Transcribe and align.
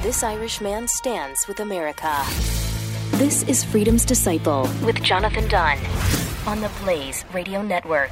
This 0.00 0.22
Irish 0.22 0.62
man 0.62 0.88
stands 0.88 1.46
with 1.46 1.60
America. 1.60 2.24
This 3.18 3.42
is 3.42 3.62
Freedom's 3.62 4.06
Disciple 4.06 4.62
with 4.82 5.02
Jonathan 5.02 5.46
Dunn 5.46 5.78
on 6.46 6.62
the 6.62 6.70
Blaze 6.82 7.22
Radio 7.34 7.60
Network. 7.60 8.10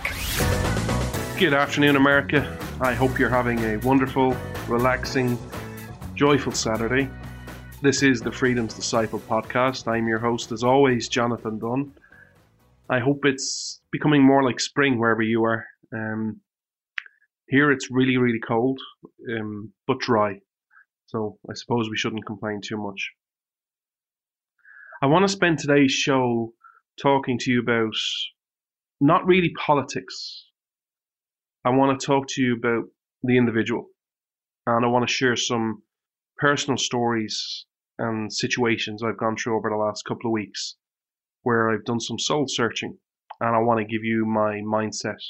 Good 1.39 1.55
afternoon, 1.55 1.97
America. 1.97 2.59
I 2.83 2.93
hope 2.93 3.19
you're 3.19 3.31
having 3.31 3.59
a 3.61 3.79
wonderful, 3.79 4.37
relaxing, 4.69 5.39
joyful 6.15 6.53
Saturday. 6.53 7.09
This 7.81 8.03
is 8.03 8.21
the 8.21 8.31
Freedom's 8.31 8.75
Disciple 8.75 9.21
podcast. 9.21 9.89
I'm 9.89 10.09
your 10.09 10.19
host, 10.19 10.53
as 10.53 10.63
always, 10.63 11.09
Jonathan 11.09 11.59
Dunn. 11.59 11.95
I 12.91 12.99
hope 12.99 13.25
it's 13.25 13.81
becoming 13.91 14.23
more 14.23 14.43
like 14.43 14.61
spring 14.61 14.99
wherever 14.99 15.23
you 15.23 15.43
are. 15.45 15.65
Um, 15.91 16.43
here 17.49 17.73
it's 17.73 17.91
really, 17.91 18.19
really 18.19 18.41
cold, 18.41 18.79
um, 19.39 19.73
but 19.87 20.01
dry. 20.01 20.41
So 21.11 21.39
I 21.51 21.55
suppose 21.55 21.91
we 21.91 21.97
shouldn't 21.97 22.25
complain 22.25 22.61
too 22.63 22.77
much. 22.77 23.15
I 25.03 25.07
want 25.07 25.25
to 25.25 25.29
spend 25.29 25.59
today's 25.59 25.91
show 25.91 26.55
talking 27.03 27.37
to 27.41 27.51
you 27.51 27.59
about 27.59 27.97
not 29.01 29.27
really 29.27 29.53
politics. 29.55 30.47
I 31.65 31.71
want 31.71 31.99
to 31.99 32.07
talk 32.07 32.29
to 32.29 32.43
you 32.43 32.55
about 32.55 32.85
the 33.25 33.37
individual. 33.37 33.89
And 34.69 34.85
I 34.85 34.89
want 34.89 35.09
to 35.09 35.13
share 35.13 35.35
some 35.35 35.83
personal 36.37 36.79
stories 36.79 37.67
and 37.99 38.33
situations 38.33 39.03
I've 39.03 39.19
gone 39.19 39.37
through 39.37 39.57
over 39.57 39.69
the 39.69 39.85
last 39.85 40.05
couple 40.05 40.31
of 40.31 40.33
weeks 40.33 40.77
where 41.43 41.71
I've 41.71 41.85
done 41.85 41.99
some 41.99 42.21
soul 42.21 42.45
searching. 42.47 42.99
And 43.41 43.57
I 43.57 43.59
want 43.59 43.79
to 43.79 43.85
give 43.85 44.05
you 44.05 44.27
my 44.27 44.61
mindset. 44.61 45.21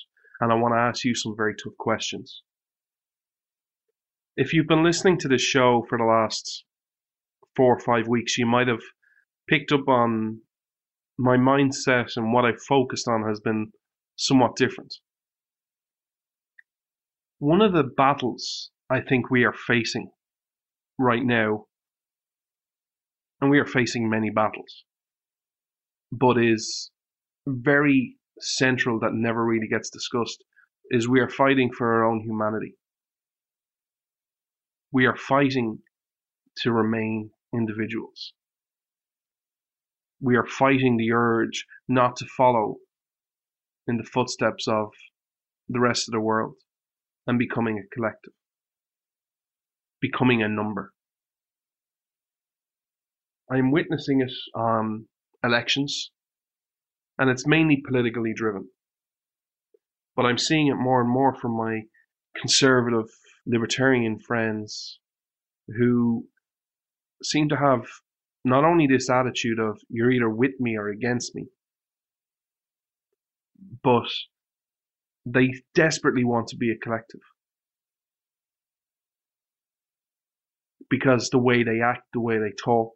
And 0.42 0.52
I 0.52 0.56
want 0.56 0.74
to 0.74 0.78
ask 0.78 1.04
you 1.04 1.14
some 1.14 1.34
very 1.34 1.54
tough 1.54 1.78
questions 1.78 2.42
if 4.40 4.54
you've 4.54 4.66
been 4.66 4.82
listening 4.82 5.18
to 5.18 5.28
this 5.28 5.42
show 5.42 5.84
for 5.86 5.98
the 5.98 6.04
last 6.04 6.64
four 7.54 7.76
or 7.76 7.78
five 7.78 8.08
weeks, 8.08 8.38
you 8.38 8.46
might 8.46 8.68
have 8.68 8.80
picked 9.46 9.70
up 9.70 9.86
on 9.86 10.40
my 11.18 11.36
mindset 11.36 12.16
and 12.16 12.32
what 12.32 12.46
I've 12.46 12.62
focused 12.66 13.06
on 13.06 13.28
has 13.28 13.38
been 13.38 13.70
somewhat 14.16 14.56
different. 14.56 14.94
One 17.38 17.60
of 17.60 17.74
the 17.74 17.82
battles 17.82 18.70
I 18.88 19.02
think 19.02 19.30
we 19.30 19.44
are 19.44 19.52
facing 19.52 20.10
right 20.98 21.22
now, 21.22 21.66
and 23.42 23.50
we 23.50 23.58
are 23.58 23.66
facing 23.66 24.08
many 24.08 24.30
battles, 24.30 24.84
but 26.10 26.38
is 26.38 26.90
very 27.46 28.16
central 28.38 28.98
that 29.00 29.12
never 29.12 29.44
really 29.44 29.68
gets 29.68 29.90
discussed, 29.90 30.42
is 30.90 31.06
we 31.06 31.20
are 31.20 31.28
fighting 31.28 31.70
for 31.76 31.92
our 31.92 32.10
own 32.10 32.22
humanity 32.22 32.76
we 34.92 35.06
are 35.06 35.16
fighting 35.16 35.78
to 36.58 36.72
remain 36.72 37.30
individuals. 37.54 38.32
We 40.20 40.36
are 40.36 40.46
fighting 40.46 40.96
the 40.96 41.12
urge 41.12 41.66
not 41.88 42.16
to 42.16 42.26
follow 42.26 42.76
in 43.86 43.96
the 43.96 44.04
footsteps 44.04 44.66
of 44.68 44.90
the 45.68 45.80
rest 45.80 46.08
of 46.08 46.12
the 46.12 46.20
world 46.20 46.54
and 47.26 47.38
becoming 47.38 47.78
a 47.78 47.94
collective, 47.94 48.32
becoming 50.00 50.42
a 50.42 50.48
number. 50.48 50.92
I 53.50 53.58
am 53.58 53.72
witnessing 53.72 54.20
it 54.20 54.32
on 54.54 55.06
elections, 55.42 56.10
and 57.18 57.30
it's 57.30 57.46
mainly 57.46 57.82
politically 57.86 58.32
driven. 58.34 58.68
But 60.14 60.26
I'm 60.26 60.38
seeing 60.38 60.66
it 60.68 60.74
more 60.74 61.00
and 61.00 61.10
more 61.10 61.34
from 61.34 61.56
my 61.56 61.82
conservative 62.36 63.08
libertarian 63.50 64.18
friends 64.18 64.98
who 65.68 66.26
seem 67.22 67.48
to 67.48 67.56
have 67.56 67.86
not 68.44 68.64
only 68.64 68.86
this 68.86 69.10
attitude 69.10 69.58
of 69.58 69.80
you're 69.88 70.10
either 70.10 70.30
with 70.30 70.52
me 70.58 70.76
or 70.76 70.88
against 70.88 71.34
me, 71.34 71.46
but 73.82 74.08
they 75.26 75.52
desperately 75.74 76.24
want 76.24 76.48
to 76.48 76.56
be 76.56 76.70
a 76.70 76.78
collective. 76.78 77.20
Because 80.88 81.28
the 81.30 81.38
way 81.38 81.62
they 81.62 81.80
act, 81.80 82.02
the 82.12 82.20
way 82.20 82.38
they 82.38 82.52
talk. 82.52 82.92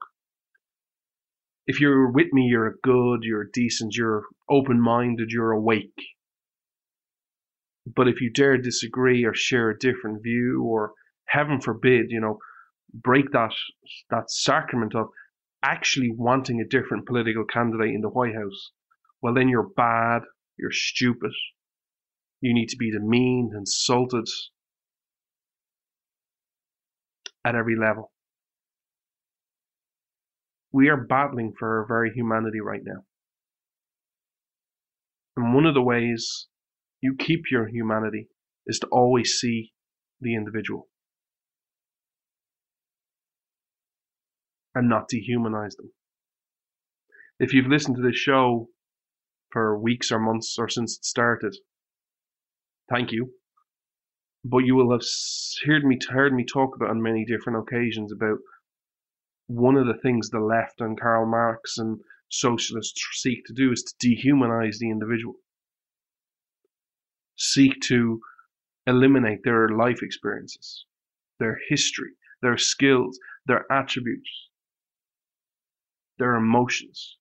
If 1.66 1.80
you're 1.80 2.10
with 2.10 2.32
me, 2.32 2.42
you're 2.42 2.74
good, 2.82 3.20
you're 3.22 3.48
decent, 3.52 3.94
you're 3.94 4.24
open 4.50 4.80
minded, 4.80 5.30
you're 5.30 5.52
awake. 5.52 5.94
But 7.86 8.08
if 8.08 8.20
you 8.20 8.30
dare 8.30 8.56
disagree 8.56 9.24
or 9.24 9.34
share 9.34 9.70
a 9.70 9.78
different 9.78 10.22
view, 10.22 10.62
or 10.62 10.92
heaven 11.26 11.60
forbid, 11.60 12.10
you 12.10 12.20
know, 12.20 12.38
break 12.92 13.30
that 13.32 13.52
that 14.10 14.30
sacrament 14.30 14.94
of 14.94 15.08
actually 15.62 16.10
wanting 16.16 16.60
a 16.60 16.68
different 16.68 17.06
political 17.06 17.44
candidate 17.44 17.94
in 17.94 18.00
the 18.00 18.08
White 18.08 18.34
House, 18.34 18.72
well 19.20 19.34
then 19.34 19.48
you're 19.48 19.68
bad, 19.76 20.22
you're 20.58 20.70
stupid. 20.70 21.32
You 22.40 22.54
need 22.54 22.68
to 22.68 22.76
be 22.76 22.90
demeaned, 22.90 23.52
insulted 23.54 24.28
at 27.44 27.54
every 27.54 27.76
level. 27.76 28.12
We 30.72 30.88
are 30.88 30.96
battling 30.96 31.52
for 31.58 31.80
our 31.80 31.86
very 31.86 32.12
humanity 32.12 32.60
right 32.60 32.82
now. 32.84 33.04
And 35.36 35.54
one 35.54 35.66
of 35.66 35.74
the 35.74 35.82
ways 35.82 36.48
you 37.04 37.14
keep 37.14 37.50
your 37.50 37.68
humanity 37.68 38.28
is 38.66 38.78
to 38.78 38.86
always 38.86 39.34
see 39.34 39.74
the 40.22 40.34
individual 40.34 40.88
and 44.74 44.88
not 44.88 45.10
dehumanize 45.10 45.76
them. 45.76 45.92
If 47.38 47.52
you've 47.52 47.66
listened 47.66 47.96
to 47.96 48.02
this 48.02 48.16
show 48.16 48.68
for 49.50 49.78
weeks 49.78 50.10
or 50.10 50.18
months 50.18 50.56
or 50.58 50.66
since 50.66 50.96
it 50.96 51.04
started, 51.04 51.54
thank 52.88 53.12
you. 53.12 53.34
But 54.42 54.64
you 54.64 54.74
will 54.74 54.90
have 54.92 55.06
heard 55.66 55.84
me 55.84 55.98
heard 56.08 56.32
me 56.32 56.46
talk 56.46 56.74
about 56.74 56.88
on 56.88 57.02
many 57.02 57.26
different 57.26 57.58
occasions 57.58 58.12
about 58.12 58.38
one 59.46 59.76
of 59.76 59.86
the 59.86 60.00
things 60.02 60.30
the 60.30 60.40
left 60.40 60.80
and 60.80 60.98
Karl 60.98 61.26
Marx 61.26 61.76
and 61.76 62.00
socialists 62.30 62.98
seek 63.12 63.44
to 63.44 63.52
do 63.52 63.72
is 63.72 63.82
to 63.82 64.08
dehumanize 64.08 64.78
the 64.78 64.90
individual 64.90 65.34
seek 67.36 67.80
to 67.88 68.20
eliminate 68.86 69.40
their 69.44 69.68
life 69.68 70.02
experiences, 70.02 70.84
their 71.38 71.58
history, 71.68 72.12
their 72.42 72.58
skills, 72.58 73.18
their 73.46 73.64
attributes, 73.72 74.50
their 76.18 76.34
emotions. 76.34 77.16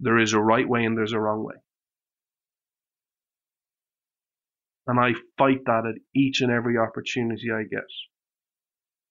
There 0.00 0.18
is 0.18 0.32
a 0.32 0.40
right 0.40 0.68
way 0.68 0.84
and 0.84 0.96
there's 0.96 1.12
a 1.12 1.20
wrong 1.20 1.44
way. 1.44 1.54
And 4.86 4.98
I 4.98 5.14
fight 5.38 5.64
that 5.66 5.86
at 5.86 6.00
each 6.14 6.40
and 6.40 6.50
every 6.50 6.76
opportunity 6.76 7.50
I 7.52 7.62
get. 7.62 7.86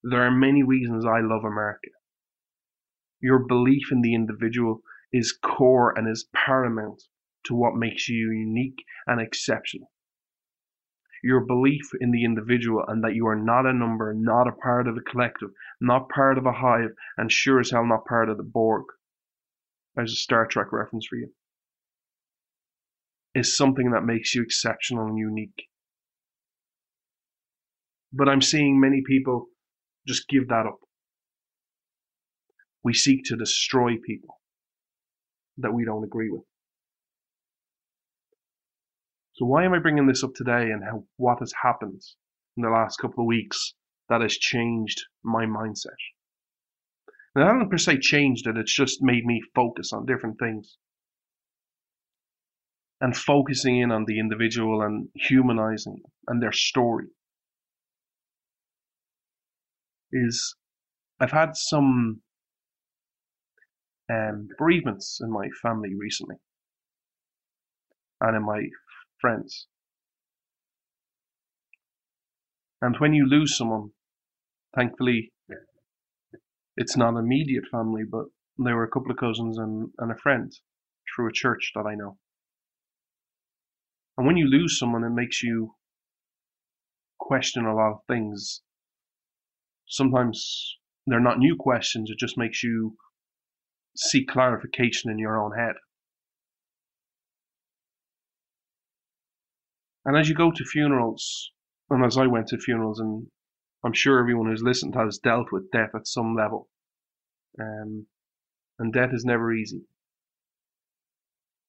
There 0.03 0.21
are 0.21 0.31
many 0.31 0.63
reasons 0.63 1.05
I 1.05 1.21
love 1.21 1.43
America. 1.45 1.91
Your 3.21 3.39
belief 3.39 3.91
in 3.91 4.01
the 4.01 4.13
individual 4.13 4.81
is 5.13 5.31
core 5.31 5.97
and 5.97 6.09
is 6.09 6.27
paramount 6.33 7.03
to 7.45 7.55
what 7.55 7.75
makes 7.75 8.07
you 8.07 8.31
unique 8.31 8.83
and 9.07 9.19
exceptional. 9.21 9.91
Your 11.23 11.41
belief 11.45 11.83
in 11.99 12.11
the 12.11 12.23
individual 12.23 12.83
and 12.87 13.03
that 13.03 13.13
you 13.13 13.27
are 13.27 13.35
not 13.35 13.67
a 13.67 13.73
number, 13.73 14.13
not 14.13 14.47
a 14.47 14.51
part 14.51 14.87
of 14.87 14.97
a 14.97 15.01
collective, 15.01 15.49
not 15.79 16.09
part 16.09 16.37
of 16.37 16.45
a 16.45 16.51
hive, 16.51 16.91
and 17.17 17.31
sure 17.31 17.59
as 17.59 17.71
hell 17.71 17.85
not 17.85 18.05
part 18.05 18.29
of 18.29 18.37
the 18.37 18.43
Borg. 18.43 18.85
There's 19.95 20.13
a 20.13 20.15
Star 20.15 20.47
Trek 20.47 20.71
reference 20.71 21.05
for 21.07 21.17
you. 21.17 21.31
Is 23.35 23.55
something 23.55 23.91
that 23.91 24.03
makes 24.03 24.33
you 24.33 24.41
exceptional 24.41 25.07
and 25.07 25.17
unique. 25.17 25.67
But 28.11 28.27
I'm 28.27 28.41
seeing 28.41 28.79
many 28.79 29.01
people 29.05 29.47
just 30.07 30.27
give 30.27 30.47
that 30.49 30.65
up. 30.65 30.79
We 32.83 32.93
seek 32.93 33.25
to 33.25 33.37
destroy 33.37 33.93
people 34.05 34.41
that 35.57 35.73
we 35.73 35.85
don't 35.85 36.03
agree 36.03 36.29
with. 36.29 36.43
So 39.33 39.45
why 39.45 39.63
am 39.63 39.73
I 39.73 39.79
bringing 39.79 40.07
this 40.07 40.23
up 40.23 40.33
today 40.35 40.71
and 40.71 40.83
how, 40.83 41.05
what 41.17 41.39
has 41.39 41.53
happened 41.61 42.01
in 42.57 42.63
the 42.63 42.69
last 42.69 42.97
couple 42.97 43.23
of 43.23 43.27
weeks 43.27 43.73
that 44.09 44.21
has 44.21 44.33
changed 44.33 45.01
my 45.23 45.45
mindset? 45.45 45.95
And 47.33 47.43
I 47.43 47.47
haven't 47.47 47.69
per 47.69 47.77
se 47.77 47.99
changed 47.99 48.45
it, 48.47 48.57
it's 48.57 48.75
just 48.75 49.01
made 49.01 49.25
me 49.25 49.41
focus 49.55 49.93
on 49.93 50.05
different 50.05 50.37
things. 50.37 50.77
And 52.99 53.15
focusing 53.15 53.79
in 53.79 53.91
on 53.91 54.05
the 54.05 54.19
individual 54.19 54.81
and 54.81 55.07
humanizing 55.15 56.01
and 56.27 56.41
their 56.41 56.51
story 56.51 57.07
is 60.11 60.55
I've 61.19 61.31
had 61.31 61.55
some 61.55 62.21
um, 64.11 64.49
bereavements 64.57 65.19
in 65.21 65.31
my 65.31 65.47
family 65.61 65.95
recently 65.95 66.35
and 68.19 68.35
in 68.35 68.43
my 68.43 68.61
friends. 69.21 69.67
And 72.81 72.97
when 72.97 73.13
you 73.13 73.27
lose 73.27 73.55
someone, 73.55 73.91
thankfully, 74.75 75.31
it's 76.75 76.97
not 76.97 77.15
immediate 77.15 77.65
family, 77.71 78.03
but 78.09 78.25
there 78.57 78.75
were 78.75 78.83
a 78.83 78.89
couple 78.89 79.11
of 79.11 79.17
cousins 79.17 79.57
and, 79.57 79.91
and 79.99 80.11
a 80.11 80.17
friend 80.17 80.51
through 81.15 81.29
a 81.29 81.33
church 81.33 81.71
that 81.75 81.85
I 81.85 81.95
know. 81.95 82.17
And 84.17 84.25
when 84.25 84.37
you 84.37 84.47
lose 84.47 84.79
someone, 84.79 85.03
it 85.03 85.11
makes 85.11 85.43
you 85.43 85.75
question 87.19 87.65
a 87.65 87.75
lot 87.75 87.91
of 87.91 87.99
things. 88.07 88.61
Sometimes 89.87 90.77
they're 91.05 91.19
not 91.19 91.39
new 91.39 91.55
questions, 91.55 92.09
it 92.09 92.17
just 92.17 92.37
makes 92.37 92.63
you 92.63 92.97
seek 93.95 94.27
clarification 94.27 95.11
in 95.11 95.19
your 95.19 95.39
own 95.39 95.57
head. 95.57 95.75
And 100.05 100.17
as 100.17 100.29
you 100.29 100.35
go 100.35 100.51
to 100.51 100.65
funerals, 100.65 101.51
and 101.89 102.03
as 102.03 102.17
I 102.17 102.27
went 102.27 102.47
to 102.47 102.57
funerals, 102.57 102.99
and 102.99 103.27
I'm 103.83 103.93
sure 103.93 104.19
everyone 104.19 104.47
who's 104.47 104.63
listened 104.63 104.95
has 104.95 105.19
dealt 105.19 105.51
with 105.51 105.71
death 105.71 105.91
at 105.95 106.07
some 106.07 106.35
level. 106.35 106.69
Um, 107.59 108.07
and 108.79 108.93
death 108.93 109.13
is 109.13 109.25
never 109.25 109.53
easy. 109.53 109.81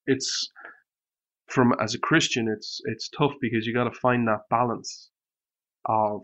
It's 0.06 0.50
from 1.48 1.74
as 1.80 1.94
a 1.94 1.98
Christian, 1.98 2.48
it's 2.48 2.80
it's 2.84 3.08
tough 3.10 3.32
because 3.40 3.66
you 3.66 3.74
got 3.74 3.84
to 3.84 4.00
find 4.00 4.26
that 4.26 4.48
balance 4.48 5.10
of 5.84 6.22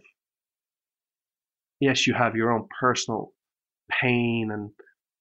yes, 1.81 2.07
you 2.07 2.15
have 2.15 2.35
your 2.35 2.53
own 2.53 2.69
personal 2.81 3.33
pain 3.91 4.51
and 4.53 4.71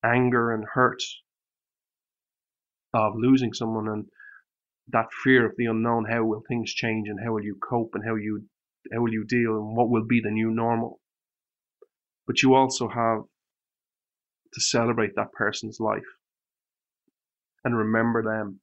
anger 0.03 0.53
and 0.53 0.65
hurt 0.73 1.01
of 2.93 3.13
losing 3.15 3.53
someone 3.53 3.87
and 3.87 4.05
that 4.89 5.07
fear 5.23 5.45
of 5.45 5.55
the 5.57 5.65
unknown 5.65 6.05
how 6.05 6.23
will 6.23 6.43
things 6.47 6.73
change 6.73 7.09
and 7.09 7.19
how 7.23 7.33
will 7.33 7.43
you 7.43 7.57
cope 7.69 7.91
and 7.93 8.03
how 8.05 8.15
you 8.15 8.43
how 8.93 9.01
will 9.01 9.11
you 9.11 9.25
deal 9.25 9.57
and 9.57 9.75
what 9.75 9.89
will 9.89 10.05
be 10.05 10.21
the 10.21 10.31
new 10.31 10.51
normal? 10.51 10.99
But 12.25 12.41
you 12.41 12.53
also 12.53 12.87
have 12.87 13.23
to 14.53 14.61
celebrate 14.61 15.15
that 15.15 15.33
person's 15.33 15.79
life 15.79 16.01
and 17.63 17.77
remember 17.77 18.23
them 18.23 18.61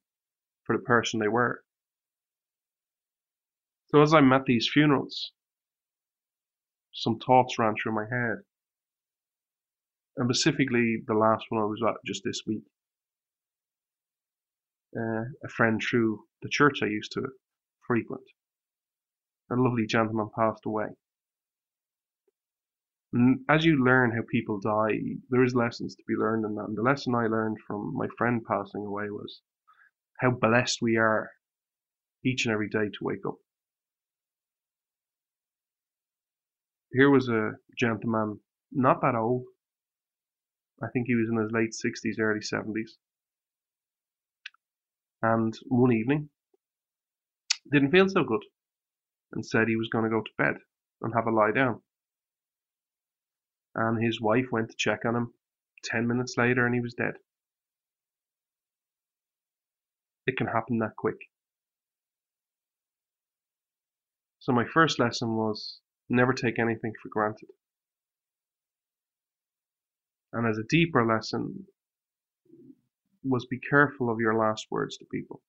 for 0.63 0.75
the 0.75 0.83
person 0.83 1.19
they 1.19 1.27
were. 1.27 1.61
So 3.91 4.01
as 4.01 4.13
i'm 4.13 4.33
at 4.33 4.45
these 4.45 4.67
funerals 4.71 5.31
some 6.95 7.19
thoughts 7.19 7.59
ran 7.59 7.75
through 7.75 7.93
my 7.93 8.05
head. 8.09 8.37
And 10.17 10.27
specifically 10.27 11.03
the 11.05 11.13
last 11.13 11.45
one 11.49 11.61
I 11.61 11.65
was 11.65 11.83
at 11.85 11.95
just 12.05 12.23
this 12.23 12.41
week. 12.47 12.63
Uh, 14.97 15.25
a 15.43 15.49
friend 15.49 15.81
through 15.81 16.23
the 16.41 16.49
church 16.49 16.79
I 16.81 16.87
used 16.87 17.11
to 17.13 17.23
frequent. 17.85 18.23
A 19.51 19.55
lovely 19.55 19.85
gentleman 19.85 20.29
passed 20.37 20.65
away. 20.65 20.87
And 23.13 23.39
as 23.49 23.65
you 23.65 23.83
learn 23.83 24.11
how 24.11 24.23
people 24.29 24.59
die, 24.59 24.99
there 25.29 25.43
is 25.43 25.55
lessons 25.55 25.95
to 25.95 26.03
be 26.07 26.15
learned 26.15 26.45
in 26.45 26.55
that. 26.55 26.65
And 26.67 26.77
the 26.77 26.81
lesson 26.81 27.13
I 27.15 27.27
learned 27.27 27.57
from 27.67 27.93
my 27.95 28.07
friend 28.17 28.41
passing 28.45 28.85
away 28.85 29.09
was 29.09 29.41
how 30.19 30.31
blessed 30.31 30.81
we 30.81 30.97
are 30.97 31.29
each 32.23 32.45
and 32.45 32.53
every 32.53 32.69
day 32.69 32.89
to 32.89 33.03
wake 33.03 33.25
up. 33.25 33.35
Here 36.91 37.09
was 37.09 37.27
a 37.27 37.51
gentleman, 37.77 38.39
not 38.71 39.01
that 39.01 39.15
old, 39.15 39.45
I 40.81 40.87
think 40.89 41.07
he 41.07 41.15
was 41.15 41.29
in 41.29 41.37
his 41.37 41.51
late 41.51 41.71
60s, 41.71 42.19
early 42.19 42.41
70s. 42.41 42.97
And 45.25 45.57
one 45.69 45.91
evening, 45.91 46.29
didn't 47.71 47.89
feel 47.89 48.07
so 48.07 48.23
good 48.23 48.43
and 49.31 49.43
said 49.43 49.67
he 49.67 49.75
was 49.75 49.89
going 49.91 50.03
to 50.03 50.09
go 50.09 50.21
to 50.21 50.31
bed 50.37 50.57
and 51.01 51.15
have 51.15 51.25
a 51.25 51.31
lie 51.31 51.51
down. 51.51 51.81
And 53.73 54.03
his 54.03 54.21
wife 54.21 54.45
went 54.51 54.69
to 54.69 54.75
check 54.77 54.99
on 55.03 55.15
him 55.15 55.33
10 55.83 56.07
minutes 56.07 56.35
later 56.37 56.63
and 56.67 56.75
he 56.75 56.79
was 56.79 56.93
dead. 56.93 57.15
It 60.27 60.37
can 60.37 60.45
happen 60.45 60.77
that 60.79 60.95
quick. 60.95 61.17
So 64.37 64.51
my 64.51 64.65
first 64.71 64.99
lesson 64.99 65.35
was 65.35 65.79
never 66.07 66.33
take 66.33 66.59
anything 66.59 66.93
for 67.01 67.09
granted. 67.09 67.49
And 70.31 70.47
as 70.47 70.59
a 70.59 70.69
deeper 70.69 71.03
lesson 71.03 71.65
was 73.25 73.45
be 73.45 73.59
careful 73.59 74.09
of 74.09 74.19
your 74.19 74.35
last 74.35 74.67
words 74.69 74.97
to 74.97 75.05
people. 75.11 75.41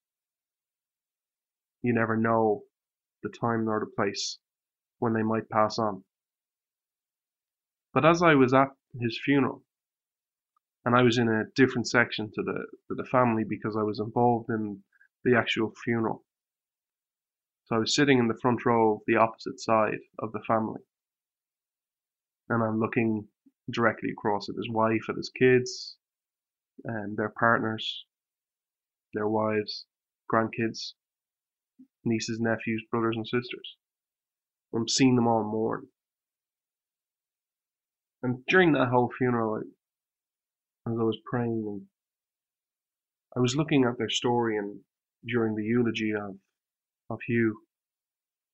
You 1.82 1.92
never 1.92 2.16
know 2.16 2.62
the 3.22 3.28
time 3.28 3.64
nor 3.66 3.80
the 3.80 3.86
place 3.86 4.38
when 4.98 5.12
they 5.12 5.22
might 5.22 5.50
pass 5.50 5.78
on. 5.78 6.02
But 7.92 8.04
as 8.04 8.22
I 8.22 8.34
was 8.34 8.52
at 8.54 8.68
his 8.98 9.20
funeral, 9.24 9.62
and 10.84 10.94
I 10.94 11.02
was 11.02 11.18
in 11.18 11.28
a 11.28 11.44
different 11.54 11.88
section 11.88 12.30
to 12.34 12.42
the 12.42 12.66
to 12.88 12.94
the 12.94 13.04
family 13.04 13.44
because 13.44 13.76
I 13.76 13.82
was 13.82 13.98
involved 14.00 14.50
in 14.50 14.82
the 15.24 15.36
actual 15.36 15.72
funeral. 15.84 16.24
So 17.64 17.76
I 17.76 17.78
was 17.80 17.94
sitting 17.94 18.18
in 18.18 18.28
the 18.28 18.38
front 18.40 18.64
row 18.64 18.94
of 18.94 19.00
the 19.06 19.16
opposite 19.16 19.60
side 19.60 19.98
of 20.20 20.30
the 20.32 20.42
family. 20.46 20.80
And 22.48 22.62
I'm 22.62 22.78
looking 22.78 23.26
directly 23.70 24.10
across 24.10 24.48
at 24.48 24.54
his 24.54 24.70
wife, 24.70 25.08
at 25.08 25.16
his 25.16 25.30
kids, 25.30 25.96
and 26.84 27.16
their 27.16 27.32
partners, 27.38 28.04
their 29.14 29.28
wives, 29.28 29.86
grandkids, 30.32 30.94
nieces, 32.04 32.38
nephews, 32.40 32.84
brothers, 32.90 33.16
and 33.16 33.26
sisters. 33.26 33.76
I'm 34.74 34.88
seeing 34.88 35.16
them 35.16 35.26
all 35.26 35.44
mourn. 35.44 35.88
And 38.22 38.44
during 38.46 38.72
that 38.72 38.88
whole 38.88 39.10
funeral, 39.16 39.58
as 39.58 39.64
I 40.86 41.02
was 41.02 41.18
praying, 41.30 41.64
and 41.66 41.86
I 43.36 43.40
was 43.40 43.56
looking 43.56 43.84
at 43.84 43.98
their 43.98 44.08
story, 44.08 44.56
and 44.56 44.80
during 45.24 45.54
the 45.54 45.64
eulogy 45.64 46.12
of 46.12 46.36
of 47.08 47.20
Hugh, 47.26 47.62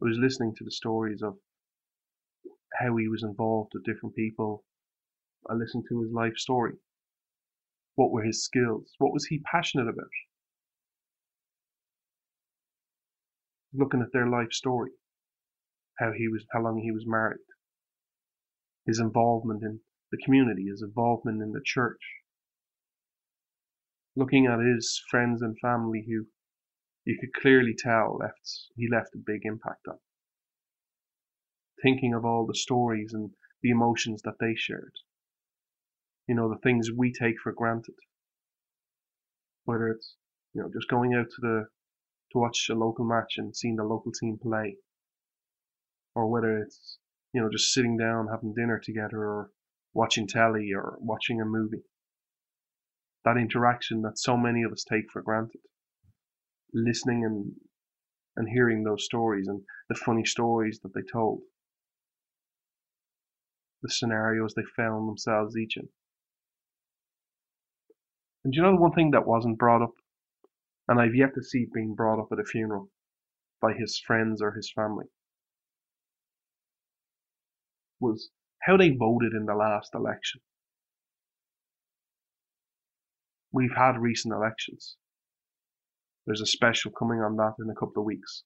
I 0.02 0.06
was 0.06 0.18
listening 0.18 0.54
to 0.56 0.64
the 0.64 0.70
stories 0.70 1.22
of 1.22 1.38
how 2.80 2.96
he 2.96 3.08
was 3.08 3.22
involved 3.22 3.72
with 3.74 3.84
different 3.84 4.14
people, 4.14 4.64
I 5.48 5.54
listened 5.54 5.84
to 5.88 6.02
his 6.02 6.12
life 6.12 6.36
story. 6.36 6.74
What 7.94 8.10
were 8.10 8.22
his 8.22 8.44
skills? 8.44 8.94
What 8.98 9.12
was 9.12 9.26
he 9.26 9.40
passionate 9.40 9.88
about? 9.88 10.10
Looking 13.74 14.00
at 14.00 14.12
their 14.12 14.28
life 14.28 14.52
story, 14.52 14.92
how 15.98 16.12
he 16.12 16.28
was, 16.28 16.46
how 16.52 16.62
long 16.62 16.78
he 16.78 16.90
was 16.90 17.06
married, 17.06 17.40
his 18.86 18.98
involvement 18.98 19.62
in 19.62 19.80
the 20.10 20.18
community, 20.18 20.66
his 20.66 20.82
involvement 20.82 21.42
in 21.42 21.52
the 21.52 21.62
church, 21.64 22.00
looking 24.14 24.46
at 24.46 24.60
his 24.60 25.02
friends 25.10 25.40
and 25.42 25.58
family 25.60 26.04
who 26.06 26.26
you 27.04 27.18
could 27.18 27.32
clearly 27.40 27.74
tell 27.76 28.16
left 28.18 28.68
he 28.76 28.88
left 28.88 29.14
a 29.14 29.18
big 29.18 29.40
impact 29.44 29.86
on. 29.88 29.98
Thinking 31.82 32.14
of 32.14 32.24
all 32.24 32.46
the 32.46 32.54
stories 32.54 33.12
and 33.12 33.30
the 33.62 33.70
emotions 33.70 34.22
that 34.22 34.38
they 34.38 34.54
shared 34.54 34.94
you 36.28 36.34
know, 36.34 36.48
the 36.48 36.58
things 36.62 36.90
we 36.96 37.12
take 37.12 37.36
for 37.42 37.52
granted. 37.52 37.94
Whether 39.64 39.88
it's, 39.88 40.16
you 40.54 40.62
know, 40.62 40.68
just 40.72 40.88
going 40.88 41.14
out 41.14 41.26
to 41.26 41.40
the, 41.40 41.66
to 42.32 42.38
watch 42.38 42.68
a 42.70 42.74
local 42.74 43.04
match 43.04 43.34
and 43.36 43.54
seeing 43.54 43.76
the 43.76 43.84
local 43.84 44.12
team 44.12 44.38
play. 44.40 44.76
Or 46.14 46.28
whether 46.28 46.58
it's, 46.58 46.98
you 47.32 47.40
know, 47.40 47.48
just 47.50 47.72
sitting 47.72 47.96
down, 47.96 48.28
having 48.30 48.54
dinner 48.54 48.80
together 48.82 49.18
or 49.18 49.50
watching 49.94 50.26
telly 50.26 50.70
or 50.74 50.96
watching 51.00 51.40
a 51.40 51.44
movie. 51.44 51.84
That 53.24 53.36
interaction 53.36 54.02
that 54.02 54.18
so 54.18 54.36
many 54.36 54.62
of 54.62 54.72
us 54.72 54.84
take 54.84 55.10
for 55.12 55.22
granted. 55.22 55.60
Listening 56.74 57.24
and, 57.24 57.52
and 58.36 58.48
hearing 58.48 58.84
those 58.84 59.04
stories 59.04 59.46
and 59.48 59.62
the 59.88 59.94
funny 59.94 60.24
stories 60.24 60.80
that 60.82 60.92
they 60.94 61.02
told. 61.12 61.40
The 63.82 63.90
scenarios 63.90 64.54
they 64.54 64.62
found 64.76 65.08
themselves 65.08 65.56
each 65.56 65.76
in. 65.76 65.88
And 68.44 68.54
you 68.54 68.62
know 68.62 68.72
the 68.72 68.80
one 68.80 68.92
thing 68.92 69.12
that 69.12 69.26
wasn't 69.26 69.58
brought 69.58 69.82
up, 69.82 69.94
and 70.88 71.00
I've 71.00 71.14
yet 71.14 71.34
to 71.34 71.42
see 71.42 71.60
it 71.60 71.72
being 71.72 71.94
brought 71.94 72.20
up 72.20 72.28
at 72.32 72.40
a 72.40 72.44
funeral, 72.44 72.90
by 73.60 73.72
his 73.72 73.98
friends 73.98 74.42
or 74.42 74.52
his 74.52 74.72
family 74.74 75.06
was 78.00 78.30
how 78.62 78.76
they 78.76 78.90
voted 78.90 79.32
in 79.32 79.46
the 79.46 79.54
last 79.54 79.94
election. 79.94 80.40
We've 83.52 83.76
had 83.76 83.98
recent 83.98 84.34
elections. 84.34 84.96
There's 86.26 86.40
a 86.40 86.46
special 86.46 86.90
coming 86.90 87.20
on 87.20 87.36
that 87.36 87.54
in 87.62 87.70
a 87.70 87.74
couple 87.74 88.02
of 88.02 88.04
weeks 88.04 88.42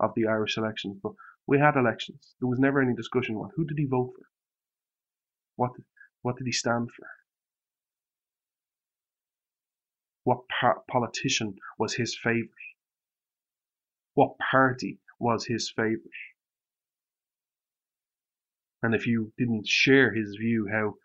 of 0.00 0.12
the 0.14 0.26
Irish 0.26 0.56
elections, 0.56 0.98
but 1.02 1.12
we 1.46 1.58
had 1.58 1.76
elections. 1.76 2.34
There 2.40 2.48
was 2.48 2.58
never 2.58 2.82
any 2.82 2.94
discussion 2.94 3.36
on 3.36 3.50
who 3.56 3.64
did 3.64 3.78
he 3.78 3.86
vote 3.86 4.12
for? 4.14 4.26
What 5.56 5.70
what 6.22 6.36
did 6.36 6.46
he 6.46 6.52
stand 6.52 6.90
for? 6.94 7.06
What 10.28 10.46
par- 10.60 10.84
politician 10.90 11.56
was 11.78 11.94
his 11.94 12.14
favourite? 12.14 12.50
What 14.12 14.36
party 14.50 15.00
was 15.18 15.46
his 15.46 15.72
favourite? 15.74 16.02
And 18.82 18.94
if 18.94 19.06
you 19.06 19.32
didn't 19.38 19.66
share 19.66 20.12
his 20.12 20.36
view, 20.38 20.68
how 20.70 20.96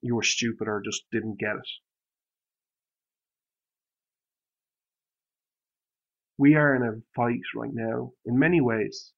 you 0.00 0.14
were 0.14 0.22
stupid 0.22 0.68
or 0.68 0.80
just 0.80 1.10
didn't 1.10 1.40
get 1.40 1.56
it. 1.56 1.68
We 6.38 6.54
are 6.54 6.76
in 6.76 6.82
a 6.82 7.02
fight 7.16 7.42
right 7.56 7.74
now, 7.74 8.12
in 8.24 8.38
many 8.38 8.60
ways, 8.60 9.10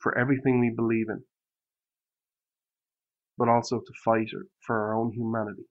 for 0.00 0.18
everything 0.18 0.58
we 0.58 0.70
believe 0.70 1.08
in, 1.08 1.22
but 3.38 3.48
also 3.48 3.78
to 3.78 3.92
fight 4.04 4.30
for 4.66 4.80
our 4.80 4.96
own 4.96 5.12
humanity. 5.12 5.68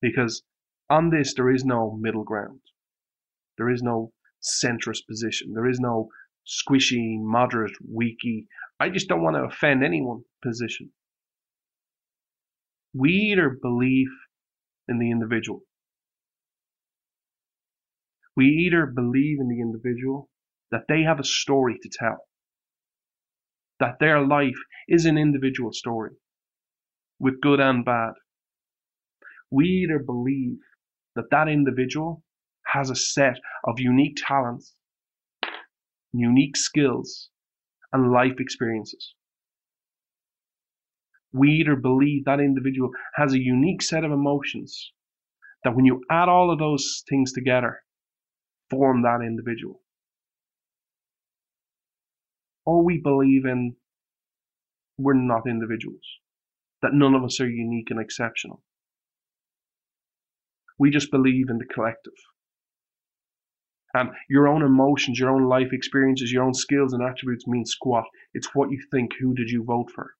Because 0.00 0.42
on 0.88 1.10
this, 1.10 1.34
there 1.34 1.50
is 1.50 1.64
no 1.64 1.96
middle 2.00 2.24
ground. 2.24 2.60
There 3.58 3.70
is 3.70 3.82
no 3.82 4.12
centrist 4.42 5.06
position. 5.08 5.52
There 5.54 5.68
is 5.68 5.78
no 5.80 6.08
squishy, 6.46 7.18
moderate, 7.20 7.76
weaky, 7.86 8.46
I 8.80 8.88
just 8.88 9.08
don't 9.08 9.22
want 9.22 9.36
to 9.36 9.42
offend 9.44 9.84
anyone 9.84 10.22
position. 10.42 10.90
We 12.94 13.10
either 13.10 13.50
believe 13.60 14.08
in 14.88 14.98
the 14.98 15.10
individual. 15.10 15.60
We 18.34 18.46
either 18.46 18.86
believe 18.86 19.38
in 19.38 19.48
the 19.48 19.60
individual 19.60 20.30
that 20.70 20.84
they 20.88 21.02
have 21.02 21.20
a 21.20 21.24
story 21.24 21.78
to 21.82 21.90
tell, 21.92 22.26
that 23.80 23.98
their 24.00 24.26
life 24.26 24.56
is 24.88 25.04
an 25.04 25.18
individual 25.18 25.72
story 25.72 26.12
with 27.18 27.40
good 27.42 27.60
and 27.60 27.84
bad. 27.84 28.12
We 29.50 29.66
either 29.66 29.98
believe 29.98 30.58
that 31.16 31.30
that 31.30 31.48
individual 31.48 32.22
has 32.66 32.90
a 32.90 32.96
set 32.96 33.36
of 33.64 33.80
unique 33.80 34.16
talents, 34.26 34.74
unique 36.12 36.56
skills, 36.56 37.30
and 37.92 38.12
life 38.12 38.38
experiences. 38.38 39.14
We 41.32 41.50
either 41.52 41.76
believe 41.76 42.24
that 42.24 42.40
individual 42.40 42.90
has 43.14 43.32
a 43.32 43.40
unique 43.40 43.82
set 43.82 44.04
of 44.04 44.12
emotions 44.12 44.92
that 45.64 45.74
when 45.74 45.84
you 45.84 46.02
add 46.10 46.28
all 46.28 46.50
of 46.50 46.58
those 46.58 47.04
things 47.08 47.32
together, 47.32 47.82
form 48.70 49.02
that 49.02 49.20
individual. 49.24 49.82
Or 52.64 52.82
we 52.84 52.98
believe 52.98 53.44
in 53.46 53.76
we're 54.98 55.14
not 55.14 55.46
individuals, 55.46 56.02
that 56.82 56.92
none 56.92 57.14
of 57.14 57.24
us 57.24 57.40
are 57.40 57.48
unique 57.48 57.90
and 57.90 58.00
exceptional. 58.00 58.62
We 60.80 60.90
just 60.90 61.10
believe 61.10 61.50
in 61.50 61.58
the 61.58 61.66
collective. 61.66 62.14
And 63.92 64.08
your 64.30 64.48
own 64.48 64.62
emotions, 64.62 65.18
your 65.18 65.30
own 65.30 65.46
life 65.46 65.72
experiences, 65.72 66.32
your 66.32 66.42
own 66.42 66.54
skills 66.54 66.94
and 66.94 67.02
attributes 67.02 67.46
mean 67.46 67.66
squat. 67.66 68.04
It's 68.32 68.54
what 68.54 68.70
you 68.70 68.80
think. 68.90 69.10
Who 69.20 69.34
did 69.34 69.50
you 69.50 69.62
vote 69.62 69.90
for? 69.94 70.14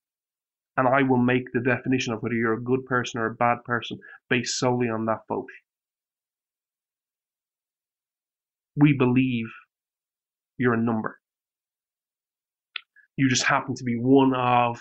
And 0.76 0.86
I 0.86 1.02
will 1.02 1.18
make 1.18 1.44
the 1.52 1.60
definition 1.60 2.12
of 2.12 2.20
whether 2.22 2.34
you're 2.34 2.52
a 2.52 2.62
good 2.62 2.84
person 2.84 3.20
or 3.20 3.26
a 3.26 3.34
bad 3.34 3.64
person 3.64 3.98
based 4.28 4.58
solely 4.58 4.88
on 4.88 5.06
that 5.06 5.20
vote. 5.28 5.46
We 8.76 8.94
believe 8.98 9.46
you're 10.58 10.74
a 10.74 10.82
number. 10.82 11.18
You 13.16 13.30
just 13.30 13.44
happen 13.44 13.74
to 13.76 13.84
be 13.84 13.96
one 13.98 14.34
of 14.34 14.78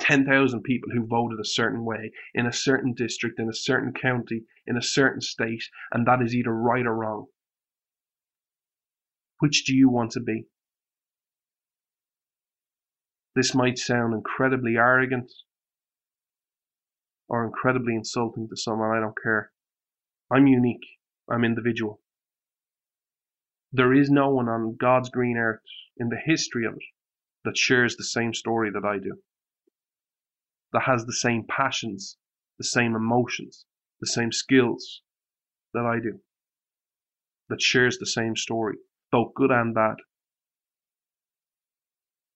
10,000 0.00 0.62
people 0.62 0.90
who 0.92 1.06
voted 1.06 1.38
a 1.38 1.44
certain 1.44 1.84
way 1.84 2.10
in 2.34 2.46
a 2.46 2.52
certain 2.52 2.94
district, 2.94 3.38
in 3.38 3.48
a 3.48 3.54
certain 3.54 3.92
county, 3.92 4.42
in 4.66 4.76
a 4.76 4.82
certain 4.82 5.20
state, 5.20 5.64
and 5.92 6.06
that 6.06 6.22
is 6.22 6.34
either 6.34 6.52
right 6.52 6.86
or 6.86 6.94
wrong. 6.94 7.26
Which 9.38 9.64
do 9.64 9.74
you 9.74 9.88
want 9.88 10.12
to 10.12 10.20
be? 10.20 10.46
This 13.34 13.54
might 13.54 13.78
sound 13.78 14.12
incredibly 14.12 14.76
arrogant 14.76 15.32
or 17.28 17.44
incredibly 17.44 17.94
insulting 17.94 18.48
to 18.48 18.56
someone, 18.56 18.90
I 18.90 19.00
don't 19.00 19.16
care. 19.22 19.52
I'm 20.30 20.48
unique. 20.48 20.84
I'm 21.30 21.44
individual. 21.44 22.00
There 23.72 23.94
is 23.94 24.10
no 24.10 24.30
one 24.30 24.48
on 24.48 24.76
God's 24.76 25.10
green 25.10 25.36
earth 25.36 25.62
in 25.96 26.08
the 26.08 26.20
history 26.22 26.66
of 26.66 26.74
it 26.74 26.82
that 27.44 27.56
shares 27.56 27.96
the 27.96 28.04
same 28.04 28.34
story 28.34 28.70
that 28.70 28.84
I 28.84 28.98
do, 28.98 29.22
that 30.72 30.82
has 30.82 31.04
the 31.04 31.12
same 31.12 31.44
passions, 31.48 32.16
the 32.58 32.64
same 32.64 32.94
emotions, 32.94 33.64
the 34.00 34.06
same 34.06 34.32
skills 34.32 35.02
that 35.74 35.84
I 35.84 36.00
do, 36.00 36.20
that 37.48 37.60
shares 37.60 37.98
the 37.98 38.06
same 38.06 38.36
story 38.36 38.76
both 39.10 39.34
good 39.34 39.50
and 39.50 39.74
bad. 39.74 39.96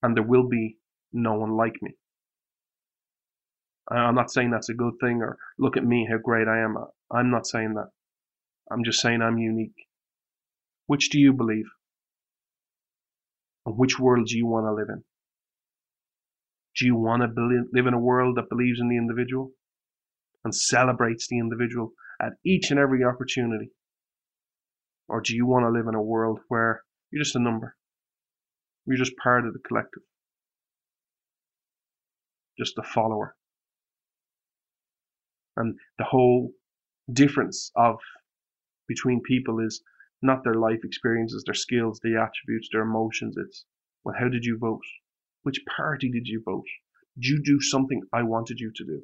And 0.03 0.17
there 0.17 0.25
will 0.25 0.49
be 0.49 0.79
no 1.13 1.35
one 1.35 1.57
like 1.57 1.77
me. 1.81 1.93
I'm 3.91 4.15
not 4.15 4.31
saying 4.31 4.51
that's 4.51 4.71
a 4.71 4.75
good 4.75 4.95
thing 5.01 5.21
or 5.23 5.37
look 5.59 5.77
at 5.77 5.85
me, 5.85 6.09
how 6.11 6.19
great 6.19 6.49
I 6.49 6.61
am. 6.61 6.77
I'm 7.11 7.31
not 7.31 7.47
saying 7.47 7.75
that. 7.75 7.91
I'm 8.71 8.83
just 8.83 9.01
saying 9.01 9.23
I'm 9.23 9.39
unique. 9.39 9.87
Which 10.87 11.11
do 11.11 11.19
you 11.19 11.33
believe? 11.33 11.67
And 13.67 13.77
which 13.77 13.99
world 13.99 14.27
do 14.27 14.37
you 14.37 14.47
want 14.47 14.67
to 14.67 14.73
live 14.73 14.89
in? 14.89 15.05
Do 16.79 16.87
you 16.87 16.97
want 16.97 17.23
to 17.23 17.67
live 17.73 17.87
in 17.87 17.95
a 17.95 17.99
world 17.99 18.37
that 18.37 18.49
believes 18.49 18.81
in 18.81 18.89
the 18.89 18.97
individual 18.97 19.53
and 20.45 20.55
celebrates 20.55 21.29
the 21.29 21.39
individual 21.39 21.93
at 22.21 22.33
each 22.45 22.71
and 22.71 22.81
every 22.81 23.05
opportunity? 23.05 23.71
Or 25.09 25.21
do 25.21 25.35
you 25.37 25.47
want 25.47 25.65
to 25.65 25.71
live 25.71 25.87
in 25.87 25.95
a 25.95 26.03
world 26.03 26.41
where 26.49 26.83
you're 27.11 27.23
just 27.23 27.37
a 27.37 27.41
number? 27.41 27.77
You're 28.87 28.99
just 28.99 29.17
part 29.23 29.47
of 29.47 29.53
the 29.53 29.61
collective. 29.61 30.03
Just 32.59 32.79
a 32.79 32.83
follower. 32.83 33.37
And 35.57 35.77
the 35.99 36.05
whole 36.05 36.51
difference 37.13 37.71
of 37.77 37.97
between 38.89 39.21
people 39.23 39.61
is 39.61 39.83
not 40.23 40.43
their 40.43 40.55
life 40.55 40.81
experiences, 40.85 41.45
their 41.45 41.55
skills, 41.55 42.01
the 42.03 42.17
attributes, 42.17 42.69
their 42.73 42.83
emotions. 42.83 43.37
It's, 43.37 43.65
well, 44.05 44.17
how 44.19 44.29
did 44.29 44.45
you 44.45 44.59
vote? 44.59 44.81
Which 45.45 45.61
party 45.77 46.11
did 46.11 46.27
you 46.27 46.43
vote? 46.45 46.65
Did 47.17 47.27
you 47.27 47.43
do 47.43 47.61
something 47.61 48.03
I 48.13 48.23
wanted 48.23 48.59
you 48.59 48.73
to 48.75 48.85
do? 48.85 49.03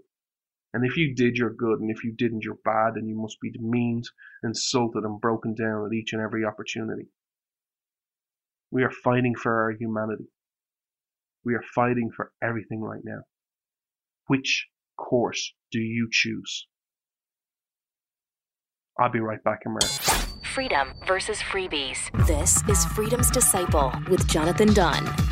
And 0.73 0.87
if 0.87 0.97
you 0.97 1.15
did, 1.15 1.37
you're 1.37 1.53
good, 1.53 1.81
and 1.81 1.91
if 1.91 2.03
you 2.03 2.13
didn't, 2.13 2.45
you're 2.45 2.59
bad, 2.65 2.95
and 2.95 3.09
you 3.09 3.21
must 3.21 3.41
be 3.41 3.51
demeaned, 3.51 4.09
insulted, 4.43 5.05
and 5.05 5.21
broken 5.21 5.55
down 5.55 5.85
at 5.85 5.93
each 5.93 6.13
and 6.13 6.23
every 6.23 6.45
opportunity. 6.45 7.09
We 8.71 8.85
are 8.85 8.91
fighting 8.91 9.35
for 9.35 9.63
our 9.63 9.73
humanity. 9.73 10.29
We 11.45 11.55
are 11.55 11.65
fighting 11.75 12.11
for 12.15 12.33
everything 12.43 12.81
right 12.81 13.03
now. 13.05 13.23
Which 14.29 14.69
course 14.97 15.53
do 15.71 15.79
you 15.79 16.09
choose? 16.11 16.69
I'll 18.99 19.11
be 19.11 19.21
right 19.21 19.43
back 19.45 19.61
in 19.67 19.73
a 19.73 19.75
minute. 19.75 20.47
Freedom 20.55 20.95
versus 21.07 21.39
freebies. 21.39 21.99
This 22.27 22.63
is 22.69 22.85
Freedom's 22.87 23.31
Disciple 23.31 23.93
with 24.09 24.27
Jonathan 24.27 24.73
Dunn 24.73 25.30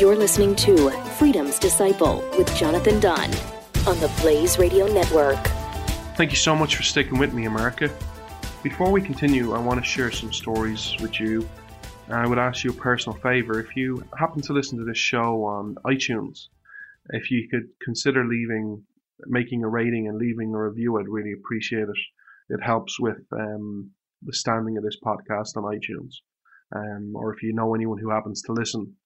You're 0.00 0.16
listening 0.16 0.56
to 0.56 0.88
Freedom's 1.18 1.58
Disciple 1.58 2.24
with 2.38 2.56
Jonathan 2.56 3.00
Dunn 3.00 3.30
on 3.86 4.00
the 4.00 4.10
Blaze 4.22 4.58
Radio 4.58 4.86
Network. 4.86 5.36
Thank 6.16 6.30
you 6.30 6.38
so 6.38 6.56
much 6.56 6.74
for 6.76 6.82
sticking 6.82 7.18
with 7.18 7.34
me, 7.34 7.44
America. 7.44 7.90
Before 8.62 8.90
we 8.90 9.02
continue, 9.02 9.52
I 9.52 9.58
want 9.58 9.78
to 9.78 9.84
share 9.84 10.10
some 10.10 10.32
stories 10.32 10.96
with 11.00 11.20
you. 11.20 11.46
I 12.08 12.26
would 12.26 12.38
ask 12.38 12.64
you 12.64 12.70
a 12.70 12.72
personal 12.72 13.18
favor. 13.18 13.60
If 13.60 13.76
you 13.76 14.02
happen 14.18 14.40
to 14.40 14.54
listen 14.54 14.78
to 14.78 14.86
this 14.86 14.96
show 14.96 15.44
on 15.44 15.74
iTunes, 15.84 16.46
if 17.10 17.30
you 17.30 17.46
could 17.50 17.68
consider 17.84 18.24
leaving, 18.24 18.82
making 19.26 19.64
a 19.64 19.68
rating 19.68 20.08
and 20.08 20.16
leaving 20.16 20.54
a 20.54 20.62
review, 20.62 20.98
I'd 20.98 21.08
really 21.08 21.32
appreciate 21.32 21.82
it. 21.82 22.54
It 22.54 22.62
helps 22.62 22.98
with 22.98 23.18
um, 23.32 23.90
the 24.22 24.32
standing 24.32 24.78
of 24.78 24.82
this 24.82 24.96
podcast 25.04 25.58
on 25.58 25.64
iTunes. 25.64 26.14
Um, 26.74 27.12
or 27.14 27.34
if 27.34 27.42
you 27.42 27.52
know 27.52 27.74
anyone 27.74 27.98
who 27.98 28.08
happens 28.08 28.40
to 28.42 28.54
listen, 28.54 28.96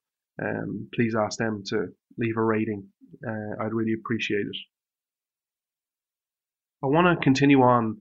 um, 0.42 0.88
please 0.94 1.14
ask 1.14 1.38
them 1.38 1.62
to 1.66 1.86
leave 2.18 2.36
a 2.36 2.42
rating. 2.42 2.84
Uh, 3.26 3.62
I'd 3.62 3.72
really 3.72 3.94
appreciate 3.94 4.46
it. 4.46 4.56
I 6.82 6.86
want 6.86 7.06
to 7.06 7.24
continue 7.24 7.62
on 7.62 8.00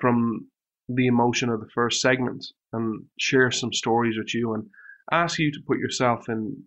from 0.00 0.48
the 0.88 1.06
emotion 1.06 1.48
of 1.48 1.60
the 1.60 1.68
first 1.74 2.00
segment 2.00 2.44
and 2.72 3.04
share 3.18 3.50
some 3.50 3.72
stories 3.72 4.16
with 4.18 4.34
you 4.34 4.54
and 4.54 4.64
ask 5.12 5.38
you 5.38 5.52
to 5.52 5.60
put 5.66 5.78
yourself 5.78 6.28
in 6.28 6.64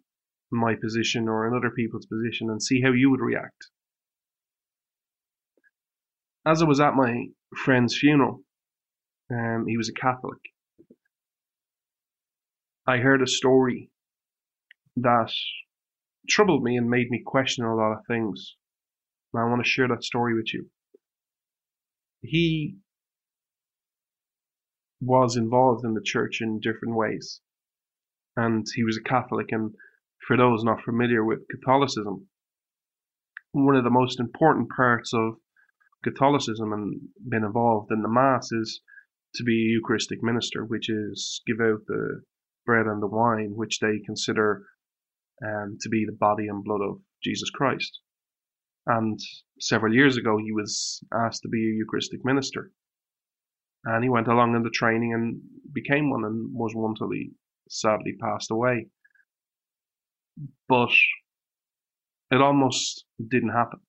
my 0.51 0.75
position 0.75 1.27
or 1.27 1.47
in 1.47 1.53
other 1.55 1.71
people's 1.71 2.05
position 2.05 2.49
and 2.49 2.61
see 2.61 2.81
how 2.81 2.91
you 2.91 3.09
would 3.09 3.19
react. 3.19 3.67
As 6.45 6.61
I 6.61 6.65
was 6.65 6.79
at 6.79 6.93
my 6.93 7.25
friend's 7.55 7.97
funeral, 7.97 8.41
um, 9.31 9.65
he 9.67 9.77
was 9.77 9.89
a 9.89 9.99
Catholic. 9.99 10.37
I 12.87 12.97
heard 12.97 13.23
a 13.23 13.27
story 13.27 13.89
that 14.97 15.31
troubled 16.29 16.63
me 16.63 16.77
and 16.77 16.89
made 16.89 17.09
me 17.09 17.21
question 17.25 17.65
a 17.65 17.75
lot 17.75 17.93
of 17.93 18.05
things. 18.07 18.55
And 19.33 19.43
I 19.43 19.49
want 19.49 19.63
to 19.63 19.69
share 19.69 19.87
that 19.87 20.03
story 20.03 20.33
with 20.33 20.53
you. 20.53 20.69
He 22.21 22.77
was 25.01 25.35
involved 25.35 25.85
in 25.85 25.93
the 25.93 26.01
church 26.03 26.39
in 26.41 26.59
different 26.59 26.95
ways. 26.95 27.41
And 28.35 28.65
he 28.75 28.83
was 28.83 28.97
a 28.97 29.07
Catholic. 29.07 29.47
And 29.51 29.73
for 30.27 30.37
those 30.37 30.63
not 30.63 30.83
familiar 30.83 31.23
with 31.23 31.47
Catholicism, 31.49 32.27
one 33.51 33.75
of 33.75 33.83
the 33.83 33.89
most 33.89 34.19
important 34.19 34.69
parts 34.75 35.13
of 35.13 35.35
Catholicism 36.03 36.73
and 36.73 37.01
been 37.27 37.43
involved 37.43 37.91
in 37.91 38.01
the 38.01 38.09
Mass 38.09 38.51
is 38.51 38.81
to 39.35 39.43
be 39.43 39.53
a 39.53 39.73
Eucharistic 39.73 40.23
minister, 40.23 40.63
which 40.65 40.89
is 40.89 41.41
give 41.45 41.59
out 41.59 41.81
the 41.87 42.21
bread 42.65 42.85
and 42.85 43.01
the 43.01 43.07
wine, 43.07 43.53
which 43.55 43.79
they 43.79 43.99
consider 44.05 44.65
um, 45.44 45.77
to 45.82 45.89
be 45.89 46.06
the 46.06 46.18
body 46.20 46.48
and 46.48 46.63
blood 46.63 46.82
of 46.82 47.00
Jesus 47.24 47.50
Christ. 47.50 48.00
And 48.88 49.20
several 49.60 49.94
years 49.94 50.18
ago, 50.18 50.38
he 50.38 50.51
was 50.51 51.04
asked 51.13 51.42
to 51.42 51.50
be 51.50 51.72
a 51.72 51.75
Eucharistic 51.75 52.24
minister. 52.24 52.72
And 53.84 54.04
he 54.04 54.10
went 54.10 54.27
along 54.27 54.56
in 54.56 54.63
the 54.63 54.70
training 54.70 55.13
and 55.13 55.42
became 55.74 56.10
one 56.10 56.24
and 56.24 56.54
was 56.54 56.74
one 56.74 56.96
till 56.96 57.12
he 57.12 57.32
sadly 57.70 58.15
passed 58.20 58.51
away. 58.51 58.88
But 60.68 60.92
it 62.32 62.42
almost 62.42 63.06
didn't 63.30 63.50
happen. 63.50 63.80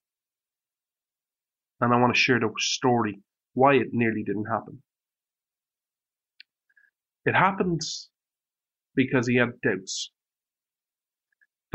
And 1.81 1.93
I 1.93 2.01
want 2.01 2.15
to 2.15 2.21
share 2.21 2.41
the 2.41 2.51
story 2.59 3.21
why 3.53 3.75
it 3.75 3.89
nearly 3.93 4.23
didn't 4.23 4.47
happen. 4.47 4.83
It 7.25 7.35
happened 7.35 7.81
because 8.95 9.27
he 9.27 9.37
had 9.37 9.61
doubts. 9.63 10.13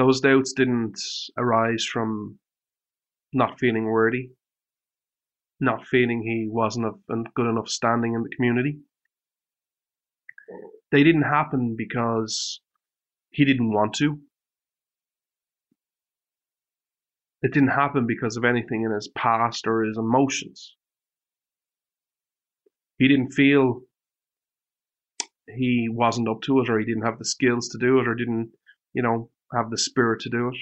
Those 0.02 0.20
doubts 0.20 0.54
didn't 0.54 1.00
arise 1.38 1.86
from 1.86 2.40
not 3.34 3.60
feeling 3.60 3.86
worthy, 3.86 4.32
not 5.60 5.86
feeling 5.86 6.24
he 6.24 6.48
wasn't 6.50 6.88
of 6.88 6.96
good 7.36 7.46
enough 7.46 7.70
standing 7.70 8.16
in 8.16 8.24
the 8.24 8.36
community. 8.36 8.80
They 10.92 11.04
didn't 11.04 11.30
happen 11.30 11.76
because 11.78 12.62
he 13.30 13.46
didn't 13.46 13.72
want 13.72 13.94
to. 13.98 14.20
It 17.44 17.54
didn't 17.54 17.70
happen 17.70 18.08
because 18.08 18.38
of 18.38 18.44
anything 18.44 18.82
in 18.82 18.92
his 18.92 19.08
past 19.10 19.68
or 19.68 19.84
his 19.84 20.00
emotions. 20.00 20.78
He 22.98 23.08
didn't 23.08 23.34
feel 23.34 23.82
he 25.48 25.90
wasn't 25.92 26.28
up 26.28 26.42
to 26.46 26.60
it 26.62 26.72
or 26.72 26.80
he 26.80 26.86
didn't 26.86 27.06
have 27.06 27.20
the 27.20 27.26
skills 27.26 27.70
to 27.70 27.78
do 27.78 28.00
it 28.00 28.08
or 28.08 28.16
didn't, 28.16 28.50
you 28.94 29.04
know, 29.04 29.30
have 29.54 29.70
the 29.70 29.78
spirit 29.78 30.22
to 30.22 30.30
do 30.30 30.50
it. 30.50 30.58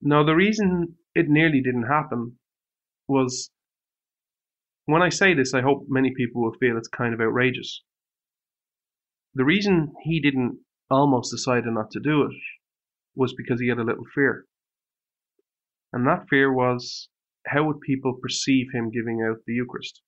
Now, 0.00 0.24
the 0.24 0.34
reason 0.34 0.96
it 1.14 1.26
nearly 1.28 1.60
didn't 1.60 1.86
happen 1.86 2.38
was 3.06 3.50
when 4.86 5.02
I 5.02 5.10
say 5.10 5.34
this, 5.34 5.54
I 5.54 5.60
hope 5.60 5.86
many 5.88 6.12
people 6.16 6.42
will 6.42 6.56
feel 6.58 6.76
it's 6.76 6.88
kind 6.88 7.14
of 7.14 7.20
outrageous. 7.20 7.82
The 9.34 9.44
reason 9.44 9.94
he 10.02 10.20
didn't 10.20 10.58
almost 10.90 11.30
decide 11.30 11.64
not 11.66 11.90
to 11.92 12.00
do 12.00 12.22
it 12.22 12.34
was 13.14 13.34
because 13.34 13.60
he 13.60 13.68
had 13.68 13.78
a 13.78 13.84
little 13.84 14.04
fear. 14.14 14.46
And 15.92 16.06
that 16.06 16.28
fear 16.28 16.52
was 16.52 17.08
how 17.46 17.64
would 17.64 17.80
people 17.80 18.18
perceive 18.20 18.66
him 18.72 18.90
giving 18.90 19.22
out 19.22 19.38
the 19.46 19.54
Eucharist? 19.54 20.00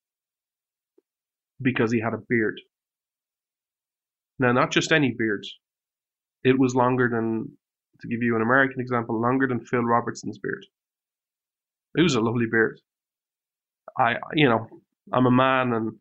Because 1.61 1.92
he 1.92 2.00
had 2.00 2.14
a 2.14 2.22
beard. 2.28 2.61
Now, 4.38 4.52
not 4.52 4.72
just 4.72 4.92
any 4.92 5.14
beard, 5.16 5.44
it 6.44 6.59
was 6.59 6.74
longer 6.74 7.09
than, 7.09 7.50
to 8.00 8.09
give 8.09 8.22
you 8.22 8.37
an 8.37 8.42
American 8.42 8.80
example, 8.80 9.20
longer 9.20 9.46
than 9.46 9.61
Phil 9.61 9.83
Robertson's 9.83 10.38
beard. 10.38 10.66
It 11.96 12.02
was 12.02 12.14
a 12.14 12.20
lovely 12.20 12.46
beard. 12.50 12.80
I, 13.98 14.16
you 14.35 14.48
know, 14.48 14.68
I'm 15.12 15.26
a 15.26 15.30
man 15.30 15.72
and 15.72 15.92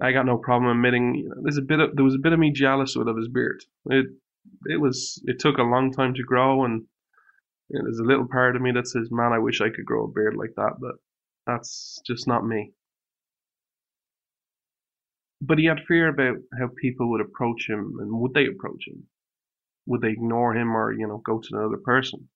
I 0.00 0.12
got 0.12 0.26
no 0.26 0.38
problem 0.38 0.70
admitting 0.70 1.14
you 1.16 1.28
know, 1.28 1.36
there's 1.42 1.58
a 1.58 1.62
bit 1.62 1.80
of 1.80 1.96
there 1.96 2.04
was 2.04 2.14
a 2.14 2.20
bit 2.22 2.32
of 2.32 2.38
me 2.38 2.52
jealous 2.52 2.96
of 2.96 3.16
his 3.16 3.28
beard. 3.28 3.64
It 3.86 4.06
it 4.66 4.80
was 4.80 5.22
it 5.26 5.38
took 5.38 5.58
a 5.58 5.62
long 5.62 5.92
time 5.92 6.14
to 6.14 6.22
grow 6.22 6.64
and 6.64 6.84
you 7.68 7.78
know, 7.78 7.84
there's 7.84 7.98
a 8.00 8.04
little 8.04 8.26
part 8.28 8.56
of 8.56 8.62
me 8.62 8.72
that 8.72 8.88
says, 8.88 9.08
man, 9.10 9.32
I 9.32 9.38
wish 9.38 9.60
I 9.60 9.70
could 9.70 9.84
grow 9.84 10.04
a 10.04 10.12
beard 10.12 10.36
like 10.36 10.54
that, 10.56 10.74
but 10.80 10.96
that's 11.46 12.00
just 12.06 12.26
not 12.26 12.46
me 12.46 12.72
but 15.40 15.58
he 15.58 15.66
had 15.66 15.80
fear 15.86 16.08
about 16.08 16.36
how 16.58 16.68
people 16.80 17.10
would 17.10 17.20
approach 17.20 17.68
him 17.68 17.96
and 18.00 18.10
would 18.20 18.34
they 18.34 18.46
approach 18.46 18.84
him? 18.86 19.04
Would 19.86 20.02
they 20.02 20.10
ignore 20.10 20.54
him 20.54 20.76
or, 20.76 20.92
you 20.92 21.06
know, 21.06 21.22
go 21.24 21.40
to 21.40 21.48
another 21.52 21.78
person 21.82 22.28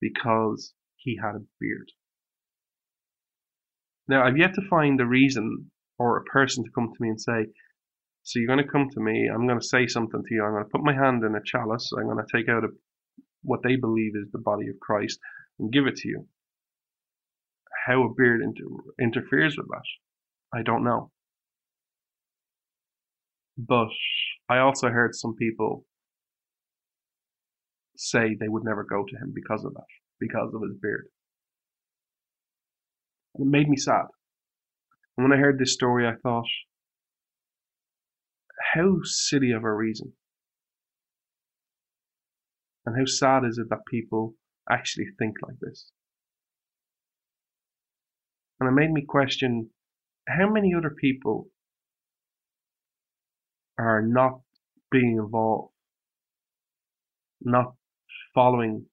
because 0.00 0.72
he 0.96 1.18
had 1.22 1.36
a 1.36 1.44
beard? 1.60 1.90
Now, 4.08 4.24
I've 4.24 4.38
yet 4.38 4.54
to 4.54 4.68
find 4.68 5.00
a 5.00 5.06
reason 5.06 5.70
or 5.98 6.16
a 6.16 6.24
person 6.24 6.64
to 6.64 6.70
come 6.74 6.88
to 6.88 7.02
me 7.02 7.10
and 7.10 7.20
say, 7.20 7.46
so 8.22 8.38
you're 8.38 8.48
going 8.48 8.64
to 8.64 8.70
come 8.70 8.88
to 8.90 9.00
me, 9.00 9.28
I'm 9.32 9.46
going 9.46 9.60
to 9.60 9.66
say 9.66 9.86
something 9.86 10.22
to 10.22 10.34
you, 10.34 10.44
I'm 10.44 10.52
going 10.52 10.64
to 10.64 10.70
put 10.70 10.82
my 10.82 10.94
hand 10.94 11.22
in 11.24 11.34
a 11.36 11.40
chalice, 11.44 11.90
I'm 11.96 12.06
going 12.06 12.24
to 12.24 12.36
take 12.36 12.48
out 12.48 12.64
a, 12.64 12.68
what 13.42 13.60
they 13.62 13.76
believe 13.76 14.12
is 14.16 14.30
the 14.32 14.40
body 14.40 14.68
of 14.68 14.80
Christ 14.80 15.20
and 15.58 15.72
give 15.72 15.86
it 15.86 15.96
to 15.96 16.08
you. 16.08 16.26
How 17.86 18.02
a 18.02 18.14
beard 18.14 18.42
inter- 18.42 18.92
interferes 19.00 19.56
with 19.56 19.68
that, 19.68 20.58
I 20.58 20.62
don't 20.62 20.84
know. 20.84 21.12
But 23.56 23.88
I 24.48 24.58
also 24.58 24.88
heard 24.88 25.14
some 25.14 25.34
people 25.34 25.84
say 27.96 28.34
they 28.34 28.48
would 28.48 28.64
never 28.64 28.84
go 28.84 29.04
to 29.08 29.16
him 29.16 29.32
because 29.34 29.64
of 29.64 29.72
that, 29.74 29.86
because 30.20 30.52
of 30.54 30.62
his 30.62 30.78
beard. 30.80 31.06
And 33.34 33.46
it 33.46 33.50
made 33.50 33.68
me 33.68 33.76
sad. 33.76 34.06
And 35.16 35.24
when 35.28 35.32
I 35.32 35.40
heard 35.40 35.58
this 35.58 35.72
story, 35.72 36.06
I 36.06 36.14
thought, 36.22 36.46
how 38.74 38.98
silly 39.04 39.52
of 39.52 39.64
a 39.64 39.72
reason. 39.72 40.12
And 42.84 42.96
how 42.96 43.06
sad 43.06 43.44
is 43.44 43.58
it 43.58 43.68
that 43.70 43.86
people 43.90 44.34
actually 44.70 45.06
think 45.18 45.36
like 45.42 45.58
this? 45.60 45.90
And 48.60 48.68
it 48.68 48.72
made 48.72 48.90
me 48.90 49.04
question 49.06 49.70
how 50.28 50.50
many 50.50 50.72
other 50.74 50.90
people 50.90 51.48
are 53.78 54.02
not 54.02 54.40
being 54.90 55.18
involved, 55.18 55.72
not 57.40 57.74
following 58.34 58.86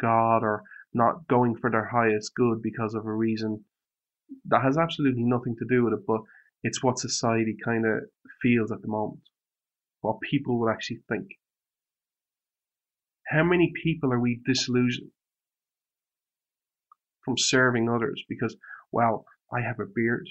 God 0.00 0.42
or 0.42 0.62
not 0.94 1.26
going 1.28 1.56
for 1.56 1.70
their 1.70 1.86
highest 1.86 2.34
good 2.34 2.62
because 2.62 2.94
of 2.94 3.06
a 3.06 3.12
reason 3.12 3.64
that 4.46 4.62
has 4.62 4.78
absolutely 4.78 5.24
nothing 5.24 5.56
to 5.58 5.66
do 5.68 5.84
with 5.84 5.94
it, 5.94 6.06
but 6.06 6.20
it's 6.62 6.82
what 6.82 6.98
society 6.98 7.56
kind 7.64 7.84
of 7.86 8.04
feels 8.40 8.70
at 8.72 8.82
the 8.82 8.88
moment, 8.88 9.22
what 10.00 10.20
people 10.20 10.58
will 10.58 10.70
actually 10.70 11.00
think. 11.08 11.28
How 13.28 13.44
many 13.44 13.72
people 13.82 14.12
are 14.12 14.20
we 14.20 14.40
disillusioned 14.44 15.10
from 17.24 17.38
serving 17.38 17.88
others 17.88 18.22
because, 18.28 18.56
well, 18.90 19.24
I 19.52 19.60
have 19.60 19.80
a 19.80 19.86
beard? 19.86 20.28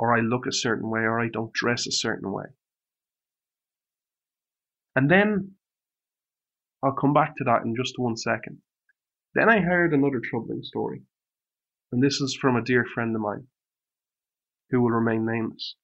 Or 0.00 0.16
I 0.16 0.20
look 0.20 0.46
a 0.46 0.52
certain 0.52 0.88
way, 0.88 1.00
or 1.00 1.20
I 1.20 1.28
don't 1.28 1.52
dress 1.52 1.86
a 1.86 1.92
certain 1.92 2.32
way. 2.32 2.46
And 4.96 5.10
then 5.10 5.56
I'll 6.82 6.96
come 6.98 7.12
back 7.12 7.36
to 7.36 7.44
that 7.44 7.64
in 7.66 7.76
just 7.76 7.98
one 7.98 8.16
second. 8.16 8.62
Then 9.34 9.50
I 9.50 9.60
heard 9.60 9.92
another 9.92 10.22
troubling 10.24 10.62
story, 10.62 11.02
and 11.92 12.02
this 12.02 12.18
is 12.18 12.34
from 12.34 12.56
a 12.56 12.64
dear 12.64 12.86
friend 12.94 13.14
of 13.14 13.20
mine 13.20 13.48
who 14.70 14.80
will 14.80 14.88
remain 14.88 15.26
nameless. 15.26 15.76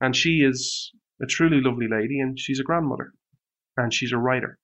And 0.00 0.14
she 0.14 0.44
is 0.44 0.92
a 1.20 1.26
truly 1.26 1.60
lovely 1.60 1.88
lady, 1.90 2.20
and 2.20 2.38
she's 2.38 2.60
a 2.60 2.64
grandmother, 2.64 3.12
and 3.76 3.92
she's 3.92 4.12
a 4.12 4.18
writer, 4.18 4.60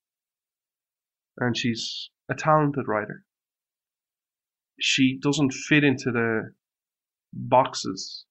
and 1.37 1.59
she's 1.59 2.11
a 2.29 2.37
talented 2.37 2.87
writer. 2.87 3.25
She 4.79 5.19
doesn't 5.21 5.53
fit 5.53 5.83
into 5.83 6.13
the 6.13 6.55
boxes 7.33 8.25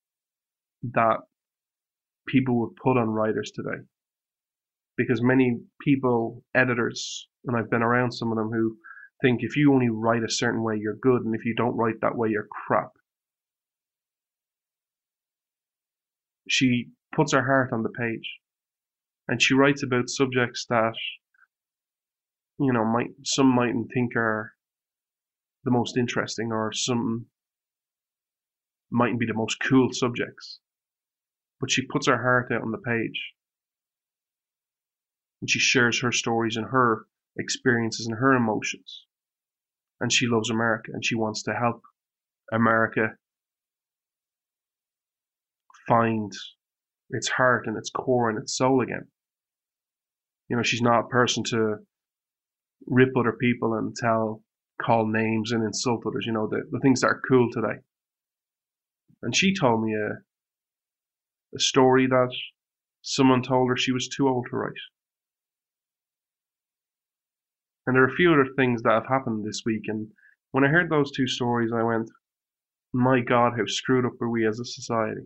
that 0.84 1.18
people 2.28 2.60
would 2.60 2.76
put 2.82 2.98
on 2.98 3.10
writers 3.10 3.52
today 3.54 3.84
because 4.98 5.22
many 5.22 5.58
people, 5.82 6.44
editors, 6.54 7.30
and 7.46 7.56
I've 7.56 7.70
been 7.70 7.82
around 7.82 8.12
some 8.12 8.32
of 8.32 8.38
them 8.38 8.50
who 8.52 8.76
think 9.22 9.40
if 9.42 9.56
you 9.56 9.74
only 9.74 9.90
write 9.90 10.24
a 10.24 10.32
certain 10.32 10.62
way, 10.62 10.78
you're 10.80 10.98
good, 11.02 11.24
and 11.24 11.34
if 11.34 11.46
you 11.46 11.56
don't 11.56 11.78
write 11.78 12.02
that 12.02 12.18
way, 12.18 12.30
you're 12.30 12.48
crap. 12.68 12.92
She 16.50 16.90
puts 17.16 17.32
her 17.32 17.46
heart 17.46 17.72
on 17.72 17.84
the 17.84 17.90
page, 17.90 18.40
and 19.28 19.42
she 19.42 19.54
writes 19.54 19.84
about 19.84 20.10
subjects 20.10 20.66
that, 20.70 20.94
you 22.60 22.74
know, 22.74 22.84
might 22.84 23.12
some 23.24 23.48
mightn't 23.48 23.92
think 23.94 24.16
are 24.18 24.54
the 25.64 25.72
most 25.72 25.96
interesting, 25.96 26.52
or 26.52 26.72
some 26.74 27.28
mightn't 28.92 29.20
be 29.20 29.26
the 29.26 29.34
most 29.34 29.58
cool 29.60 29.90
subjects. 29.92 30.60
But 31.60 31.72
she 31.72 31.86
puts 31.86 32.08
her 32.08 32.22
heart 32.22 32.52
out 32.52 32.62
on 32.62 32.72
the 32.72 32.78
page 32.78 33.34
and 35.42 35.50
she 35.50 35.60
shares 35.60 36.02
her 36.02 36.12
stories 36.12 36.58
and 36.58 36.66
her 36.68 37.06
experiences 37.38 38.08
and 38.08 38.18
her 38.18 38.34
emotions. 38.34 39.06
And 40.00 40.12
she 40.12 40.28
loves 40.28 40.50
America 40.50 40.92
and 40.94 41.04
she 41.04 41.16
wants 41.16 41.44
to 41.44 41.54
help 41.54 41.82
America 42.52 43.16
find 45.88 46.32
its 47.10 47.28
heart 47.28 47.68
and 47.68 47.78
its 47.78 47.90
core 47.90 48.30
and 48.30 48.38
its 48.38 48.56
soul 48.58 48.82
again. 48.82 49.08
You 50.48 50.58
know, 50.58 50.64
she's 50.64 50.82
not 50.82 51.06
a 51.06 51.08
person 51.08 51.44
to 51.46 51.78
rip 52.88 53.16
other 53.18 53.34
people 53.34 53.74
and 53.76 53.96
tell, 53.96 54.42
call 54.82 55.06
names 55.08 55.52
and 55.52 55.64
insult 55.64 56.04
others, 56.06 56.26
you 56.26 56.34
know, 56.34 56.48
the, 56.48 56.62
the 56.72 56.80
things 56.80 57.02
that 57.02 57.08
are 57.08 57.22
cool 57.28 57.50
today. 57.52 57.80
And 59.22 59.36
she 59.36 59.54
told 59.54 59.84
me 59.84 59.94
a, 59.94 60.20
a 61.56 61.60
story 61.60 62.08
that 62.08 62.34
someone 63.02 63.44
told 63.44 63.70
her 63.70 63.78
she 63.78 63.92
was 63.92 64.08
too 64.08 64.28
old 64.28 64.48
to 64.50 64.56
write. 64.56 64.74
And 67.86 67.96
there 67.96 68.04
are 68.04 68.10
a 68.10 68.16
few 68.16 68.32
other 68.32 68.48
things 68.56 68.84
that 68.84 68.94
have 68.94 69.08
happened 69.08 69.46
this 69.46 69.64
week. 69.66 69.84
And 69.88 70.10
when 70.52 70.64
I 70.64 70.68
heard 70.68 70.90
those 70.90 71.12
two 71.12 71.28
stories, 71.28 71.72
I 71.74 71.84
went, 71.84 72.10
my 72.94 73.20
God, 73.20 73.54
how 73.58 73.66
screwed 73.66 74.06
up 74.06 74.22
are 74.22 74.30
we 74.30 74.48
as 74.48 74.60
a 74.60 74.66
society? 74.66 75.22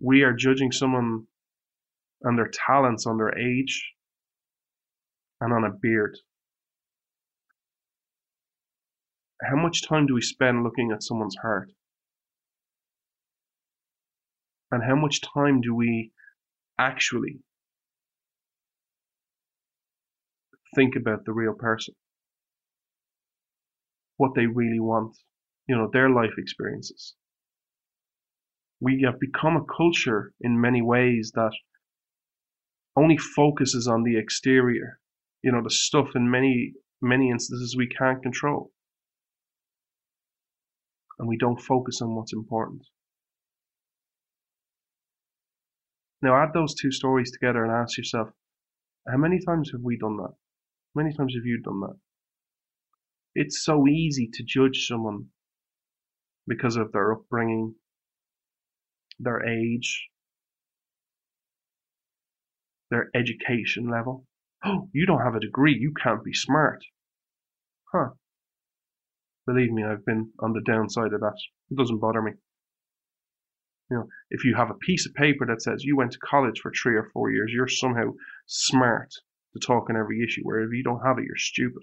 We 0.00 0.22
are 0.22 0.32
judging 0.32 0.72
someone 0.72 1.26
on 2.26 2.36
their 2.36 2.50
talents 2.66 3.06
on 3.06 3.16
their 3.16 3.36
age 3.38 3.92
and 5.40 5.52
on 5.52 5.64
a 5.64 5.72
beard. 5.80 6.16
How 9.48 9.56
much 9.56 9.86
time 9.86 10.06
do 10.06 10.14
we 10.14 10.22
spend 10.22 10.64
looking 10.64 10.90
at 10.90 11.02
someone's 11.02 11.36
heart? 11.42 11.70
And 14.70 14.82
how 14.82 14.96
much 14.96 15.20
time 15.20 15.60
do 15.60 15.74
we 15.74 16.12
actually 16.78 17.40
think 20.74 20.96
about 20.96 21.24
the 21.24 21.32
real 21.32 21.54
person, 21.54 21.94
what 24.16 24.32
they 24.34 24.46
really 24.46 24.80
want, 24.80 25.16
you 25.68 25.76
know, 25.76 25.88
their 25.92 26.10
life 26.10 26.34
experiences. 26.36 27.14
We 28.80 29.02
have 29.02 29.20
become 29.20 29.56
a 29.56 29.64
culture 29.64 30.32
in 30.40 30.60
many 30.60 30.82
ways 30.82 31.32
that 31.34 31.52
only 32.96 33.16
focuses 33.16 33.88
on 33.88 34.02
the 34.02 34.18
exterior, 34.18 35.00
you 35.42 35.52
know, 35.52 35.62
the 35.62 35.70
stuff 35.70 36.08
in 36.14 36.30
many, 36.30 36.74
many 37.00 37.30
instances 37.30 37.76
we 37.76 37.88
can't 37.88 38.22
control. 38.22 38.73
And 41.18 41.28
we 41.28 41.36
don't 41.36 41.60
focus 41.60 42.00
on 42.02 42.14
what's 42.14 42.32
important. 42.32 42.82
Now 46.22 46.42
add 46.42 46.52
those 46.54 46.74
two 46.74 46.90
stories 46.90 47.30
together 47.30 47.64
and 47.64 47.72
ask 47.72 47.98
yourself, 47.98 48.30
how 49.06 49.18
many 49.18 49.38
times 49.44 49.70
have 49.72 49.82
we 49.82 49.98
done 49.98 50.16
that? 50.16 50.32
How 50.94 51.02
many 51.02 51.14
times 51.14 51.34
have 51.34 51.44
you 51.44 51.60
done 51.60 51.80
that? 51.80 51.96
It's 53.34 53.62
so 53.64 53.86
easy 53.86 54.30
to 54.32 54.44
judge 54.44 54.86
someone 54.86 55.26
because 56.46 56.76
of 56.76 56.92
their 56.92 57.12
upbringing, 57.12 57.74
their 59.18 59.44
age, 59.44 60.08
their 62.90 63.10
education 63.14 63.90
level. 63.90 64.26
Oh, 64.64 64.88
you 64.92 65.04
don't 65.04 65.22
have 65.22 65.34
a 65.34 65.40
degree, 65.40 65.76
you 65.78 65.92
can't 65.92 66.24
be 66.24 66.32
smart. 66.32 66.84
Huh. 67.92 68.10
Believe 69.46 69.72
me, 69.72 69.84
I've 69.84 70.04
been 70.04 70.30
on 70.40 70.52
the 70.52 70.62
downside 70.62 71.12
of 71.12 71.20
that. 71.20 71.36
It 71.70 71.76
doesn't 71.76 71.98
bother 71.98 72.22
me. 72.22 72.32
You 73.90 73.98
know, 73.98 74.08
if 74.30 74.44
you 74.44 74.54
have 74.54 74.70
a 74.70 74.74
piece 74.74 75.06
of 75.06 75.14
paper 75.14 75.44
that 75.46 75.62
says 75.62 75.84
you 75.84 75.96
went 75.96 76.12
to 76.12 76.18
college 76.18 76.60
for 76.60 76.72
three 76.72 76.96
or 76.96 77.10
four 77.12 77.30
years, 77.30 77.52
you're 77.52 77.68
somehow 77.68 78.14
smart 78.46 79.12
to 79.52 79.60
talk 79.60 79.90
on 79.90 79.96
every 79.96 80.22
issue, 80.22 80.42
where 80.42 80.62
if 80.62 80.72
you 80.72 80.82
don't 80.82 81.04
have 81.04 81.18
it, 81.18 81.24
you're 81.26 81.36
stupid. 81.36 81.82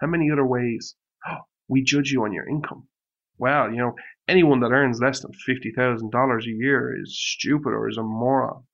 How 0.00 0.06
many 0.06 0.30
other 0.30 0.44
ways? 0.44 0.94
Oh, 1.26 1.46
we 1.68 1.82
judge 1.82 2.10
you 2.10 2.24
on 2.24 2.32
your 2.32 2.46
income. 2.46 2.88
Well, 3.38 3.70
you 3.70 3.78
know, 3.78 3.94
anyone 4.28 4.60
that 4.60 4.72
earns 4.72 5.00
less 5.00 5.20
than 5.20 5.32
$50,000 5.48 6.42
a 6.42 6.50
year 6.50 6.94
is 7.00 7.18
stupid 7.18 7.70
or 7.70 7.88
is 7.88 7.96
a 7.96 8.02
moron. 8.02 8.64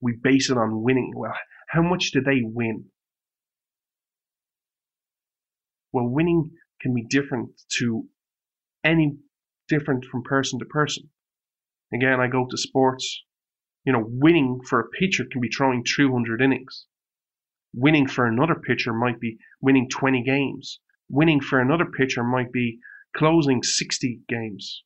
We 0.00 0.16
base 0.22 0.50
it 0.50 0.56
on 0.56 0.82
winning. 0.82 1.12
Well, 1.14 1.34
how 1.68 1.82
much 1.82 2.10
do 2.12 2.20
they 2.20 2.40
win? 2.42 2.86
Well, 5.92 6.08
winning 6.08 6.52
can 6.80 6.94
be 6.94 7.04
different 7.04 7.50
to 7.78 8.08
any 8.84 9.18
different 9.68 10.04
from 10.04 10.22
person 10.22 10.58
to 10.58 10.64
person. 10.64 11.10
Again, 11.92 12.20
I 12.20 12.28
go 12.28 12.46
to 12.46 12.56
sports. 12.56 13.24
You 13.84 13.92
know, 13.92 14.04
winning 14.06 14.60
for 14.68 14.80
a 14.80 14.88
pitcher 14.88 15.24
can 15.30 15.40
be 15.40 15.48
throwing 15.48 15.84
200 15.84 16.40
innings. 16.40 16.86
Winning 17.72 18.06
for 18.06 18.26
another 18.26 18.54
pitcher 18.54 18.92
might 18.92 19.20
be 19.20 19.38
winning 19.60 19.88
20 19.88 20.22
games. 20.22 20.80
Winning 21.08 21.40
for 21.40 21.60
another 21.60 21.86
pitcher 21.86 22.22
might 22.22 22.52
be 22.52 22.78
closing 23.16 23.62
60 23.62 24.20
games, 24.28 24.84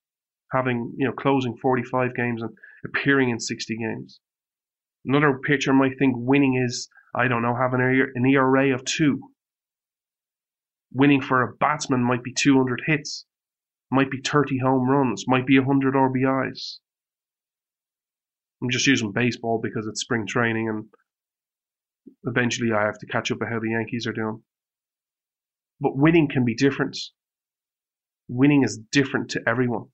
having, 0.52 0.94
you 0.96 1.06
know, 1.06 1.12
closing 1.12 1.56
45 1.56 2.14
games 2.14 2.42
and 2.42 2.56
appearing 2.84 3.30
in 3.30 3.40
60 3.40 3.76
games. 3.76 4.20
Another 5.04 5.38
pitcher 5.38 5.72
might 5.72 5.98
think 5.98 6.14
winning 6.16 6.54
is, 6.54 6.88
I 7.14 7.28
don't 7.28 7.42
know, 7.42 7.54
having 7.54 7.80
an 7.80 8.26
ERA 8.26 8.74
of 8.74 8.84
two. 8.84 9.20
Winning 10.92 11.20
for 11.20 11.42
a 11.42 11.54
batsman 11.56 12.02
might 12.02 12.22
be 12.22 12.32
200 12.32 12.82
hits, 12.86 13.26
might 13.90 14.10
be 14.10 14.20
30 14.20 14.58
home 14.58 14.88
runs, 14.88 15.24
might 15.26 15.46
be 15.46 15.58
100 15.58 15.94
RBIs. 15.94 16.78
I'm 18.62 18.70
just 18.70 18.86
using 18.86 19.12
baseball 19.12 19.60
because 19.62 19.86
it's 19.86 20.00
spring 20.00 20.26
training 20.26 20.68
and 20.68 20.86
eventually 22.24 22.72
I 22.72 22.84
have 22.84 22.98
to 23.00 23.06
catch 23.06 23.30
up 23.30 23.40
with 23.40 23.48
how 23.50 23.60
the 23.60 23.70
Yankees 23.70 24.06
are 24.06 24.12
doing. 24.12 24.42
But 25.80 25.96
winning 25.96 26.28
can 26.28 26.44
be 26.44 26.54
different. 26.54 26.96
Winning 28.28 28.62
is 28.62 28.78
different 28.90 29.30
to 29.32 29.42
everyone. 29.46 29.88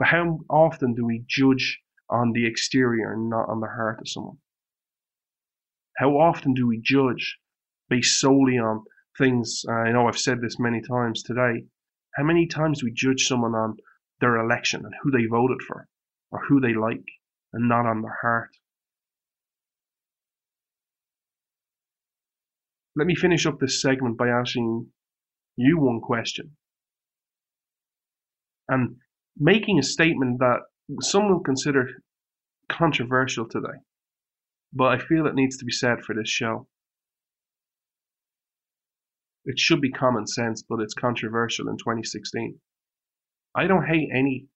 But 0.00 0.08
how 0.08 0.40
often 0.48 0.94
do 0.94 1.04
we 1.04 1.24
judge 1.28 1.78
on 2.08 2.32
the 2.32 2.46
exterior 2.46 3.12
and 3.12 3.28
not 3.28 3.50
on 3.50 3.60
the 3.60 3.68
heart 3.68 4.00
of 4.00 4.08
someone? 4.08 4.38
How 5.98 6.16
often 6.16 6.54
do 6.54 6.66
we 6.66 6.80
judge 6.82 7.38
based 7.90 8.18
solely 8.18 8.58
on 8.58 8.84
things? 9.18 9.62
I 9.68 9.92
know 9.92 10.08
I've 10.08 10.18
said 10.18 10.40
this 10.40 10.58
many 10.58 10.80
times 10.80 11.22
today. 11.22 11.66
How 12.16 12.24
many 12.24 12.46
times 12.46 12.80
do 12.80 12.86
we 12.86 12.92
judge 12.94 13.26
someone 13.26 13.54
on 13.54 13.76
their 14.22 14.38
election 14.38 14.86
and 14.86 14.94
who 15.02 15.10
they 15.10 15.26
voted 15.26 15.60
for 15.60 15.86
or 16.30 16.46
who 16.46 16.60
they 16.60 16.72
like 16.72 17.04
and 17.52 17.68
not 17.68 17.84
on 17.84 18.00
their 18.00 18.16
heart? 18.22 18.56
Let 22.96 23.06
me 23.06 23.14
finish 23.14 23.44
up 23.44 23.60
this 23.60 23.82
segment 23.82 24.16
by 24.16 24.28
asking 24.28 24.86
you 25.56 25.78
one 25.78 26.00
question 26.00 26.56
and 28.66 28.96
making 29.40 29.78
a 29.78 29.82
statement 29.82 30.38
that 30.38 30.58
some 31.00 31.30
will 31.30 31.40
consider 31.40 31.88
controversial 32.68 33.48
today, 33.48 33.78
but 34.72 34.88
I 34.88 34.98
feel 34.98 35.26
it 35.26 35.34
needs 35.34 35.56
to 35.56 35.64
be 35.64 35.72
said 35.72 36.04
for 36.04 36.14
this 36.14 36.28
show. 36.28 36.68
It 39.46 39.58
should 39.58 39.80
be 39.80 39.90
common 39.90 40.26
sense, 40.26 40.62
but 40.62 40.80
it's 40.80 40.94
controversial 40.94 41.68
in 41.68 41.78
2016. 41.78 42.60
I 43.54 43.66
don't 43.66 43.86
hate 43.86 44.10
any 44.14 44.46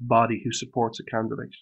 body 0.00 0.40
who 0.42 0.52
supports 0.52 0.98
a 0.98 1.04
candidate. 1.04 1.54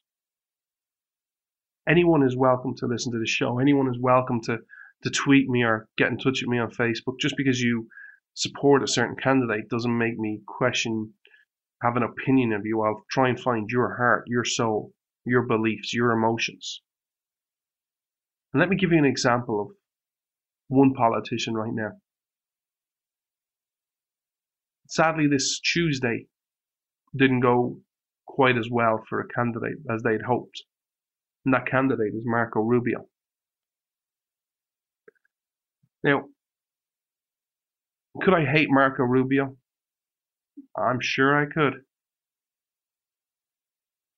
Anyone 1.89 2.23
is 2.23 2.37
welcome 2.37 2.75
to 2.77 2.87
listen 2.87 3.13
to 3.13 3.19
the 3.19 3.27
show. 3.27 3.59
Anyone 3.59 3.89
is 3.89 3.99
welcome 4.01 4.41
to, 4.43 4.59
to 5.03 5.11
tweet 5.11 5.49
me 5.49 5.65
or 5.65 5.89
get 5.99 6.09
in 6.09 6.19
touch 6.19 6.41
with 6.43 6.49
me 6.49 6.59
on 6.59 6.71
Facebook. 6.71 7.19
Just 7.21 7.37
because 7.37 7.61
you 7.61 7.89
support 8.35 8.83
a 8.83 8.89
certain 8.89 9.17
candidate 9.17 9.69
doesn't 9.69 9.99
make 9.99 10.19
me 10.19 10.41
question, 10.47 11.13
have 11.83 11.97
an 11.97 12.03
opinion 12.03 12.53
of 12.53 12.65
you. 12.65 12.83
I'll 12.83 13.05
try 13.11 13.29
and 13.29 13.39
find 13.39 13.69
your 13.69 13.97
heart, 13.97 14.25
your 14.27 14.45
soul, 14.45 14.93
your 15.25 15.43
beliefs, 15.43 15.93
your 15.93 16.13
emotions. 16.13 16.83
And 18.53 18.61
let 18.61 18.69
me 18.69 18.77
give 18.77 18.93
you 18.93 18.99
an 18.99 19.05
example 19.05 19.61
of 19.61 19.69
one 20.69 20.95
politician 20.95 21.55
right 21.55 21.73
now. 21.73 21.93
Sadly, 24.89 25.27
this 25.27 25.61
Tuesday 25.61 26.27
didn't 27.15 27.41
go 27.41 27.81
quite 28.27 28.57
as 28.57 28.69
well 28.71 29.05
for 29.09 29.21
a 29.21 29.29
candidate 29.29 29.79
as 29.91 30.03
they'd 30.03 30.23
hoped. 30.23 30.63
And 31.45 31.55
that 31.55 31.67
candidate 31.67 32.15
is 32.15 32.23
Marco 32.25 32.61
Rubio. 32.61 33.07
Now, 36.03 36.25
could 38.23 38.35
I 38.35 38.45
hate 38.45 38.69
Marco 38.71 39.03
Rubio? 39.03 39.57
I'm 40.77 41.01
sure 41.01 41.41
I 41.41 41.47
could. 41.47 41.83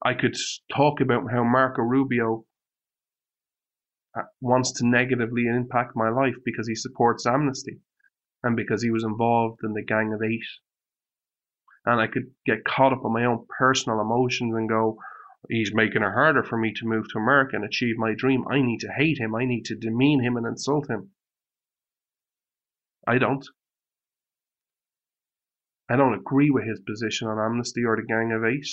I 0.05 0.15
could 0.15 0.37
talk 0.75 1.01
about 1.01 1.31
how 1.31 1.43
Marco 1.45 1.83
Rubio 1.83 2.45
uh, 4.17 4.23
wants 4.41 4.73
to 4.73 4.87
negatively 4.87 5.47
impact 5.47 5.93
my 5.95 6.09
life 6.09 6.37
because 6.45 6.69
he 6.69 6.75
supports 6.75 7.27
amnesty 7.27 7.81
and 8.43 8.57
because 8.57 8.83
he 8.83 8.91
was 8.91 9.05
involved 9.05 9.61
in 9.65 9.73
the 9.73 9.85
Gang 9.85 10.13
of 10.13 10.23
Eight. 10.23 10.45
And 11.85 12.01
I 12.01 12.07
could 12.07 12.31
get 12.47 12.65
caught 12.65 12.93
up 12.93 13.03
in 13.05 13.13
my 13.13 13.25
own 13.25 13.47
personal 13.59 14.01
emotions 14.01 14.55
and 14.55 14.69
go, 14.69 14.99
he's 15.49 15.75
making 15.75 16.03
it 16.03 16.13
harder 16.13 16.43
for 16.45 16.59
me 16.59 16.73
to 16.75 16.87
move 16.87 17.07
to 17.13 17.19
America 17.19 17.57
and 17.57 17.65
achieve 17.65 17.97
my 17.97 18.15
dream. 18.17 18.45
I 18.49 18.61
need 18.61 18.81
to 18.81 18.93
hate 18.97 19.19
him. 19.19 19.35
I 19.35 19.45
need 19.45 19.65
to 19.67 19.77
demean 19.77 20.23
him 20.23 20.37
and 20.37 20.47
insult 20.47 20.89
him. 20.89 21.11
I 23.07 23.19
don't. 23.19 23.45
I 25.91 25.97
don't 25.97 26.15
agree 26.15 26.51
with 26.51 26.65
his 26.65 26.81
position 26.81 27.29
on 27.29 27.39
amnesty 27.39 27.85
or 27.85 27.97
the 27.97 28.03
Gang 28.03 28.33
of 28.33 28.45
Eight. 28.45 28.69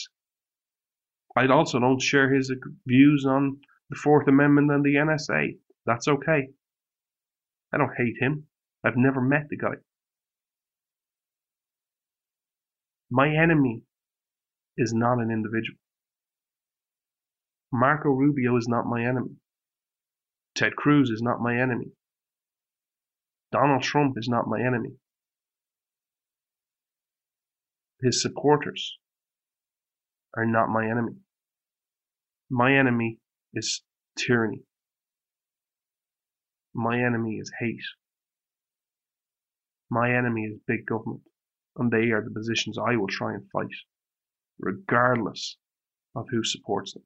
I 1.37 1.47
also 1.47 1.79
don't 1.79 2.01
share 2.01 2.33
his 2.33 2.53
views 2.85 3.25
on 3.25 3.59
the 3.89 3.95
Fourth 3.95 4.27
Amendment 4.27 4.71
and 4.71 4.83
the 4.83 4.95
NSA. 4.95 5.57
That's 5.85 6.07
okay. 6.07 6.49
I 7.73 7.77
don't 7.77 7.95
hate 7.97 8.15
him. 8.19 8.47
I've 8.83 8.97
never 8.97 9.21
met 9.21 9.47
the 9.49 9.57
guy. 9.57 9.75
My 13.09 13.29
enemy 13.29 13.83
is 14.77 14.93
not 14.93 15.19
an 15.19 15.31
individual. 15.31 15.77
Marco 17.71 18.09
Rubio 18.09 18.57
is 18.57 18.67
not 18.67 18.85
my 18.85 19.05
enemy. 19.05 19.35
Ted 20.55 20.75
Cruz 20.75 21.09
is 21.09 21.21
not 21.21 21.41
my 21.41 21.59
enemy. 21.59 21.91
Donald 23.51 23.83
Trump 23.83 24.17
is 24.17 24.27
not 24.27 24.47
my 24.47 24.59
enemy. 24.59 24.95
His 28.01 28.21
supporters 28.21 28.97
are 30.35 30.45
not 30.45 30.69
my 30.69 30.85
enemy. 30.85 31.17
My 32.49 32.75
enemy 32.77 33.19
is 33.53 33.81
tyranny. 34.17 34.63
My 36.73 36.99
enemy 36.99 37.37
is 37.37 37.51
hate. 37.59 37.81
My 39.89 40.13
enemy 40.13 40.43
is 40.43 40.59
big 40.67 40.85
government, 40.85 41.23
and 41.77 41.91
they 41.91 42.11
are 42.11 42.21
the 42.23 42.31
positions 42.31 42.77
I 42.77 42.97
will 42.97 43.07
try 43.07 43.33
and 43.33 43.49
fight, 43.51 43.73
regardless 44.59 45.57
of 46.15 46.27
who 46.31 46.43
supports 46.43 46.93
them. 46.93 47.03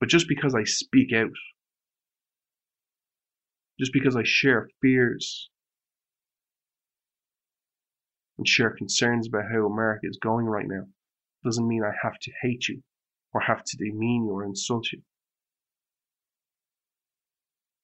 But 0.00 0.08
just 0.08 0.28
because 0.28 0.54
I 0.54 0.64
speak 0.64 1.12
out, 1.14 1.30
just 3.78 3.92
because 3.92 4.16
I 4.16 4.22
share 4.24 4.68
fears 4.82 5.50
and 8.40 8.48
share 8.48 8.70
concerns 8.70 9.28
about 9.28 9.52
how 9.52 9.66
America 9.66 10.06
is 10.06 10.18
going 10.22 10.46
right 10.46 10.66
now, 10.66 10.86
doesn't 11.44 11.68
mean 11.68 11.82
I 11.84 11.92
have 12.02 12.18
to 12.22 12.32
hate 12.40 12.68
you 12.68 12.82
or 13.34 13.42
have 13.42 13.62
to 13.62 13.76
demean 13.76 14.24
you 14.24 14.32
or 14.32 14.44
insult 14.44 14.90
you. 14.90 15.02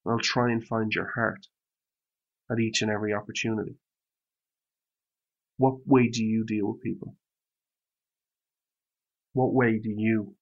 I'll 0.07 0.19
try 0.19 0.51
and 0.51 0.67
find 0.67 0.91
your 0.95 1.13
heart 1.15 1.47
at 2.51 2.59
each 2.59 2.81
and 2.81 2.91
every 2.91 3.13
opportunity. 3.13 3.77
What 5.59 5.87
way 5.87 6.09
do 6.09 6.25
you 6.25 6.43
deal 6.47 6.73
with 6.73 6.81
people? 6.81 7.17
What 9.35 9.53
way 9.53 9.79
do 9.79 9.91
you 9.91 10.37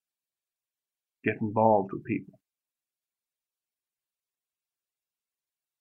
get 1.24 1.40
involved 1.40 1.90
with 1.92 2.04
people? 2.04 2.38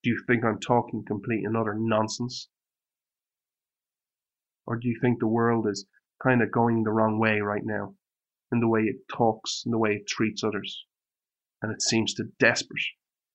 Do 0.02 0.10
you 0.10 0.24
think 0.26 0.44
I'm 0.44 0.60
talking 0.60 1.04
complete 1.06 1.46
and 1.46 1.56
utter 1.56 1.76
nonsense? 1.78 2.50
Or 4.66 4.78
do 4.78 4.88
you 4.88 4.98
think 5.02 5.20
the 5.20 5.28
world 5.28 5.68
is 5.68 5.86
kind 6.22 6.42
of 6.42 6.52
going 6.52 6.84
the 6.84 6.92
wrong 6.92 7.20
way 7.20 7.40
right 7.42 7.64
now? 7.64 7.96
in 8.54 8.60
the 8.60 8.68
way 8.68 8.82
it 8.82 9.08
talks, 9.12 9.64
in 9.66 9.72
the 9.72 9.78
way 9.80 9.96
it 9.96 10.08
treats 10.08 10.44
others, 10.44 10.86
and 11.62 11.74
it 11.74 11.82
seems 11.82 12.14
to 12.14 12.26
desperate 12.40 12.86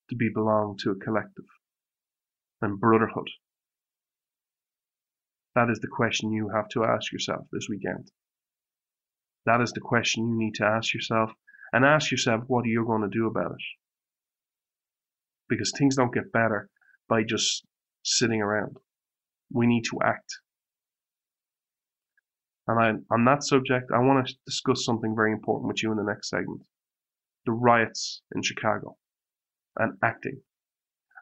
to 0.09 0.15
be 0.15 0.31
belong 0.33 0.77
to 0.79 0.93
a 0.93 0.95
collective 0.95 1.45
and 2.63 2.79
brotherhood. 2.79 3.29
That 5.57 5.71
is 5.71 5.81
the 5.81 5.89
question 5.89 6.31
you 6.31 6.51
have 6.55 6.69
to 6.69 6.85
ask 6.85 7.13
yourself 7.13 7.47
this 7.51 7.67
weekend. 7.69 8.13
That 9.45 9.61
is 9.61 9.73
the 9.73 9.81
question 9.81 10.29
you 10.29 10.39
need 10.39 10.55
to 10.55 10.65
ask 10.65 10.95
yourself, 10.95 11.33
and 11.73 11.85
ask 11.85 12.13
yourself 12.13 12.45
what 12.47 12.65
you're 12.65 12.85
you 12.85 12.87
going 12.87 13.03
to 13.03 13.09
do 13.09 13.27
about 13.27 13.53
it? 13.53 13.65
Because 15.49 15.73
things 15.77 15.97
don't 15.97 16.15
get 16.15 16.33
better 16.33 16.71
by 17.09 17.25
just 17.25 17.67
sitting 18.05 18.41
around. 18.41 18.77
We 19.53 19.67
need 19.67 19.85
to 19.91 19.99
act. 20.05 20.33
And 22.69 22.79
I, 22.79 23.15
on 23.15 23.25
that 23.25 23.43
subject, 23.43 23.91
I 23.93 23.99
want 23.99 24.27
to 24.27 24.35
discuss 24.47 24.85
something 24.85 25.15
very 25.17 25.33
important 25.33 25.69
with 25.69 25.83
you 25.83 25.91
in 25.91 25.97
the 25.97 26.05
next 26.05 26.29
segment 26.29 26.63
the 27.47 27.53
riots 27.53 28.21
in 28.35 28.43
Chicago 28.43 28.95
and 29.79 29.95
acting. 30.05 30.39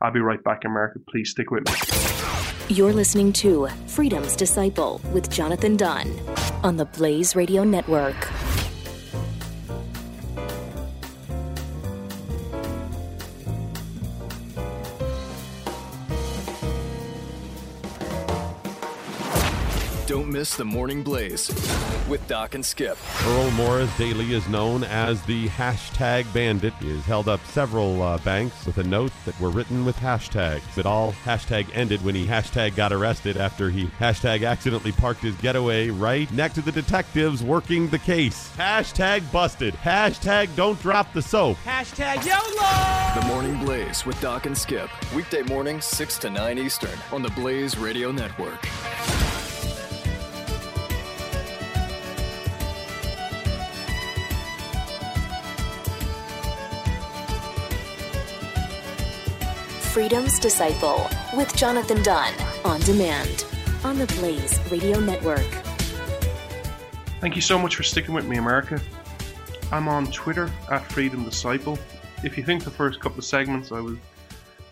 I'll 0.02 0.12
be 0.12 0.18
right 0.18 0.42
back, 0.42 0.64
America. 0.64 0.98
Please 1.09 1.30
stick 1.30 1.52
with 1.52 1.64
me. 1.66 2.74
You're 2.74 2.92
listening 2.92 3.32
to 3.35 3.68
Freedom's 3.87 4.35
Disciple 4.35 5.00
with 5.12 5.30
Jonathan 5.30 5.76
Dunn 5.76 6.12
on 6.64 6.76
the 6.76 6.85
Blaze 6.85 7.37
Radio 7.37 7.62
Network. 7.62 8.16
The 20.54 20.64
Morning 20.64 21.02
Blaze 21.02 21.48
with 22.09 22.24
Doc 22.28 22.54
and 22.54 22.64
Skip. 22.64 22.96
Earl 23.24 23.50
Morris 23.52 23.90
Daily 23.98 24.32
is 24.32 24.46
known 24.48 24.85
as 24.85 25.20
the 25.22 25.48
hashtag 25.48 26.32
bandit. 26.32 26.72
He 26.74 26.94
has 26.94 27.04
held 27.04 27.26
up 27.26 27.44
several 27.46 28.00
uh, 28.02 28.18
banks 28.18 28.64
with 28.64 28.78
a 28.78 28.85
note 28.85 29.12
that 29.24 29.38
were 29.40 29.50
written 29.50 29.85
with 29.85 29.96
hashtags. 29.96 30.78
It 30.78 30.87
all 30.87 31.12
hashtag 31.24 31.68
ended 31.74 32.04
when 32.04 32.14
he 32.14 32.26
hashtag 32.26 32.76
got 32.76 32.92
arrested 32.92 33.37
after 33.37 33.70
he 33.70 33.87
hashtag 33.98 34.46
accidentally 34.46 34.92
parked 34.92 35.22
his 35.22 35.35
getaway 35.37 35.88
right 35.88 36.30
next 36.32 36.54
to 36.56 36.62
the 36.62 36.72
detectives 36.72 37.42
working 37.42 37.88
the 37.88 37.98
case. 37.98 38.54
Hashtag 38.56 39.30
busted. 39.32 39.74
Hashtag 39.74 40.54
don't 40.54 40.80
drop 40.80 41.12
the 41.12 41.22
soap. 41.22 41.56
Hashtag 41.64 42.24
YOLO! 42.24 43.20
The 43.20 43.26
Morning 43.26 43.59
Blaze 43.64 44.04
with 44.04 44.20
Doc 44.20 44.46
and 44.46 44.56
Skip. 44.56 44.90
Weekday 45.14 45.42
mornings, 45.42 45.87
6 45.87 46.18
to 46.18 46.30
9 46.30 46.59
Eastern 46.59 46.98
on 47.11 47.22
the 47.22 47.30
Blaze 47.30 47.78
Radio 47.78 48.12
Network. 48.12 48.66
Freedom's 59.96 60.38
Disciple 60.38 61.09
with 61.35 61.56
Jonathan 61.56 62.02
Dunn 62.02 62.35
on 62.66 62.78
demand 62.80 63.46
on 63.82 63.96
the 63.96 64.04
Blaze 64.18 64.61
Radio 64.70 65.00
Network. 65.00 65.46
Thank 67.22 67.35
you 67.35 67.40
so 67.40 67.59
much 67.59 67.76
for 67.76 67.82
sticking 67.82 68.12
with 68.14 68.26
me, 68.26 68.37
America. 68.37 68.78
I'm 69.72 69.88
on 69.88 70.12
Twitter 70.12 70.50
at 70.70 70.85
Freedom 70.92 71.24
Disciple. 71.24 71.78
If 72.22 72.37
you 72.37 72.44
think 72.44 72.62
the 72.62 72.70
first 72.70 73.00
couple 73.00 73.20
of 73.20 73.24
segments 73.24 73.72
I 73.72 73.80
was 73.80 73.96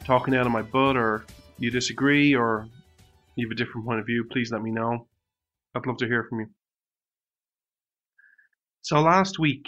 talking 0.05 0.35
out 0.35 0.45
of 0.45 0.53
my 0.53 0.61
butt, 0.61 0.95
or 0.95 1.25
you 1.59 1.71
disagree, 1.71 2.35
or 2.35 2.69
you 3.35 3.47
have 3.47 3.53
a 3.53 3.55
different 3.55 3.87
point 3.87 4.01
of 4.01 4.05
view, 4.05 4.27
please 4.31 4.53
let 4.53 4.61
me 4.61 4.73
know. 4.73 5.07
I'd 5.75 5.87
love 5.87 5.97
to 6.01 6.07
hear 6.07 6.27
from 6.29 6.41
you. 6.41 6.47
So 8.83 9.01
last 9.01 9.39
week, 9.39 9.65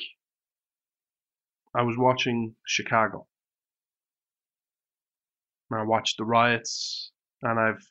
I 1.75 1.81
was 1.81 1.97
watching 1.97 2.57
Chicago. 2.67 3.27
I 5.73 5.83
watched 5.83 6.17
the 6.19 6.25
riots, 6.25 7.13
and 7.43 7.59
I've 7.59 7.85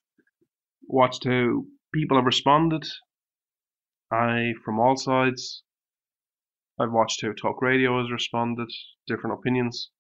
watched 0.87 1.25
how 1.25 1.63
people 1.93 2.17
have 2.17 2.25
responded. 2.25 2.83
I, 4.11 4.53
from 4.63 4.79
all 4.79 4.95
sides, 4.95 5.63
I've 6.79 6.91
watched 6.91 7.21
how 7.21 7.33
talk 7.33 7.61
radio 7.61 8.01
has 8.01 8.11
responded, 8.11 8.69
different 9.07 9.39
opinions. 9.39 9.91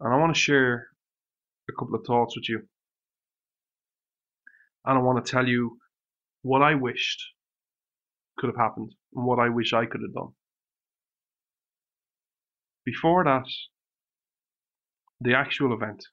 And 0.00 0.12
I 0.12 0.16
want 0.16 0.34
to 0.34 0.40
share 0.40 0.88
a 1.68 1.72
couple 1.78 1.94
of 1.94 2.06
thoughts 2.06 2.36
with 2.36 2.48
you. 2.48 2.68
And 4.84 4.98
I 4.98 5.02
want 5.02 5.24
to 5.24 5.30
tell 5.30 5.46
you 5.46 5.78
what 6.42 6.62
I 6.62 6.74
wished 6.74 7.22
could 8.38 8.48
have 8.48 8.56
happened 8.56 8.94
and 9.14 9.26
what 9.26 9.38
I 9.38 9.48
wish 9.48 9.72
I 9.72 9.84
could 9.84 10.00
have 10.02 10.14
done. 10.14 10.32
Before 12.84 13.24
that, 13.24 13.46
the 15.20 15.34
actual 15.34 15.72
event. 15.72 16.04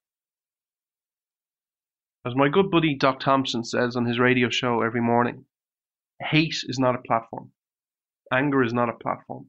As 2.26 2.34
my 2.34 2.48
good 2.48 2.70
buddy 2.70 2.96
Doc 2.96 3.20
Thompson 3.20 3.62
says 3.64 3.94
on 3.94 4.04
his 4.04 4.18
radio 4.18 4.50
show 4.50 4.82
every 4.82 5.00
morning, 5.00 5.44
hate 6.20 6.56
is 6.64 6.78
not 6.78 6.96
a 6.96 7.02
platform. 7.06 7.52
Anger 8.32 8.64
is 8.64 8.72
not 8.72 8.88
a 8.88 8.94
platform. 9.00 9.48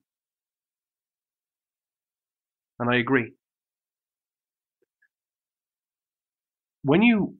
And 2.79 2.89
I 2.89 2.97
agree. 2.97 3.33
When 6.83 7.01
you 7.01 7.37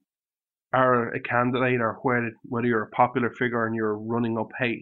are 0.74 1.14
a 1.14 1.20
candidate 1.20 1.80
or 1.80 2.00
whether 2.02 2.68
you're 2.68 2.84
a 2.84 2.90
popular 2.90 3.30
figure 3.30 3.68
and 3.68 3.76
you're 3.76 3.98
running 3.98 4.38
up 4.40 4.50
hate, 4.60 4.82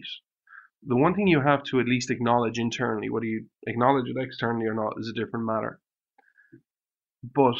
the 0.86 0.96
one 0.96 1.14
thing 1.14 1.26
you 1.26 1.42
have 1.42 1.62
to 1.64 1.80
at 1.80 1.86
least 1.86 2.10
acknowledge 2.10 2.58
internally, 2.58 3.10
whether 3.10 3.26
you 3.26 3.46
acknowledge 3.66 4.08
it 4.08 4.16
externally 4.18 4.66
or 4.66 4.74
not, 4.74 4.94
is 4.98 5.08
a 5.08 5.20
different 5.20 5.44
matter. 5.44 5.78
But 7.34 7.58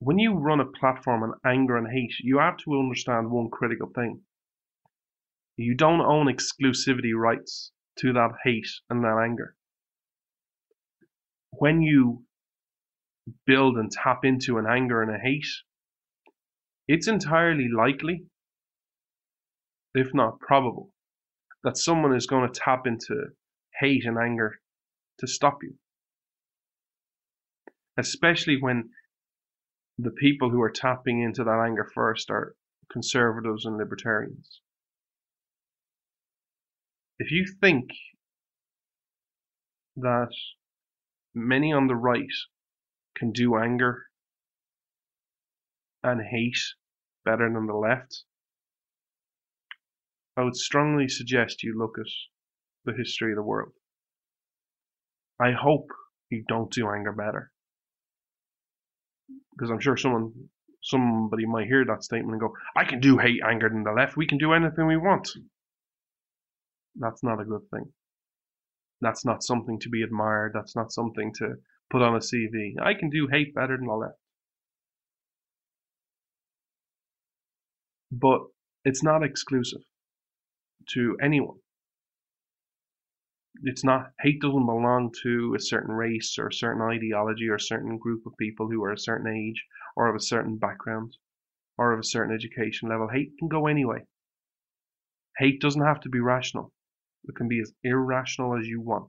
when 0.00 0.18
you 0.18 0.34
run 0.34 0.60
a 0.60 0.66
platform 0.66 1.22
on 1.22 1.40
anger 1.46 1.76
and 1.76 1.88
hate, 1.90 2.14
you 2.20 2.38
have 2.38 2.56
to 2.58 2.78
understand 2.78 3.30
one 3.30 3.48
critical 3.50 3.88
thing. 3.94 4.22
You 5.56 5.74
don't 5.74 6.00
own 6.00 6.26
exclusivity 6.26 7.14
rights 7.14 7.72
to 7.98 8.12
that 8.12 8.32
hate 8.42 8.68
and 8.90 9.02
that 9.04 9.18
anger. 9.24 9.56
When 11.52 11.80
you 11.80 12.24
build 13.46 13.76
and 13.76 13.90
tap 13.90 14.24
into 14.24 14.58
an 14.58 14.66
anger 14.66 15.00
and 15.00 15.14
a 15.14 15.18
hate, 15.18 15.46
it's 16.86 17.08
entirely 17.08 17.68
likely, 17.68 18.26
if 19.94 20.12
not 20.12 20.40
probable, 20.40 20.92
that 21.62 21.78
someone 21.78 22.14
is 22.14 22.26
going 22.26 22.50
to 22.50 22.60
tap 22.60 22.86
into 22.86 23.28
hate 23.80 24.04
and 24.04 24.18
anger 24.18 24.60
to 25.20 25.26
stop 25.26 25.62
you. 25.62 25.78
Especially 27.96 28.60
when 28.60 28.90
the 29.98 30.10
people 30.10 30.50
who 30.50 30.60
are 30.60 30.70
tapping 30.70 31.22
into 31.22 31.44
that 31.44 31.64
anger 31.64 31.88
first 31.94 32.30
are 32.30 32.56
conservatives 32.90 33.64
and 33.64 33.76
libertarians. 33.76 34.60
If 37.18 37.30
you 37.30 37.46
think 37.60 37.90
that 39.96 40.32
many 41.34 41.72
on 41.72 41.86
the 41.86 41.94
right 41.94 42.26
can 43.16 43.30
do 43.30 43.56
anger 43.56 44.06
and 46.02 46.20
hate 46.20 46.58
better 47.24 47.48
than 47.52 47.66
the 47.66 47.74
left, 47.74 48.24
I 50.36 50.42
would 50.42 50.56
strongly 50.56 51.08
suggest 51.08 51.62
you 51.62 51.78
look 51.78 51.96
at 51.98 52.10
the 52.84 52.92
history 52.92 53.32
of 53.32 53.36
the 53.36 53.42
world. 53.42 53.72
I 55.40 55.52
hope 55.52 55.86
you 56.28 56.44
don't 56.48 56.72
do 56.72 56.90
anger 56.90 57.12
better. 57.12 57.52
Because 59.56 59.70
I'm 59.70 59.80
sure 59.80 59.96
someone 59.96 60.32
somebody 60.82 61.46
might 61.46 61.66
hear 61.66 61.84
that 61.84 62.04
statement 62.04 62.32
and 62.32 62.40
go, 62.40 62.54
I 62.76 62.84
can 62.84 63.00
do 63.00 63.18
hate 63.18 63.40
anger 63.48 63.68
than 63.68 63.84
the 63.84 63.92
left, 63.92 64.16
we 64.16 64.26
can 64.26 64.38
do 64.38 64.52
anything 64.52 64.86
we 64.86 64.96
want. 64.96 65.28
That's 66.96 67.22
not 67.22 67.40
a 67.40 67.44
good 67.44 67.62
thing. 67.70 67.92
That's 69.00 69.24
not 69.24 69.42
something 69.42 69.78
to 69.80 69.88
be 69.88 70.02
admired. 70.02 70.52
That's 70.54 70.76
not 70.76 70.92
something 70.92 71.32
to 71.38 71.54
put 71.90 72.02
on 72.02 72.14
a 72.14 72.20
CV. 72.20 72.74
I 72.80 72.94
can 72.94 73.10
do 73.10 73.28
hate 73.30 73.54
better 73.54 73.76
than 73.76 73.86
the 73.86 73.94
left. 73.94 74.18
But 78.12 78.42
it's 78.84 79.02
not 79.02 79.24
exclusive 79.24 79.80
to 80.94 81.16
anyone. 81.20 81.58
It's 83.62 83.84
not 83.84 84.12
hate 84.20 84.40
doesn't 84.40 84.66
belong 84.66 85.12
to 85.22 85.54
a 85.54 85.60
certain 85.60 85.94
race 85.94 86.36
or 86.38 86.48
a 86.48 86.52
certain 86.52 86.82
ideology 86.82 87.48
or 87.48 87.54
a 87.54 87.60
certain 87.60 87.98
group 87.98 88.26
of 88.26 88.36
people 88.36 88.68
who 88.68 88.82
are 88.82 88.92
a 88.92 88.98
certain 88.98 89.32
age 89.32 89.64
or 89.96 90.08
of 90.08 90.16
a 90.16 90.20
certain 90.20 90.58
background 90.58 91.16
or 91.78 91.92
of 91.92 92.00
a 92.00 92.04
certain 92.04 92.34
education 92.34 92.88
level. 92.88 93.08
Hate 93.08 93.38
can 93.38 93.48
go 93.48 93.66
anyway. 93.66 94.06
Hate 95.38 95.60
doesn't 95.60 95.84
have 95.84 96.00
to 96.00 96.08
be 96.08 96.20
rational. 96.20 96.72
It 97.24 97.36
can 97.36 97.48
be 97.48 97.60
as 97.60 97.72
irrational 97.82 98.58
as 98.58 98.66
you 98.66 98.80
want. 98.80 99.08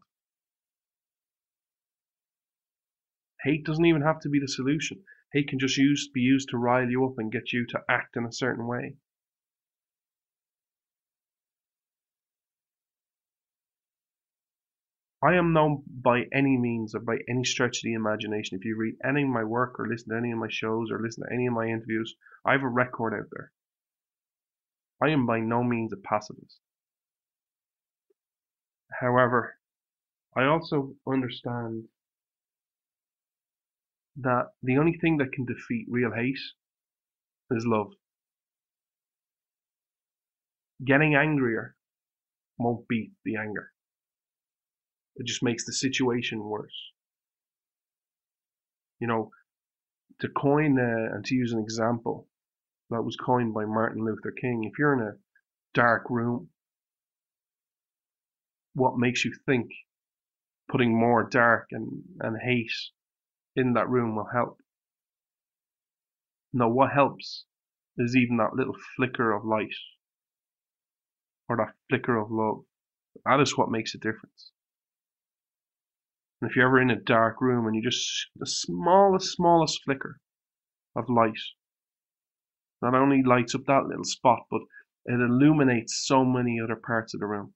Hate 3.43 3.65
doesn't 3.65 3.85
even 3.85 4.01
have 4.01 4.19
to 4.21 4.29
be 4.29 4.39
the 4.39 4.47
solution. 4.47 5.03
Hate 5.33 5.49
can 5.49 5.59
just 5.59 5.77
use, 5.77 6.07
be 6.07 6.21
used 6.21 6.49
to 6.49 6.57
rile 6.57 6.89
you 6.89 7.05
up 7.05 7.17
and 7.17 7.31
get 7.31 7.51
you 7.51 7.65
to 7.67 7.83
act 7.89 8.15
in 8.15 8.25
a 8.25 8.31
certain 8.31 8.67
way. 8.67 8.95
I 15.25 15.33
am 15.35 15.53
known 15.53 15.81
by 15.87 16.25
any 16.31 16.55
means 16.55 16.93
or 16.93 16.99
by 16.99 17.17
any 17.27 17.43
stretch 17.45 17.77
of 17.77 17.83
the 17.83 17.93
imagination. 17.93 18.59
If 18.59 18.65
you 18.65 18.77
read 18.77 18.95
any 19.03 19.23
of 19.23 19.29
my 19.29 19.43
work 19.43 19.79
or 19.79 19.87
listen 19.87 20.09
to 20.09 20.17
any 20.17 20.31
of 20.31 20.37
my 20.37 20.49
shows 20.49 20.91
or 20.91 21.01
listen 21.01 21.23
to 21.23 21.33
any 21.33 21.47
of 21.47 21.53
my 21.53 21.65
interviews, 21.65 22.15
I 22.45 22.51
have 22.51 22.61
a 22.61 22.67
record 22.67 23.13
out 23.15 23.29
there. 23.31 23.51
I 25.01 25.09
am 25.09 25.25
by 25.25 25.39
no 25.39 25.63
means 25.63 25.91
a 25.93 25.97
pacifist. 25.97 26.59
However, 29.01 29.57
I 30.37 30.43
also 30.43 30.93
understand 31.07 31.85
that 34.17 34.51
the 34.61 34.77
only 34.77 34.97
thing 35.01 35.17
that 35.17 35.31
can 35.33 35.45
defeat 35.45 35.87
real 35.89 36.11
hate 36.11 36.37
is 37.49 37.65
love. 37.65 37.93
Getting 40.85 41.15
angrier 41.15 41.75
won't 42.59 42.87
beat 42.87 43.13
the 43.23 43.37
anger. 43.37 43.71
It 45.15 45.25
just 45.25 45.43
makes 45.43 45.65
the 45.65 45.73
situation 45.73 46.43
worse. 46.43 46.91
You 48.99 49.07
know, 49.07 49.31
to 50.19 50.29
coin 50.29 50.77
uh, 50.79 51.15
and 51.15 51.25
to 51.25 51.35
use 51.35 51.51
an 51.51 51.59
example 51.59 52.27
that 52.89 53.03
was 53.03 53.17
coined 53.17 53.53
by 53.53 53.65
Martin 53.65 54.03
Luther 54.05 54.31
King, 54.31 54.63
if 54.63 54.77
you're 54.77 54.93
in 54.93 55.07
a 55.07 55.17
dark 55.73 56.09
room, 56.09 56.49
what 58.73 58.97
makes 58.97 59.25
you 59.25 59.33
think 59.45 59.67
putting 60.69 60.97
more 60.97 61.23
dark 61.23 61.67
and, 61.71 62.03
and 62.19 62.37
hate 62.41 62.71
in 63.55 63.73
that 63.73 63.89
room 63.89 64.15
will 64.15 64.29
help? 64.33 64.59
No, 66.53 66.69
what 66.69 66.91
helps 66.91 67.45
is 67.97 68.15
even 68.15 68.37
that 68.37 68.53
little 68.53 68.75
flicker 68.95 69.31
of 69.31 69.45
light 69.45 69.73
or 71.47 71.57
that 71.57 71.73
flicker 71.89 72.17
of 72.17 72.31
love. 72.31 72.63
That 73.25 73.39
is 73.39 73.57
what 73.57 73.69
makes 73.69 73.95
a 73.95 73.97
difference. 73.97 74.51
And 76.45 76.51
if 76.51 76.55
you're 76.55 76.67
ever 76.67 76.79
in 76.79 76.91
a 76.91 76.95
dark 76.95 77.41
room 77.41 77.65
and 77.65 77.75
you 77.75 77.81
just, 77.81 78.27
the 78.35 78.45
smallest, 78.45 79.35
smallest 79.35 79.81
flicker 79.83 80.19
of 80.95 81.09
light, 81.09 81.39
not 82.83 82.93
only 82.93 83.23
lights 83.23 83.55
up 83.55 83.61
that 83.65 83.87
little 83.87 84.03
spot, 84.03 84.41
but 84.51 84.61
it 85.05 85.19
illuminates 85.19 86.05
so 86.05 86.23
many 86.23 86.59
other 86.63 86.75
parts 86.75 87.15
of 87.15 87.19
the 87.19 87.25
room. 87.25 87.55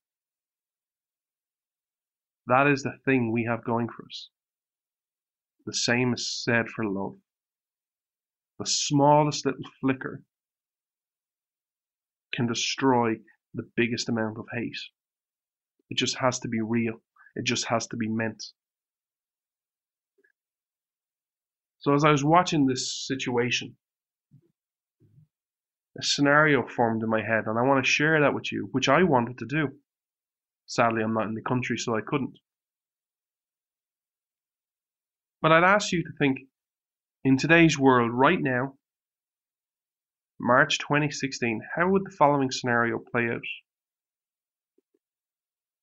That 2.47 2.65
is 2.65 2.81
the 2.81 2.97
thing 3.05 3.31
we 3.31 3.43
have 3.43 3.63
going 3.63 3.89
for 3.89 4.05
us. 4.05 4.29
The 5.67 5.75
same 5.75 6.11
is 6.15 6.43
said 6.43 6.67
for 6.69 6.83
love. 6.83 7.17
The 8.57 8.65
smallest 8.65 9.45
little 9.45 9.69
flicker 9.79 10.23
can 12.33 12.47
destroy 12.47 13.17
the 13.53 13.69
biggest 13.75 14.09
amount 14.09 14.39
of 14.39 14.45
hate. 14.51 14.79
It 15.91 15.97
just 15.99 16.17
has 16.17 16.39
to 16.39 16.47
be 16.47 16.59
real. 16.59 17.03
It 17.35 17.45
just 17.45 17.67
has 17.67 17.85
to 17.89 17.95
be 17.95 18.09
meant. 18.09 18.43
So 21.79 21.93
as 21.93 22.03
I 22.03 22.11
was 22.11 22.23
watching 22.23 22.65
this 22.65 23.07
situation, 23.07 23.75
a 25.97 26.03
scenario 26.03 26.67
formed 26.67 27.03
in 27.03 27.09
my 27.09 27.21
head, 27.21 27.45
and 27.45 27.57
I 27.57 27.63
want 27.63 27.83
to 27.83 27.89
share 27.89 28.19
that 28.21 28.33
with 28.33 28.51
you, 28.51 28.69
which 28.71 28.89
I 28.89 29.03
wanted 29.03 29.37
to 29.39 29.45
do. 29.45 29.69
Sadly, 30.65 31.01
I'm 31.01 31.13
not 31.13 31.27
in 31.27 31.35
the 31.35 31.41
country, 31.41 31.77
so 31.77 31.95
I 31.95 32.01
couldn't. 32.05 32.37
But 35.41 35.51
I'd 35.51 35.63
ask 35.63 35.91
you 35.91 36.03
to 36.03 36.11
think 36.19 36.39
in 37.23 37.37
today's 37.37 37.77
world, 37.77 38.11
right 38.13 38.39
now, 38.39 38.75
March 40.39 40.79
2016, 40.79 41.61
how 41.75 41.89
would 41.89 42.05
the 42.05 42.15
following 42.17 42.51
scenario 42.51 42.99
play 42.99 43.29
out? 43.29 43.41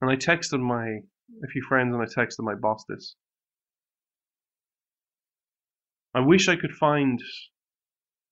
And 0.01 0.11
I 0.11 0.17
texted 0.17 0.61
my 0.61 1.01
a 1.43 1.49
few 1.49 1.63
friends 1.63 1.95
and 1.95 2.03
I 2.03 2.07
texted 2.07 2.41
my 2.41 2.55
boss 2.55 2.85
this. 2.89 3.17
I 6.17 6.21
wish 6.21 6.49
I 6.49 6.57
could 6.57 6.73
find, 6.73 7.23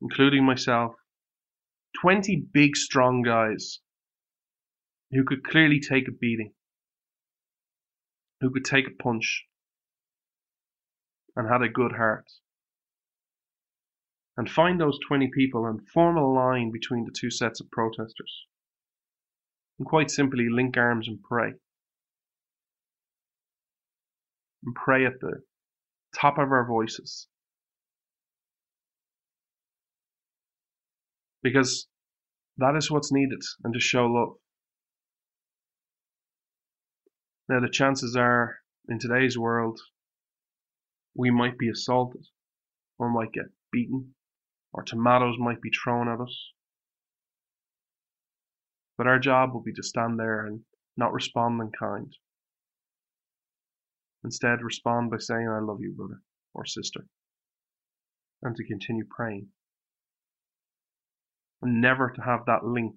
including 0.00 0.42
myself, 0.42 0.94
20 2.00 2.46
big, 2.50 2.76
strong 2.76 3.20
guys 3.20 3.80
who 5.10 5.22
could 5.22 5.44
clearly 5.44 5.80
take 5.80 6.08
a 6.08 6.10
beating, 6.10 6.54
who 8.40 8.50
could 8.50 8.64
take 8.64 8.86
a 8.88 9.02
punch, 9.02 9.44
and 11.36 11.46
had 11.46 11.60
a 11.60 11.68
good 11.68 11.92
heart. 11.92 12.24
And 14.38 14.50
find 14.50 14.80
those 14.80 14.98
20 15.06 15.30
people 15.34 15.66
and 15.66 15.86
form 15.86 16.16
a 16.16 16.26
line 16.26 16.72
between 16.72 17.04
the 17.04 17.14
two 17.14 17.30
sets 17.30 17.60
of 17.60 17.70
protesters. 17.70 18.46
And 19.78 19.86
quite 19.86 20.10
simply 20.10 20.48
link 20.50 20.78
arms 20.78 21.06
and 21.06 21.22
pray. 21.22 21.52
And 24.64 24.74
pray 24.74 25.04
at 25.04 25.20
the 25.20 25.42
top 26.18 26.38
of 26.38 26.50
our 26.50 26.66
voices. 26.66 27.28
Because 31.44 31.86
that 32.56 32.74
is 32.74 32.90
what's 32.90 33.12
needed 33.12 33.42
and 33.62 33.72
to 33.74 33.78
show 33.78 34.06
love. 34.06 34.36
Now, 37.48 37.60
the 37.60 37.68
chances 37.68 38.16
are 38.16 38.56
in 38.88 38.98
today's 38.98 39.38
world, 39.38 39.78
we 41.14 41.30
might 41.30 41.58
be 41.58 41.68
assaulted 41.68 42.26
or 42.98 43.10
might 43.10 43.32
get 43.32 43.44
beaten 43.70 44.14
or 44.72 44.82
tomatoes 44.82 45.36
might 45.38 45.60
be 45.60 45.70
thrown 45.70 46.08
at 46.08 46.20
us. 46.20 46.52
But 48.96 49.06
our 49.06 49.18
job 49.18 49.52
will 49.52 49.62
be 49.62 49.74
to 49.74 49.82
stand 49.82 50.18
there 50.18 50.46
and 50.46 50.60
not 50.96 51.12
respond 51.12 51.60
in 51.60 51.70
kind. 51.78 52.12
Instead, 54.24 54.62
respond 54.62 55.10
by 55.10 55.18
saying, 55.18 55.48
I 55.48 55.60
love 55.60 55.80
you, 55.80 55.92
brother 55.92 56.22
or 56.54 56.64
sister, 56.64 57.06
and 58.42 58.56
to 58.56 58.64
continue 58.64 59.04
praying. 59.04 59.48
And 61.64 61.80
never 61.80 62.10
to 62.10 62.20
have 62.20 62.44
that 62.44 62.62
link 62.62 62.96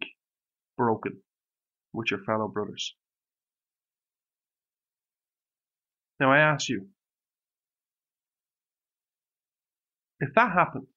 broken 0.75 1.21
with 1.93 2.11
your 2.11 2.21
fellow 2.25 2.49
brothers. 2.49 2.97
Now, 6.19 6.33
I 6.33 6.39
ask 6.39 6.67
you, 6.67 6.89
if 10.19 10.33
that 10.35 10.51
happened, 10.51 10.87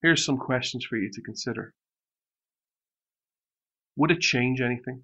here's 0.00 0.24
some 0.24 0.38
questions 0.38 0.86
for 0.86 0.96
you 0.96 1.10
to 1.12 1.20
consider. 1.20 1.74
Would 3.96 4.10
it 4.10 4.20
change 4.20 4.62
anything? 4.62 5.02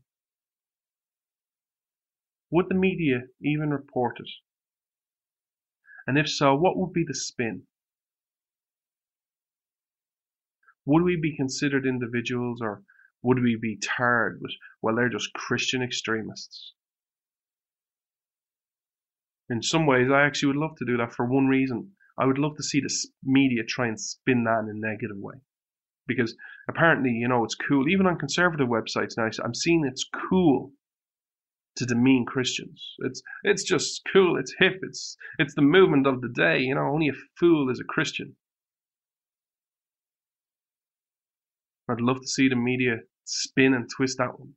Would 2.50 2.70
the 2.70 2.74
media 2.74 3.24
even 3.42 3.68
report 3.68 4.18
it? 4.18 4.30
And 6.06 6.16
if 6.16 6.26
so, 6.26 6.54
what 6.54 6.78
would 6.78 6.94
be 6.94 7.04
the 7.06 7.14
spin? 7.14 7.64
Would 10.88 11.02
we 11.02 11.16
be 11.16 11.36
considered 11.36 11.84
individuals 11.84 12.62
or 12.62 12.82
would 13.22 13.42
we 13.42 13.56
be 13.56 13.76
tarred 13.76 14.40
with, 14.40 14.52
well, 14.80 14.96
they're 14.96 15.10
just 15.10 15.34
Christian 15.34 15.82
extremists? 15.82 16.72
In 19.50 19.62
some 19.62 19.84
ways, 19.84 20.10
I 20.10 20.22
actually 20.22 20.46
would 20.46 20.64
love 20.64 20.76
to 20.78 20.86
do 20.86 20.96
that 20.96 21.12
for 21.12 21.26
one 21.26 21.46
reason. 21.46 21.92
I 22.18 22.24
would 22.24 22.38
love 22.38 22.56
to 22.56 22.62
see 22.62 22.80
the 22.80 22.88
media 23.22 23.64
try 23.64 23.86
and 23.86 24.00
spin 24.00 24.44
that 24.44 24.60
in 24.60 24.70
a 24.70 24.72
negative 24.72 25.18
way. 25.18 25.34
Because 26.06 26.34
apparently, 26.70 27.10
you 27.10 27.28
know, 27.28 27.44
it's 27.44 27.54
cool. 27.54 27.86
Even 27.86 28.06
on 28.06 28.18
conservative 28.18 28.68
websites 28.68 29.18
now, 29.18 29.28
I'm 29.44 29.54
seeing 29.54 29.84
it's 29.84 30.08
cool 30.30 30.72
to 31.76 31.84
demean 31.84 32.24
Christians. 32.24 32.94
It's 33.00 33.22
it's 33.44 33.62
just 33.62 34.08
cool. 34.10 34.38
It's 34.38 34.54
hip. 34.58 34.80
It's 34.80 35.18
it's 35.38 35.54
the 35.54 35.60
movement 35.60 36.06
of 36.06 36.22
the 36.22 36.30
day. 36.30 36.60
You 36.60 36.76
know, 36.76 36.88
only 36.88 37.08
a 37.08 37.20
fool 37.38 37.68
is 37.68 37.78
a 37.78 37.84
Christian. 37.84 38.36
I'd 41.88 42.00
love 42.00 42.20
to 42.20 42.28
see 42.28 42.48
the 42.48 42.56
media 42.56 42.96
spin 43.24 43.74
and 43.74 43.88
twist 43.96 44.18
that 44.18 44.38
one. 44.38 44.54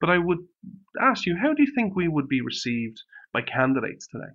But 0.00 0.10
I 0.10 0.18
would 0.18 0.38
ask 1.00 1.26
you, 1.26 1.36
how 1.40 1.54
do 1.54 1.62
you 1.62 1.72
think 1.74 1.94
we 1.94 2.08
would 2.08 2.28
be 2.28 2.40
received 2.40 3.02
by 3.32 3.42
candidates 3.42 4.06
today? 4.08 4.34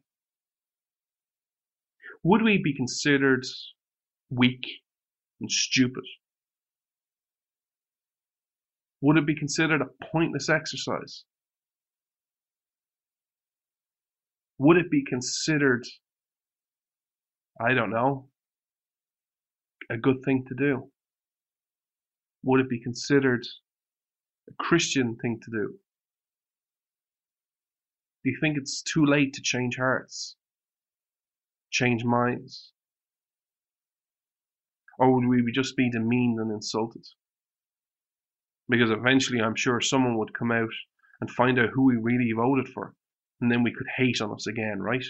Would 2.24 2.42
we 2.42 2.62
be 2.64 2.76
considered 2.76 3.46
weak 4.30 4.66
and 5.40 5.52
stupid? 5.52 6.04
Would 9.02 9.18
it 9.18 9.26
be 9.26 9.36
considered 9.36 9.82
a 9.82 10.06
pointless 10.12 10.50
exercise? 10.50 11.24
Would 14.60 14.78
it 14.78 14.92
be 14.92 15.04
considered, 15.04 15.86
I 17.60 17.74
don't 17.74 17.90
know, 17.90 18.30
a 19.92 19.98
good 19.98 20.24
thing 20.24 20.46
to 20.48 20.56
do? 20.56 20.90
Would 22.44 22.62
it 22.62 22.70
be 22.70 22.80
considered 22.82 23.46
a 24.50 24.54
Christian 24.58 25.16
thing 25.22 25.40
to 25.44 25.52
do? 25.52 25.80
Do 28.24 28.30
you 28.32 28.38
think 28.42 28.58
it's 28.58 28.82
too 28.82 29.06
late 29.06 29.34
to 29.34 29.42
change 29.42 29.78
hearts, 29.78 30.36
change 31.72 32.04
minds? 32.04 32.72
Or 34.98 35.14
would 35.14 35.28
we 35.28 35.52
just 35.52 35.76
be 35.76 35.90
demeaned 35.90 36.40
and 36.40 36.52
insulted? 36.52 37.06
because 38.72 38.90
eventually 38.90 39.42
I'm 39.42 39.56
sure 39.56 39.82
someone 39.82 40.18
would 40.18 40.34
come 40.34 40.52
out 40.52 40.74
and 41.20 41.30
find 41.30 41.60
out 41.60 41.70
who 41.74 41.84
we 41.84 41.98
really 41.98 42.32
voted 42.32 42.70
for, 42.70 42.96
and 43.42 43.52
then 43.52 43.64
we 43.64 43.74
could 43.74 43.88
hate 43.98 44.22
on 44.22 44.32
us 44.32 44.48
again, 44.48 44.82
right? 44.82 45.04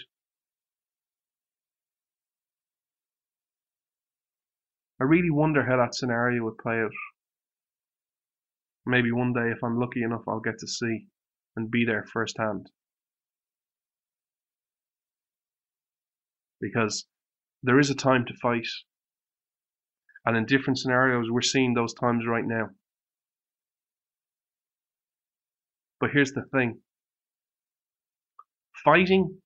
I 5.02 5.04
really 5.04 5.30
wonder 5.30 5.64
how 5.64 5.78
that 5.78 5.96
scenario 5.96 6.44
would 6.44 6.58
play 6.58 6.76
out. 6.76 6.92
Maybe 8.86 9.10
one 9.10 9.32
day, 9.32 9.50
if 9.50 9.58
I'm 9.64 9.80
lucky 9.80 10.00
enough, 10.00 10.22
I'll 10.28 10.38
get 10.38 10.60
to 10.60 10.68
see 10.68 11.08
and 11.56 11.72
be 11.72 11.84
there 11.84 12.06
firsthand. 12.12 12.70
Because 16.60 17.08
there 17.64 17.80
is 17.80 17.90
a 17.90 17.96
time 17.96 18.24
to 18.26 18.34
fight. 18.40 18.68
And 20.24 20.36
in 20.36 20.46
different 20.46 20.78
scenarios, 20.78 21.26
we're 21.28 21.40
seeing 21.40 21.74
those 21.74 21.94
times 21.94 22.22
right 22.24 22.46
now. 22.46 22.68
But 25.98 26.10
here's 26.12 26.30
the 26.30 26.44
thing 26.52 26.78
fighting 28.84 29.38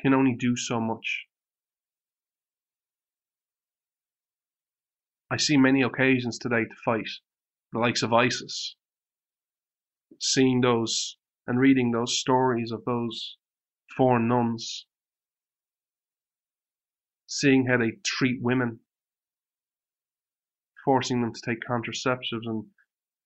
can 0.00 0.12
only 0.12 0.36
do 0.38 0.54
so 0.54 0.78
much. 0.82 1.31
I 5.32 5.38
see 5.38 5.56
many 5.56 5.80
occasions 5.80 6.38
today 6.38 6.64
to 6.64 6.74
fight, 6.84 7.08
the 7.72 7.78
likes 7.78 8.02
of 8.02 8.12
ISIS, 8.12 8.76
seeing 10.20 10.60
those 10.60 11.16
and 11.46 11.58
reading 11.58 11.90
those 11.90 12.18
stories 12.18 12.70
of 12.70 12.84
those 12.84 13.38
four 13.96 14.18
nuns, 14.18 14.84
seeing 17.26 17.64
how 17.64 17.78
they 17.78 17.92
treat 18.04 18.42
women, 18.42 18.80
forcing 20.84 21.22
them 21.22 21.32
to 21.32 21.40
take 21.40 21.60
contraceptives 21.66 22.44
and 22.44 22.66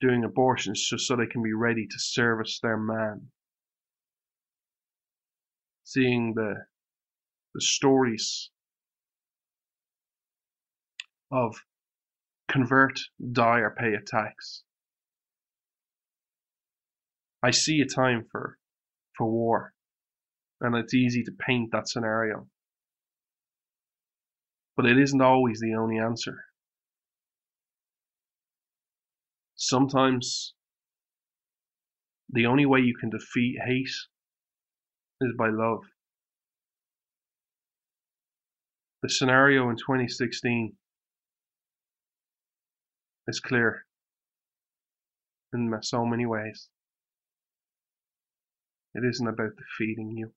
doing 0.01 0.23
abortions 0.23 0.89
just 0.89 1.09
so 1.09 1.17
they 1.17 1.27
can 1.27 1.43
be 1.43 1.53
ready 1.53 1.89
to 1.89 1.99
service 1.99 2.61
their 2.63 2.77
man. 2.79 3.33
Seeing 5.83 6.35
the 6.35 6.67
the 7.53 7.61
stories 7.61 8.51
of 11.33 11.57
convert, 12.57 12.99
die, 13.33 13.59
or 13.59 13.75
pay 13.79 13.93
a 13.93 14.01
tax. 14.01 14.63
I 17.43 17.51
see 17.51 17.81
a 17.81 17.87
time 17.87 18.25
for 18.33 18.59
for 19.17 19.31
war, 19.31 19.75
and 20.61 20.75
it's 20.75 20.95
easy 20.95 21.23
to 21.25 21.33
paint 21.33 21.71
that 21.73 21.89
scenario. 21.89 22.49
But 24.75 24.87
it 24.87 24.99
isn't 24.99 25.21
always 25.21 25.61
the 25.61 25.75
only 25.75 25.99
answer. 25.99 26.45
Sometimes 29.55 30.55
The 32.29 32.47
only 32.47 32.67
way 32.67 32.81
you 32.81 32.95
can 32.99 33.11
defeat 33.11 33.57
hate 33.65 33.95
is 35.21 35.33
by 35.39 35.49
love. 35.49 35.85
The 39.03 39.09
scenario 39.09 39.71
in 39.71 39.77
2016 39.77 40.77
is 43.29 43.41
clear 43.41 43.85
in 45.53 45.73
so 45.83 46.05
many 46.05 46.27
ways. 46.27 46.69
It 48.95 49.05
isn't 49.05 49.27
about 49.27 49.51
defeating 49.57 50.13
you. 50.17 50.33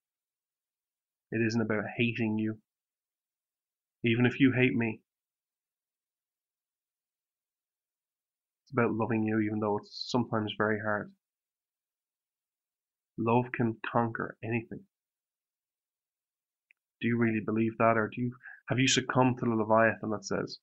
It 1.32 1.46
isn't 1.46 1.62
about 1.62 1.84
hating 1.98 2.40
you. 2.40 2.58
Even 4.04 4.26
if 4.26 4.40
you 4.40 4.54
hate 4.54 4.76
me, 4.76 5.02
it's 8.64 8.72
about 8.72 8.94
loving 8.94 9.24
you, 9.24 9.40
even 9.40 9.60
though 9.60 9.78
it's 9.78 10.08
sometimes 10.10 10.54
very 10.58 10.80
hard. 10.80 11.12
Love 13.18 13.52
can 13.52 13.78
conquer 13.86 14.38
anything. 14.44 14.82
Do 17.02 17.08
you 17.08 17.18
really 17.18 17.42
believe 17.46 17.78
that, 17.78 17.98
or 17.98 18.10
do 18.14 18.22
you 18.22 18.36
have 18.70 18.80
you 18.80 18.88
succumbed 18.88 19.38
to 19.40 19.46
the 19.46 19.56
Leviathan 19.56 20.10
that 20.12 20.26
says, 20.26 20.60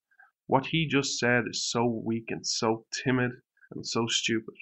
what 0.47 0.65
he 0.67 0.87
just 0.87 1.19
said 1.19 1.43
is 1.49 1.69
so 1.69 1.85
weak 1.85 2.25
and 2.29 2.45
so 2.45 2.85
timid 3.03 3.31
and 3.71 3.85
so 3.85 4.07
stupid? 4.07 4.55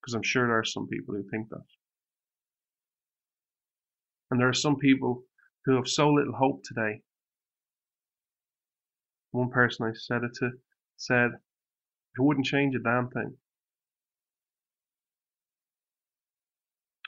Because 0.00 0.14
I'm 0.14 0.22
sure 0.22 0.46
there 0.46 0.58
are 0.58 0.64
some 0.64 0.88
people 0.88 1.14
who 1.14 1.22
think 1.30 1.48
that. 1.50 1.64
And 4.30 4.40
there 4.40 4.48
are 4.48 4.54
some 4.54 4.76
people 4.76 5.24
who 5.64 5.76
have 5.76 5.88
so 5.88 6.10
little 6.10 6.34
hope 6.34 6.62
today. 6.64 7.02
One 9.32 9.50
person 9.50 9.86
I 9.86 9.92
said 9.94 10.24
it 10.24 10.34
to 10.40 10.50
said, 10.96 11.30
it 12.16 12.22
wouldn't 12.22 12.46
change 12.46 12.74
a 12.74 12.78
damn 12.82 13.08
thing. 13.10 13.36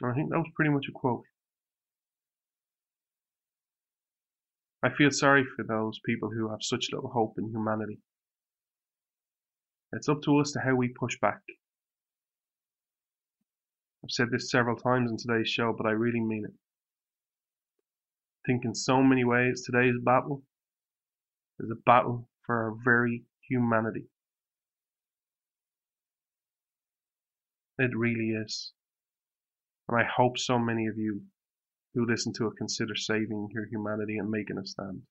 And 0.00 0.12
I 0.12 0.14
think 0.14 0.30
that 0.30 0.38
was 0.38 0.50
pretty 0.54 0.70
much 0.70 0.86
a 0.88 0.92
quote. 0.92 1.24
I 4.82 4.90
feel 4.90 5.10
sorry 5.12 5.44
for 5.44 5.64
those 5.64 6.00
people 6.04 6.30
who 6.30 6.50
have 6.50 6.62
such 6.62 6.88
little 6.92 7.10
hope 7.10 7.34
in 7.38 7.50
humanity. 7.50 8.00
It's 9.92 10.08
up 10.08 10.22
to 10.22 10.38
us 10.38 10.52
to 10.52 10.60
how 10.60 10.74
we 10.74 10.88
push 10.88 11.18
back. 11.20 11.42
I've 14.02 14.10
said 14.10 14.30
this 14.32 14.50
several 14.50 14.76
times 14.76 15.10
in 15.10 15.16
today's 15.16 15.48
show, 15.48 15.72
but 15.76 15.86
I 15.86 15.92
really 15.92 16.20
mean 16.20 16.44
it. 16.44 16.54
I 18.38 18.40
think 18.46 18.64
in 18.64 18.74
so 18.74 19.02
many 19.02 19.22
ways 19.24 19.62
today's 19.64 19.94
battle 20.02 20.42
is 21.60 21.70
a 21.70 21.80
battle 21.86 22.28
for 22.44 22.56
our 22.56 22.74
very 22.84 23.24
humanity. 23.48 24.08
It 27.78 27.96
really 27.96 28.30
is. 28.30 28.72
And 29.88 30.00
I 30.00 30.04
hope 30.04 30.38
so 30.38 30.58
many 30.58 30.86
of 30.88 30.96
you 30.96 31.22
who 31.94 32.06
listen 32.06 32.32
to 32.34 32.46
it 32.46 32.54
consider 32.56 32.94
saving 32.94 33.48
your 33.52 33.66
humanity 33.66 34.18
and 34.18 34.30
making 34.30 34.58
a 34.58 34.66
stand. 34.66 35.02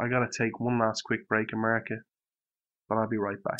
I 0.00 0.08
gotta 0.08 0.28
take 0.30 0.60
one 0.60 0.78
last 0.78 1.02
quick 1.02 1.26
break, 1.28 1.52
America, 1.52 1.96
but 2.88 2.98
I'll 2.98 3.08
be 3.08 3.18
right 3.18 3.38
back. 3.42 3.58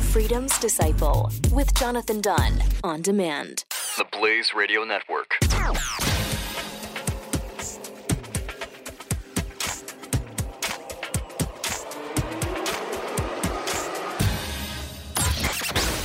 Freedom's 0.00 0.58
Disciple 0.58 1.30
with 1.50 1.74
Jonathan 1.74 2.20
Dunn 2.20 2.62
on 2.84 3.02
demand. 3.02 3.64
The 3.96 4.04
Blaze 4.12 4.52
Radio 4.54 4.84
Network. 4.84 5.38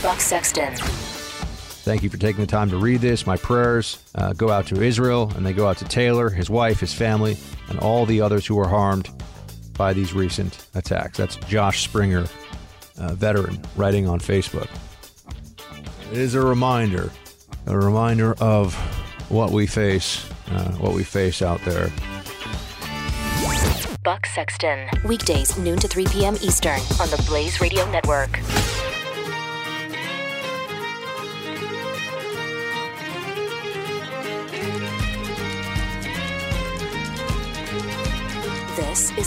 Buck 0.01 0.21
Sexton. 0.21 0.73
Thank 1.87 2.03
you 2.03 2.09
for 2.09 2.17
taking 2.17 2.41
the 2.41 2.47
time 2.47 2.69
to 2.71 2.77
read 2.77 2.99
this. 2.99 3.25
My 3.25 3.37
prayers 3.37 4.03
uh, 4.13 4.33
go 4.33 4.49
out 4.49 4.67
to 4.67 4.83
Israel 4.83 5.31
and 5.37 5.45
they 5.45 5.53
go 5.53 5.65
out 5.65 5.77
to 5.77 5.85
Taylor, 5.85 6.29
his 6.29 6.49
wife, 6.49 6.81
his 6.81 6.93
family, 6.93 7.37
and 7.69 7.79
all 7.79 8.05
the 8.05 8.19
others 8.19 8.45
who 8.45 8.55
were 8.55 8.67
harmed 8.67 9.09
by 9.77 9.93
these 9.93 10.13
recent 10.13 10.67
attacks. 10.75 11.17
That's 11.17 11.37
Josh 11.47 11.85
Springer, 11.85 12.25
veteran, 12.97 13.61
writing 13.77 14.05
on 14.05 14.19
Facebook. 14.19 14.67
It 16.11 16.17
is 16.17 16.35
a 16.35 16.41
reminder, 16.41 17.09
a 17.67 17.77
reminder 17.77 18.35
of 18.41 18.75
what 19.29 19.51
we 19.51 19.65
face, 19.65 20.29
uh, 20.51 20.73
what 20.73 20.93
we 20.93 21.05
face 21.05 21.41
out 21.41 21.61
there. 21.61 21.89
Buck 24.03 24.25
Sexton. 24.25 24.89
Weekdays, 25.05 25.57
noon 25.57 25.79
to 25.79 25.87
3 25.87 26.05
p.m. 26.07 26.35
Eastern 26.41 26.81
on 26.99 27.09
the 27.11 27.23
Blaze 27.25 27.61
Radio 27.61 27.89
Network. 27.91 28.41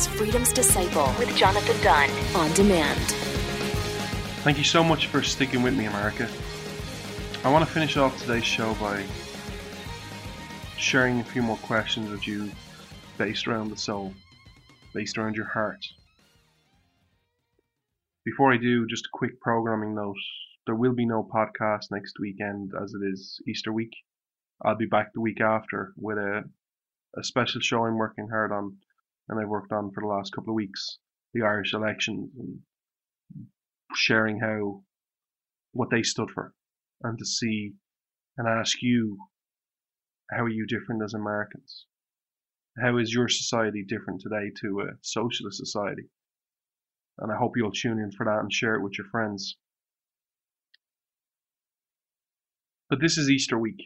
Is 0.00 0.06
Freedom's 0.06 0.52
Disciple 0.52 1.12
with 1.18 1.36
Jonathan 1.36 1.78
Dunn 1.82 2.08
on 2.34 2.50
demand. 2.54 2.98
Thank 4.42 4.56
you 4.56 4.64
so 4.64 4.82
much 4.82 5.08
for 5.08 5.22
sticking 5.22 5.62
with 5.62 5.76
me, 5.76 5.84
America. 5.84 6.26
I 7.44 7.50
want 7.50 7.66
to 7.66 7.70
finish 7.70 7.98
off 7.98 8.18
today's 8.18 8.44
show 8.44 8.72
by 8.74 9.04
sharing 10.78 11.20
a 11.20 11.24
few 11.24 11.42
more 11.42 11.58
questions 11.58 12.10
with 12.10 12.26
you 12.26 12.50
based 13.18 13.46
around 13.46 13.70
the 13.70 13.76
soul, 13.76 14.14
based 14.94 15.18
around 15.18 15.36
your 15.36 15.48
heart. 15.48 15.84
Before 18.24 18.52
I 18.52 18.56
do, 18.56 18.86
just 18.86 19.04
a 19.04 19.10
quick 19.12 19.38
programming 19.40 19.94
note. 19.94 20.16
There 20.64 20.76
will 20.76 20.94
be 20.94 21.04
no 21.04 21.22
podcast 21.22 21.90
next 21.90 22.18
weekend 22.18 22.72
as 22.82 22.94
it 22.94 23.06
is 23.06 23.38
Easter 23.46 23.72
week. 23.72 23.92
I'll 24.64 24.76
be 24.76 24.86
back 24.86 25.12
the 25.12 25.20
week 25.20 25.42
after 25.42 25.92
with 25.96 26.16
a, 26.16 26.44
a 27.18 27.24
special 27.24 27.60
show 27.60 27.84
I'm 27.84 27.98
working 27.98 28.28
hard 28.28 28.50
on 28.50 28.76
and 29.30 29.40
I've 29.40 29.48
worked 29.48 29.72
on 29.72 29.92
for 29.92 30.02
the 30.02 30.08
last 30.08 30.32
couple 30.34 30.50
of 30.50 30.56
weeks 30.56 30.98
the 31.32 31.42
Irish 31.42 31.72
elections 31.72 32.30
and 32.36 32.58
sharing 33.94 34.40
how 34.40 34.82
what 35.72 35.88
they 35.90 36.02
stood 36.02 36.30
for 36.34 36.52
and 37.02 37.16
to 37.16 37.24
see 37.24 37.74
and 38.36 38.48
ask 38.48 38.82
you 38.82 39.16
how 40.32 40.42
are 40.42 40.48
you 40.48 40.66
different 40.66 41.02
as 41.04 41.14
Americans? 41.14 41.86
How 42.82 42.98
is 42.98 43.12
your 43.12 43.28
society 43.28 43.84
different 43.86 44.20
today 44.20 44.50
to 44.62 44.80
a 44.80 44.96
socialist 45.02 45.58
society? 45.58 46.08
And 47.18 47.30
I 47.32 47.36
hope 47.36 47.52
you'll 47.56 47.72
tune 47.72 47.98
in 47.98 48.10
for 48.12 48.26
that 48.26 48.40
and 48.40 48.52
share 48.52 48.74
it 48.74 48.82
with 48.82 48.98
your 48.98 49.06
friends. 49.10 49.56
But 52.88 53.00
this 53.00 53.16
is 53.16 53.30
Easter 53.30 53.58
week. 53.58 53.82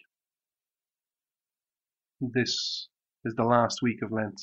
This 2.20 2.88
is 3.24 3.34
the 3.36 3.44
last 3.44 3.80
week 3.82 4.00
of 4.02 4.12
Lent 4.12 4.40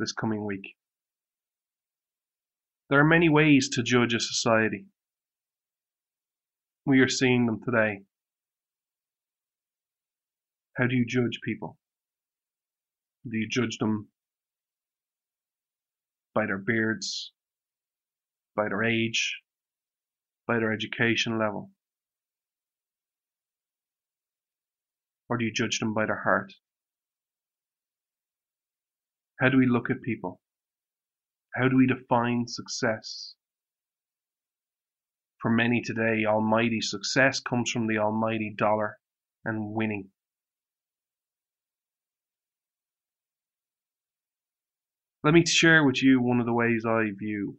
this 0.00 0.12
coming 0.12 0.44
week. 0.44 0.74
There 2.88 2.98
are 2.98 3.04
many 3.04 3.28
ways 3.28 3.68
to 3.74 3.84
judge 3.84 4.14
a 4.14 4.20
society. 4.20 4.86
We 6.86 7.00
are 7.00 7.08
seeing 7.08 7.46
them 7.46 7.60
today. 7.64 8.00
How 10.76 10.86
do 10.86 10.96
you 10.96 11.04
judge 11.06 11.38
people? 11.44 11.78
Do 13.30 13.36
you 13.36 13.46
judge 13.48 13.78
them 13.78 14.08
by 16.34 16.46
their 16.46 16.58
beards, 16.58 17.32
by 18.56 18.68
their 18.68 18.82
age, 18.82 19.36
by 20.48 20.58
their 20.58 20.72
education 20.72 21.38
level? 21.38 21.70
Or 25.28 25.36
do 25.36 25.44
you 25.44 25.52
judge 25.52 25.78
them 25.78 25.94
by 25.94 26.06
their 26.06 26.22
heart? 26.24 26.52
How 29.40 29.48
do 29.48 29.56
we 29.56 29.66
look 29.66 29.90
at 29.90 30.02
people? 30.02 30.40
How 31.54 31.68
do 31.68 31.76
we 31.76 31.86
define 31.86 32.46
success? 32.46 33.34
For 35.40 35.50
many 35.50 35.80
today, 35.80 36.26
almighty 36.26 36.82
success 36.82 37.40
comes 37.40 37.70
from 37.70 37.86
the 37.86 37.96
almighty 37.96 38.54
dollar 38.56 38.98
and 39.44 39.72
winning. 39.72 40.10
Let 45.24 45.32
me 45.32 45.44
share 45.46 45.84
with 45.84 46.02
you 46.02 46.20
one 46.20 46.40
of 46.40 46.46
the 46.46 46.52
ways 46.52 46.84
I 46.86 47.10
view 47.18 47.58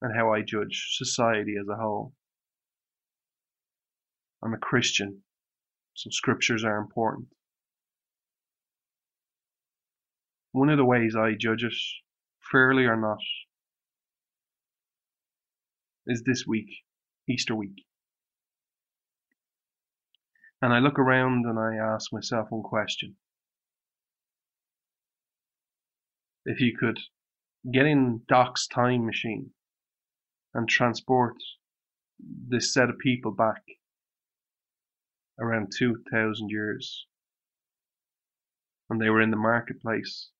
and 0.00 0.16
how 0.16 0.32
I 0.32 0.42
judge 0.42 0.96
society 0.96 1.54
as 1.60 1.66
a 1.68 1.80
whole. 1.80 2.14
I'm 4.42 4.54
a 4.54 4.58
Christian, 4.58 5.22
so 5.94 6.10
scriptures 6.10 6.64
are 6.64 6.78
important. 6.78 7.28
One 10.52 10.68
of 10.68 10.76
the 10.76 10.84
ways 10.84 11.16
I 11.16 11.32
judge 11.32 11.64
it, 11.64 11.74
fairly 12.50 12.84
or 12.84 12.96
not, 12.96 13.20
is 16.06 16.22
this 16.26 16.44
week, 16.46 16.68
Easter 17.28 17.54
week. 17.54 17.84
And 20.60 20.72
I 20.72 20.78
look 20.78 20.98
around 20.98 21.46
and 21.46 21.58
I 21.58 21.76
ask 21.76 22.12
myself 22.12 22.48
one 22.50 22.62
question. 22.62 23.16
If 26.44 26.60
you 26.60 26.76
could 26.78 26.98
get 27.72 27.86
in 27.86 28.22
Doc's 28.28 28.66
time 28.66 29.06
machine 29.06 29.52
and 30.52 30.68
transport 30.68 31.36
this 32.20 32.74
set 32.74 32.90
of 32.90 32.98
people 32.98 33.32
back 33.32 33.62
around 35.40 35.72
2,000 35.76 36.50
years 36.50 37.06
and 38.90 39.00
they 39.00 39.08
were 39.08 39.22
in 39.22 39.30
the 39.30 39.36
marketplace, 39.36 40.31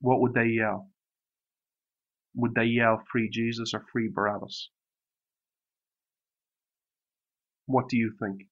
what 0.00 0.20
would 0.20 0.34
they 0.34 0.46
yell? 0.46 0.90
Would 2.34 2.54
they 2.54 2.64
yell 2.64 3.02
free 3.10 3.28
Jesus 3.30 3.74
or 3.74 3.84
free 3.92 4.08
Barabbas? 4.08 4.70
What 7.66 7.88
do 7.88 7.96
you 7.96 8.12
think? 8.18 8.48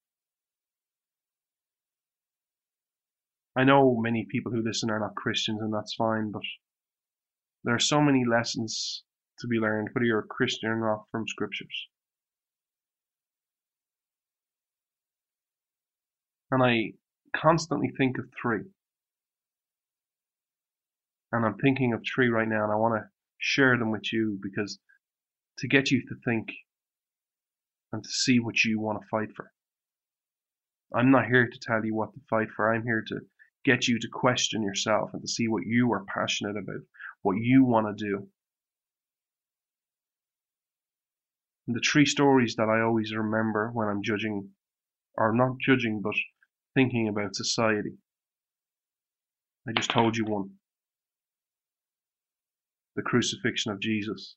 I 3.57 3.65
know 3.65 3.97
many 4.01 4.25
people 4.31 4.53
who 4.53 4.63
listen 4.63 4.91
are 4.91 5.01
not 5.01 5.17
Christians, 5.17 5.61
and 5.61 5.75
that's 5.75 5.95
fine, 5.95 6.31
but 6.31 6.43
there 7.65 7.75
are 7.75 7.81
so 7.81 8.01
many 8.01 8.25
lessons 8.25 9.03
to 9.41 9.49
be 9.49 9.57
learned, 9.57 9.89
whether 9.93 10.05
you're 10.05 10.21
a 10.21 10.27
Christian 10.27 10.69
or 10.69 10.79
not, 10.79 11.07
from 11.11 11.27
scriptures. 11.27 11.89
And 16.51 16.63
I 16.63 16.93
constantly 17.37 17.91
think 17.97 18.19
of 18.19 18.27
three. 18.41 18.65
And 21.33 21.45
I'm 21.45 21.59
thinking 21.59 21.93
of 21.93 22.03
three 22.03 22.29
right 22.29 22.49
now, 22.49 22.64
and 22.64 22.72
I 22.72 22.76
want 22.76 22.95
to 22.95 23.09
share 23.39 23.76
them 23.76 23.91
with 23.91 24.12
you 24.12 24.39
because 24.43 24.79
to 25.59 25.68
get 25.68 25.91
you 25.91 26.01
to 26.03 26.14
think 26.24 26.49
and 27.93 28.03
to 28.03 28.11
see 28.11 28.39
what 28.39 28.64
you 28.64 28.81
want 28.81 29.01
to 29.01 29.09
fight 29.11 29.35
for. 29.37 29.51
I'm 30.95 31.11
not 31.11 31.26
here 31.26 31.47
to 31.47 31.59
tell 31.61 31.85
you 31.85 31.95
what 31.95 32.14
to 32.14 32.20
fight 32.31 32.49
for. 32.55 32.72
I'm 32.72 32.83
here 32.83 33.05
to 33.09 33.20
get 33.64 33.89
you 33.89 33.99
to 33.99 34.09
question 34.11 34.62
yourself 34.62 35.11
and 35.12 35.20
to 35.20 35.29
see 35.29 35.49
what 35.49 35.64
you 35.66 35.93
are 35.93 36.05
passionate 36.05 36.57
about, 36.57 36.81
what 37.22 37.37
you 37.37 37.64
want 37.64 37.87
to 37.87 38.05
do. 38.05 38.29
And 41.66 41.76
the 41.76 41.83
three 41.87 42.07
stories 42.07 42.55
that 42.57 42.70
I 42.70 42.81
always 42.81 43.12
remember 43.14 43.70
when 43.74 43.89
I'm 43.89 44.03
judging, 44.03 44.49
or 45.14 45.35
not 45.35 45.59
judging, 45.61 46.01
but 46.01 46.14
thinking 46.74 47.09
about 47.09 47.37
society. 47.37 47.99
I 49.68 49.72
just 49.72 49.91
told 49.91 50.16
you 50.16 50.24
one. 50.24 50.58
The 52.99 53.03
crucifixion 53.05 53.71
of 53.71 53.79
Jesus. 53.79 54.35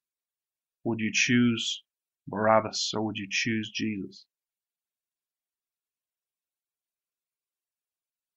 Would 0.83 0.99
you 0.99 1.09
choose 1.11 1.81
Barabbas 2.27 2.91
or 2.93 3.01
would 3.01 3.17
you 3.17 3.25
choose 3.27 3.71
Jesus? 3.73 4.27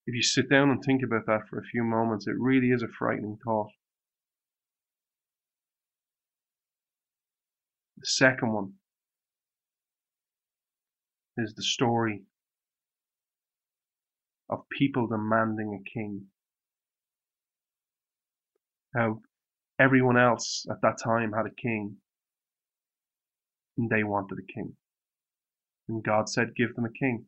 If 0.07 0.15
you 0.15 0.23
sit 0.23 0.49
down 0.49 0.71
and 0.71 0.83
think 0.83 1.03
about 1.03 1.27
that 1.27 1.47
for 1.47 1.59
a 1.59 1.63
few 1.63 1.83
moments, 1.83 2.25
it 2.25 2.33
really 2.39 2.71
is 2.71 2.81
a 2.81 2.87
frightening 2.87 3.37
thought. 3.45 3.69
The 7.99 8.07
second 8.07 8.51
one 8.51 8.73
is 11.37 11.53
the 11.53 11.61
story 11.61 12.23
of 14.49 14.67
people 14.75 15.05
demanding 15.05 15.79
a 15.79 15.87
king. 15.87 16.25
How 18.95 19.19
everyone 19.79 20.17
else 20.17 20.65
at 20.69 20.81
that 20.81 20.97
time 21.03 21.33
had 21.33 21.45
a 21.45 21.61
king, 21.61 21.97
and 23.77 23.89
they 23.89 24.03
wanted 24.03 24.39
a 24.39 24.53
king. 24.53 24.75
And 25.87 26.03
God 26.03 26.29
said, 26.29 26.55
Give 26.55 26.73
them 26.75 26.85
a 26.85 26.91
king. 26.91 27.25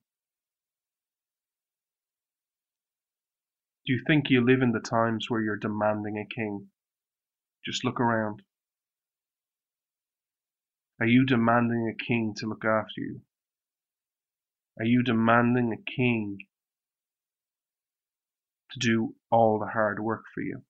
Do 3.86 3.94
you 3.94 4.02
think 4.06 4.30
you 4.30 4.46
live 4.46 4.62
in 4.62 4.72
the 4.74 4.82
times 4.82 5.28
where 5.30 5.42
you're 5.42 5.56
demanding 5.56 6.18
a 6.18 6.34
king? 6.34 6.68
Just 7.66 7.86
look 7.86 8.00
around. 8.00 8.42
Are 11.00 11.08
you 11.08 11.26
demanding 11.26 11.88
a 11.88 12.04
king 12.04 12.34
to 12.38 12.48
look 12.48 12.66
after 12.66 13.00
you? 13.00 13.22
Are 14.80 14.86
you 14.86 15.04
demanding 15.04 15.72
a 15.72 15.92
king 15.92 16.40
to 18.72 18.80
do 18.80 19.16
all 19.32 19.60
the 19.60 19.72
hard 19.72 20.00
work 20.00 20.24
for 20.34 20.42
you? 20.42 20.64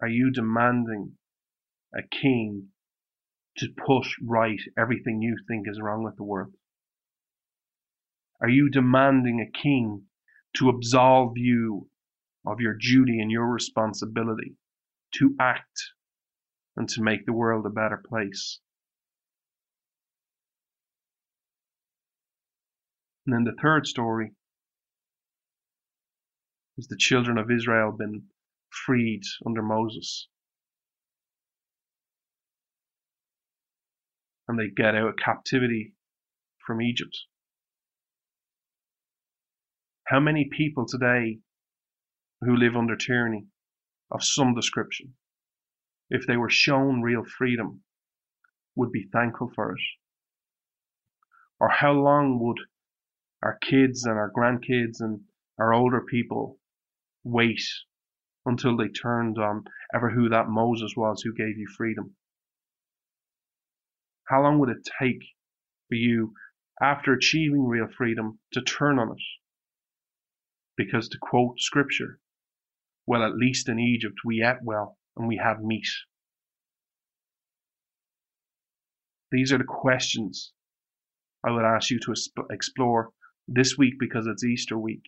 Are 0.00 0.08
you 0.08 0.30
demanding 0.30 1.12
a 1.94 2.02
king 2.02 2.68
to 3.58 3.68
push 3.86 4.14
right 4.22 4.60
everything 4.76 5.20
you 5.20 5.36
think 5.48 5.66
is 5.68 5.80
wrong 5.80 6.04
with 6.04 6.16
the 6.16 6.24
world? 6.24 6.54
Are 8.40 8.48
you 8.48 8.70
demanding 8.70 9.40
a 9.40 9.58
king 9.58 10.04
to 10.54 10.68
absolve 10.68 11.32
you 11.36 11.88
of 12.46 12.60
your 12.60 12.74
duty 12.74 13.20
and 13.20 13.30
your 13.30 13.46
responsibility 13.46 14.54
to 15.14 15.34
act 15.40 15.92
and 16.76 16.88
to 16.90 17.02
make 17.02 17.26
the 17.26 17.32
world 17.32 17.66
a 17.66 17.70
better 17.70 18.00
place? 18.08 18.60
And 23.26 23.34
then 23.34 23.44
the 23.44 23.60
third 23.60 23.86
story 23.86 24.32
is 26.78 26.86
the 26.86 26.96
children 26.96 27.36
of 27.36 27.50
Israel 27.50 27.92
been 27.92 28.22
freed 28.70 29.22
under 29.46 29.62
Moses. 29.62 30.28
And 34.46 34.58
they 34.58 34.68
get 34.68 34.94
out 34.94 35.08
of 35.08 35.16
captivity 35.16 35.94
from 36.66 36.80
Egypt. 36.80 37.16
How 40.06 40.20
many 40.20 40.48
people 40.50 40.86
today 40.86 41.40
who 42.40 42.56
live 42.56 42.76
under 42.76 42.96
tyranny 42.96 43.46
of 44.10 44.24
some 44.24 44.54
description, 44.54 45.14
if 46.08 46.26
they 46.26 46.36
were 46.36 46.48
shown 46.48 47.02
real 47.02 47.24
freedom, 47.24 47.82
would 48.74 48.90
be 48.90 49.08
thankful 49.12 49.50
for 49.54 49.72
it? 49.72 49.80
Or 51.60 51.68
how 51.68 51.92
long 51.92 52.38
would 52.40 52.58
our 53.42 53.58
kids 53.58 54.04
and 54.04 54.16
our 54.16 54.32
grandkids 54.34 55.00
and 55.00 55.20
our 55.58 55.72
older 55.72 56.00
people 56.00 56.58
wait 57.24 57.60
until 58.48 58.76
they 58.76 58.88
turned 58.88 59.38
on 59.38 59.64
ever 59.94 60.10
who 60.10 60.28
that 60.30 60.48
Moses 60.48 60.94
was 60.96 61.22
who 61.22 61.32
gave 61.34 61.58
you 61.58 61.68
freedom? 61.76 62.16
How 64.28 64.42
long 64.42 64.58
would 64.58 64.70
it 64.70 64.88
take 65.00 65.22
for 65.88 65.94
you, 65.94 66.34
after 66.80 67.12
achieving 67.12 67.66
real 67.66 67.88
freedom, 67.88 68.40
to 68.52 68.62
turn 68.62 68.98
on 68.98 69.12
it? 69.12 69.22
because 70.78 71.08
to 71.08 71.18
quote 71.20 71.60
scripture, 71.60 72.20
well, 73.06 73.24
at 73.24 73.36
least 73.36 73.68
in 73.68 73.78
Egypt 73.78 74.20
we 74.24 74.42
ate 74.42 74.62
well 74.62 74.96
and 75.16 75.28
we 75.28 75.36
had 75.36 75.62
meat. 75.62 75.88
These 79.32 79.52
are 79.52 79.58
the 79.58 79.64
questions 79.64 80.52
I 81.44 81.50
would 81.50 81.64
ask 81.64 81.90
you 81.90 81.98
to 82.00 82.14
explore 82.50 83.10
this 83.48 83.76
week 83.76 83.94
because 83.98 84.26
it's 84.26 84.44
Easter 84.44 84.78
week. 84.78 85.02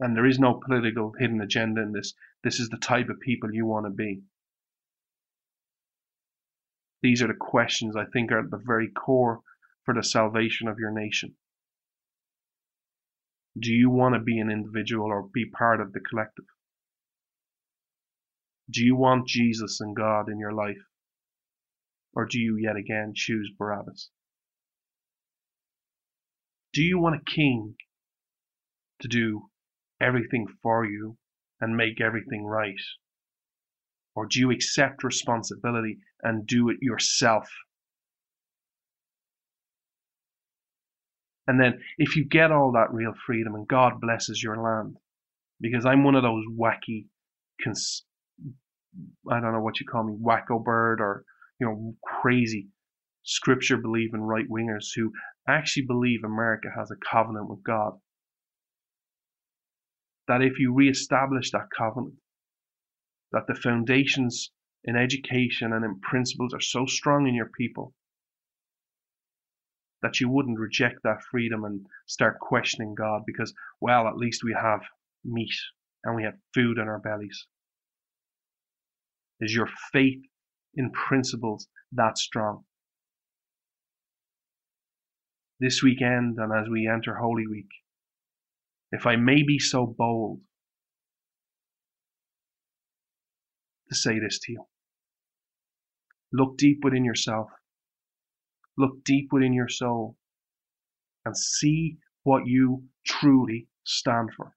And 0.00 0.16
there 0.16 0.26
is 0.26 0.38
no 0.38 0.54
political 0.54 1.12
hidden 1.18 1.42
agenda 1.42 1.82
in 1.82 1.92
this. 1.92 2.14
This 2.42 2.58
is 2.58 2.70
the 2.70 2.78
type 2.78 3.10
of 3.10 3.20
people 3.20 3.52
you 3.52 3.66
want 3.66 3.84
to 3.84 3.90
be. 3.90 4.22
These 7.02 7.22
are 7.22 7.28
the 7.28 7.34
questions 7.34 7.96
I 7.96 8.06
think 8.06 8.32
are 8.32 8.40
at 8.40 8.50
the 8.50 8.62
very 8.64 8.88
core 8.88 9.42
for 9.84 9.94
the 9.94 10.02
salvation 10.02 10.68
of 10.68 10.78
your 10.78 10.90
nation. 10.90 11.36
Do 13.58 13.72
you 13.72 13.90
want 13.90 14.14
to 14.14 14.20
be 14.20 14.38
an 14.38 14.50
individual 14.50 15.06
or 15.06 15.22
be 15.22 15.44
part 15.44 15.80
of 15.80 15.92
the 15.92 16.00
collective? 16.00 16.46
Do 18.70 18.84
you 18.84 18.96
want 18.96 19.28
Jesus 19.28 19.80
and 19.80 19.94
God 19.94 20.30
in 20.30 20.38
your 20.38 20.52
life? 20.52 20.86
Or 22.14 22.24
do 22.24 22.38
you 22.38 22.56
yet 22.56 22.76
again 22.76 23.12
choose 23.14 23.52
Barabbas? 23.58 24.10
Do 26.72 26.82
you 26.82 26.98
want 26.98 27.16
a 27.16 27.30
king 27.30 27.74
to 29.00 29.08
do 29.08 29.50
everything 30.00 30.46
for 30.62 30.86
you 30.86 31.16
and 31.60 31.76
make 31.76 32.00
everything 32.00 32.44
right? 32.44 32.80
Or 34.16 34.26
do 34.26 34.40
you 34.40 34.50
accept 34.50 35.04
responsibility 35.04 35.98
and 36.22 36.46
do 36.46 36.70
it 36.70 36.78
yourself 36.82 37.48
And 41.48 41.60
then 41.60 41.80
if 41.98 42.16
you 42.16 42.24
get 42.26 42.52
all 42.52 42.72
that 42.72 42.94
real 42.94 43.14
freedom 43.26 43.56
and 43.56 43.68
God 43.68 44.00
blesses 44.00 44.42
your 44.42 44.58
land, 44.62 44.96
because 45.60 45.86
I'm 45.86 46.04
one 46.04 46.16
of 46.16 46.22
those 46.22 46.44
wacky, 46.58 47.06
cons- 47.64 48.04
I 49.30 49.40
don't 49.40 49.52
know 49.52 49.62
what 49.62 49.80
you 49.80 49.86
call 49.86 50.04
me, 50.04 50.16
wacko 50.20 50.62
bird 50.64 51.00
or, 51.00 51.24
you 51.60 51.66
know, 51.68 51.94
crazy 52.04 52.68
scripture 53.24 53.78
believing 53.78 54.20
right 54.22 54.48
wingers 54.50 54.88
who 54.96 55.12
actually 55.48 55.86
believe 55.86 56.24
America 56.24 56.68
has 56.76 56.90
a 56.90 56.96
covenant 57.10 57.50
with 57.50 57.62
God. 57.64 57.94
That 60.30 60.42
if 60.42 60.60
you 60.60 60.72
re-establish 60.72 61.50
that 61.50 61.70
covenant, 61.76 62.14
that 63.32 63.48
the 63.48 63.56
foundations 63.56 64.52
in 64.84 64.94
education 64.94 65.72
and 65.72 65.84
in 65.84 65.98
principles 65.98 66.54
are 66.54 66.60
so 66.60 66.86
strong 66.86 67.26
in 67.26 67.34
your 67.34 67.50
people 67.58 67.92
that 70.02 70.20
you 70.20 70.28
wouldn't 70.28 70.60
reject 70.60 71.02
that 71.02 71.24
freedom 71.32 71.64
and 71.64 71.84
start 72.06 72.38
questioning 72.38 72.94
God 72.94 73.22
because, 73.26 73.52
well, 73.80 74.06
at 74.06 74.16
least 74.16 74.44
we 74.44 74.54
have 74.54 74.82
meat 75.24 75.56
and 76.04 76.14
we 76.14 76.22
have 76.22 76.38
food 76.54 76.78
in 76.78 76.86
our 76.86 77.00
bellies? 77.00 77.48
Is 79.40 79.52
your 79.52 79.68
faith 79.92 80.22
in 80.74 80.92
principles 80.92 81.66
that 81.90 82.18
strong. 82.18 82.62
This 85.58 85.82
weekend 85.82 86.38
and 86.38 86.52
as 86.52 86.68
we 86.70 86.88
enter 86.88 87.16
Holy 87.16 87.48
Week, 87.48 87.68
if 88.92 89.06
I 89.06 89.16
may 89.16 89.42
be 89.42 89.58
so 89.58 89.86
bold 89.86 90.40
to 93.88 93.94
say 93.94 94.18
this 94.18 94.38
to 94.40 94.52
you, 94.52 94.64
look 96.32 96.56
deep 96.56 96.80
within 96.82 97.04
yourself, 97.04 97.48
look 98.76 99.04
deep 99.04 99.28
within 99.32 99.52
your 99.52 99.68
soul, 99.68 100.16
and 101.24 101.36
see 101.36 101.98
what 102.22 102.46
you 102.46 102.84
truly 103.06 103.68
stand 103.84 104.30
for. 104.36 104.54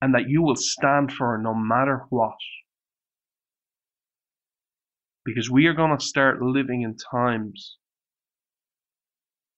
And 0.00 0.14
that 0.14 0.28
you 0.28 0.42
will 0.42 0.56
stand 0.56 1.12
for 1.12 1.38
no 1.38 1.54
matter 1.54 2.04
what. 2.10 2.36
Because 5.24 5.50
we 5.50 5.66
are 5.66 5.74
going 5.74 5.96
to 5.96 6.04
start 6.04 6.42
living 6.42 6.82
in 6.82 6.96
times 6.96 7.78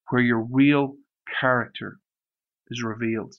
where 0.09 0.23
your 0.23 0.47
real 0.51 0.95
character 1.41 1.99
is 2.71 2.83
revealed. 2.83 3.35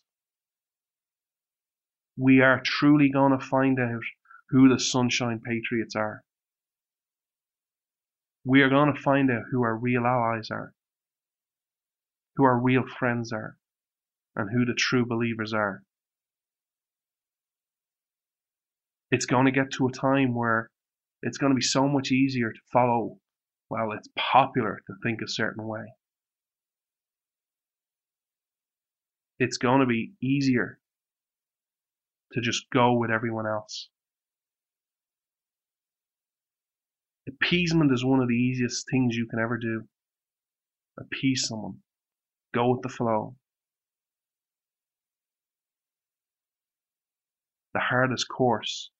We 2.17 2.41
are 2.41 2.61
truly 2.63 3.09
going 3.09 3.37
to 3.37 3.45
find 3.45 3.79
out 3.79 4.03
who 4.49 4.67
the 4.67 4.79
Sunshine 4.79 5.39
Patriots 5.39 5.95
are. 5.95 6.23
We 8.43 8.61
are 8.61 8.69
going 8.69 8.93
to 8.93 8.99
find 8.99 9.29
out 9.29 9.43
who 9.51 9.63
our 9.63 9.75
real 9.75 10.05
allies 10.05 10.49
are, 10.51 10.73
who 12.35 12.43
our 12.43 12.59
real 12.59 12.83
friends 12.87 13.31
are, 13.31 13.57
and 14.35 14.49
who 14.51 14.65
the 14.65 14.73
true 14.73 15.05
believers 15.05 15.53
are. 15.53 15.83
It's 19.11 19.25
going 19.25 19.45
to 19.45 19.51
get 19.51 19.71
to 19.73 19.87
a 19.87 19.91
time 19.91 20.35
where 20.35 20.69
it's 21.21 21.37
going 21.37 21.51
to 21.51 21.55
be 21.55 21.61
so 21.61 21.87
much 21.87 22.11
easier 22.11 22.51
to 22.51 22.59
follow. 22.71 23.17
Well, 23.69 23.91
it's 23.91 24.09
popular 24.17 24.81
to 24.87 24.93
think 25.03 25.21
a 25.21 25.27
certain 25.27 25.67
way. 25.67 25.85
It's 29.39 29.57
going 29.57 29.79
to 29.79 29.85
be 29.85 30.11
easier 30.21 30.79
to 32.33 32.41
just 32.41 32.65
go 32.71 32.93
with 32.93 33.09
everyone 33.09 33.47
else. 33.47 33.89
Appeasement 37.27 37.91
is 37.91 38.03
one 38.03 38.19
of 38.21 38.27
the 38.27 38.33
easiest 38.35 38.85
things 38.91 39.15
you 39.15 39.27
can 39.27 39.39
ever 39.39 39.57
do. 39.57 39.83
Appease 40.99 41.47
someone. 41.47 41.77
Go 42.53 42.71
with 42.71 42.81
the 42.81 42.89
flow. 42.89 43.35
The 47.73 47.79
hardest 47.79 48.27
course 48.27 48.91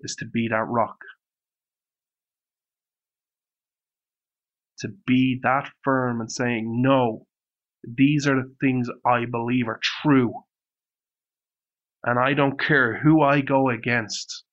is 0.00 0.14
to 0.16 0.26
be 0.26 0.48
that 0.48 0.66
rock. 0.68 0.98
To 4.80 4.88
be 5.06 5.40
that 5.42 5.70
firm 5.82 6.20
and 6.20 6.30
saying, 6.30 6.82
no, 6.82 7.26
these 7.84 8.26
are 8.26 8.36
the 8.36 8.54
things 8.60 8.88
I 9.06 9.24
believe 9.24 9.68
are 9.68 9.80
true. 10.02 10.32
And 12.04 12.18
I 12.18 12.34
don't 12.34 12.58
care 12.60 12.98
who 12.98 13.22
I 13.22 13.40
go 13.40 13.68
against. 13.68 14.44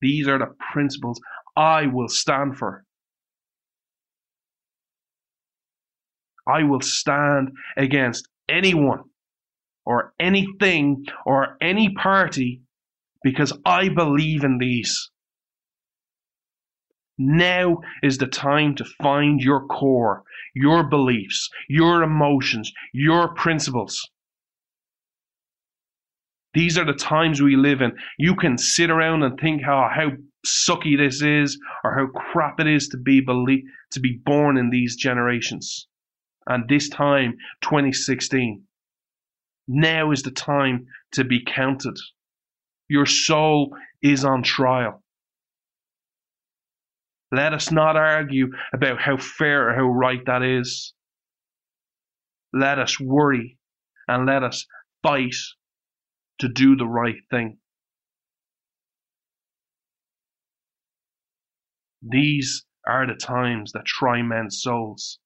These 0.00 0.28
are 0.28 0.38
the 0.38 0.54
principles 0.72 1.20
I 1.56 1.86
will 1.86 2.08
stand 2.08 2.56
for. 2.58 2.84
I 6.48 6.62
will 6.62 6.80
stand 6.80 7.50
against 7.76 8.28
anyone 8.48 9.02
or 9.84 10.12
anything 10.20 11.04
or 11.24 11.56
any 11.60 11.92
party 11.94 12.62
because 13.22 13.52
I 13.64 13.88
believe 13.88 14.44
in 14.44 14.58
these. 14.58 15.10
Now 17.18 17.78
is 18.02 18.18
the 18.18 18.26
time 18.26 18.74
to 18.76 18.84
find 18.84 19.40
your 19.40 19.66
core, 19.66 20.22
your 20.54 20.84
beliefs, 20.84 21.48
your 21.68 22.02
emotions, 22.02 22.72
your 22.92 23.34
principles. 23.34 24.10
These 26.52 26.78
are 26.78 26.84
the 26.84 26.94
times 26.94 27.40
we 27.40 27.56
live 27.56 27.82
in. 27.82 27.92
You 28.18 28.34
can 28.34 28.56
sit 28.58 28.90
around 28.90 29.22
and 29.22 29.38
think 29.38 29.62
how, 29.62 29.90
how 29.94 30.12
sucky 30.46 30.96
this 30.96 31.22
is 31.22 31.58
or 31.84 31.94
how 31.94 32.06
crap 32.06 32.60
it 32.60 32.66
is 32.66 32.88
to 32.88 32.96
be 32.96 33.20
belie- 33.20 33.64
to 33.90 34.00
be 34.00 34.20
born 34.24 34.56
in 34.56 34.70
these 34.70 34.96
generations. 34.96 35.86
And 36.46 36.68
this 36.68 36.88
time, 36.88 37.36
2016. 37.62 38.62
Now 39.68 40.12
is 40.12 40.22
the 40.22 40.30
time 40.30 40.86
to 41.12 41.24
be 41.24 41.44
counted. 41.44 41.98
Your 42.88 43.06
soul 43.06 43.76
is 44.00 44.24
on 44.24 44.42
trial. 44.42 45.02
Let 47.32 47.52
us 47.52 47.70
not 47.72 47.96
argue 47.96 48.48
about 48.72 49.00
how 49.00 49.16
fair 49.16 49.68
or 49.68 49.74
how 49.74 49.86
right 49.86 50.24
that 50.26 50.42
is. 50.42 50.94
Let 52.52 52.78
us 52.78 53.00
worry 53.00 53.58
and 54.08 54.26
let 54.26 54.42
us 54.42 54.66
fight 55.02 55.34
to 56.38 56.48
do 56.48 56.76
the 56.76 56.86
right 56.86 57.16
thing. 57.30 57.58
These 62.02 62.64
are 62.86 63.06
the 63.06 63.14
times 63.14 63.72
that 63.72 63.84
try 63.84 64.22
men's 64.22 64.62
souls. 64.62 65.18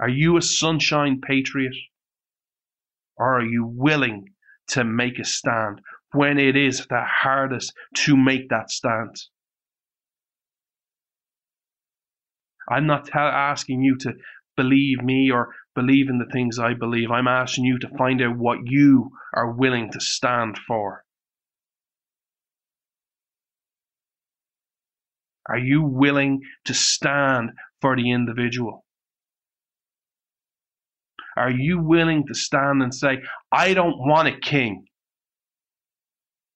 Are 0.00 0.08
you 0.08 0.36
a 0.36 0.42
sunshine 0.42 1.20
patriot? 1.20 1.74
Or 3.16 3.38
are 3.38 3.44
you 3.44 3.66
willing 3.66 4.34
to 4.68 4.84
make 4.84 5.18
a 5.18 5.24
stand 5.24 5.80
when 6.12 6.38
it 6.38 6.56
is 6.56 6.86
the 6.86 7.02
hardest 7.04 7.74
to 7.94 8.16
make 8.16 8.48
that 8.48 8.70
stand. 8.70 9.16
I'm 12.70 12.86
not 12.86 13.08
asking 13.14 13.82
you 13.82 13.96
to 13.98 14.14
believe 14.56 15.02
me 15.02 15.30
or 15.30 15.54
believe 15.74 16.08
in 16.08 16.18
the 16.18 16.30
things 16.32 16.58
I 16.58 16.74
believe. 16.74 17.10
I'm 17.10 17.28
asking 17.28 17.64
you 17.64 17.78
to 17.78 17.88
find 17.96 18.20
out 18.20 18.36
what 18.36 18.58
you 18.64 19.10
are 19.34 19.52
willing 19.52 19.90
to 19.92 20.00
stand 20.00 20.58
for. 20.66 21.04
Are 25.48 25.58
you 25.58 25.82
willing 25.82 26.40
to 26.66 26.74
stand 26.74 27.52
for 27.80 27.96
the 27.96 28.10
individual? 28.10 28.84
Are 31.36 31.50
you 31.50 31.78
willing 31.80 32.26
to 32.26 32.34
stand 32.34 32.82
and 32.82 32.92
say, 32.92 33.22
I 33.52 33.72
don't 33.72 33.96
want 33.96 34.28
a 34.28 34.38
king? 34.38 34.84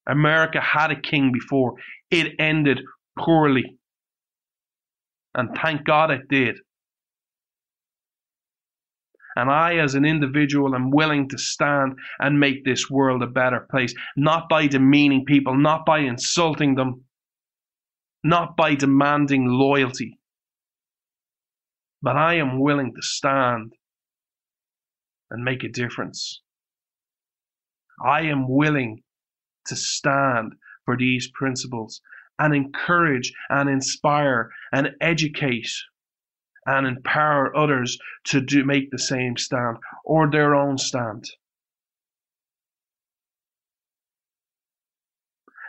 America 0.07 0.61
had 0.61 0.91
a 0.91 1.01
king 1.01 1.31
before. 1.33 1.75
It 2.11 2.35
ended 2.39 2.81
poorly. 3.19 3.79
And 5.35 5.57
thank 5.57 5.85
God 5.85 6.11
it 6.11 6.29
did. 6.29 6.59
And 9.35 9.51
I, 9.51 9.77
as 9.77 9.95
an 9.95 10.05
individual, 10.05 10.75
am 10.75 10.91
willing 10.91 11.29
to 11.31 11.39
stand 11.39 11.99
and 12.19 12.39
make 12.39 12.65
this 12.65 12.91
world 12.91 13.23
a 13.23 13.27
better 13.27 13.67
place. 13.71 13.95
Not 14.15 14.49
by 14.49 14.67
demeaning 14.67 15.25
people, 15.25 15.57
not 15.57 15.87
by 15.87 16.01
insulting 16.01 16.75
them, 16.75 17.05
not 18.23 18.57
by 18.57 18.75
demanding 18.75 19.47
loyalty. 19.47 20.19
But 22.03 22.17
I 22.17 22.35
am 22.35 22.61
willing 22.61 22.93
to 22.95 23.03
stand 23.03 23.73
and 25.31 25.45
make 25.45 25.65
a 25.65 25.69
difference. 25.69 26.43
I 28.05 28.23
am 28.23 28.49
willing 28.49 29.03
to 29.67 29.77
stand 29.77 30.55
for 30.85 30.97
these 30.97 31.31
principles 31.33 32.03
and 32.43 32.57
encourage 32.57 33.33
and 33.51 33.71
inspire 33.71 34.51
and 34.73 34.91
educate 35.01 35.71
and 36.67 36.89
empower 36.89 37.57
others 37.57 37.97
to 38.25 38.41
do 38.41 38.65
make 38.65 38.91
the 38.91 38.99
same 38.99 39.37
stand 39.37 39.77
or 40.05 40.29
their 40.29 40.53
own 40.53 40.77
stand. 40.77 41.25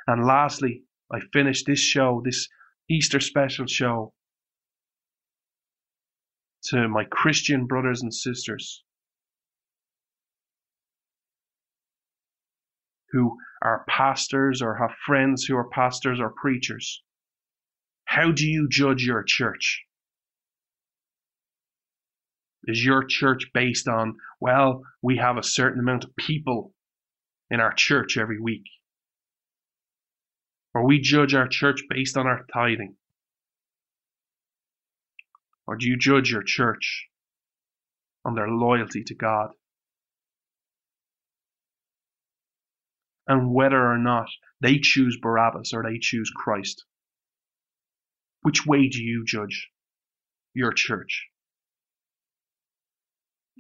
And 0.08 0.26
lastly, 0.26 0.82
I 1.12 1.20
finish 1.32 1.64
this 1.64 1.80
show, 1.80 2.24
this 2.26 2.50
Easter 2.90 3.20
special 3.20 3.68
show, 3.68 4.14
to 6.70 6.88
my 6.88 7.04
Christian 7.04 7.68
brothers 7.68 8.02
and 8.02 8.14
sisters 8.14 8.84
who 13.12 13.38
are 13.64 13.86
pastors 13.88 14.62
or 14.62 14.76
have 14.76 14.92
friends 15.06 15.46
who 15.46 15.56
are 15.56 15.70
pastors 15.70 16.20
or 16.20 16.30
preachers. 16.30 17.02
How 18.06 18.32
do 18.32 18.46
you 18.46 18.68
judge 18.70 19.04
your 19.04 19.24
church? 19.24 19.86
Is 22.66 22.84
your 22.84 23.04
church 23.06 23.50
based 23.54 23.88
on, 23.88 24.16
well, 24.40 24.84
we 25.02 25.18
have 25.18 25.38
a 25.38 25.44
certain 25.44 25.80
amount 25.80 26.04
of 26.04 26.16
people 26.18 26.74
in 27.50 27.60
our 27.60 27.74
church 27.74 28.18
every 28.18 28.40
week? 28.40 28.66
Or 30.74 30.86
we 30.86 31.00
judge 31.00 31.34
our 31.34 31.48
church 31.48 31.84
based 31.90 32.18
on 32.18 32.28
our 32.28 32.46
tithing? 32.54 32.96
Or 35.66 35.78
do 35.78 35.88
you 35.88 35.98
judge 35.98 36.32
your 36.32 36.44
church 36.44 37.08
on 38.26 38.36
their 38.36 38.50
loyalty 38.50 39.04
to 39.06 39.16
God? 39.16 39.52
And 43.28 43.54
whether 43.54 43.80
or 43.80 43.98
not 43.98 44.30
they 44.62 44.80
choose 44.80 45.18
Barabbas 45.22 45.74
or 45.74 45.84
they 45.84 46.00
choose 46.00 46.32
Christ. 46.36 46.86
Which 48.42 48.66
way 48.66 48.90
do 48.90 49.02
you 49.02 49.24
judge 49.26 49.70
your 50.54 50.74
church? 50.74 51.28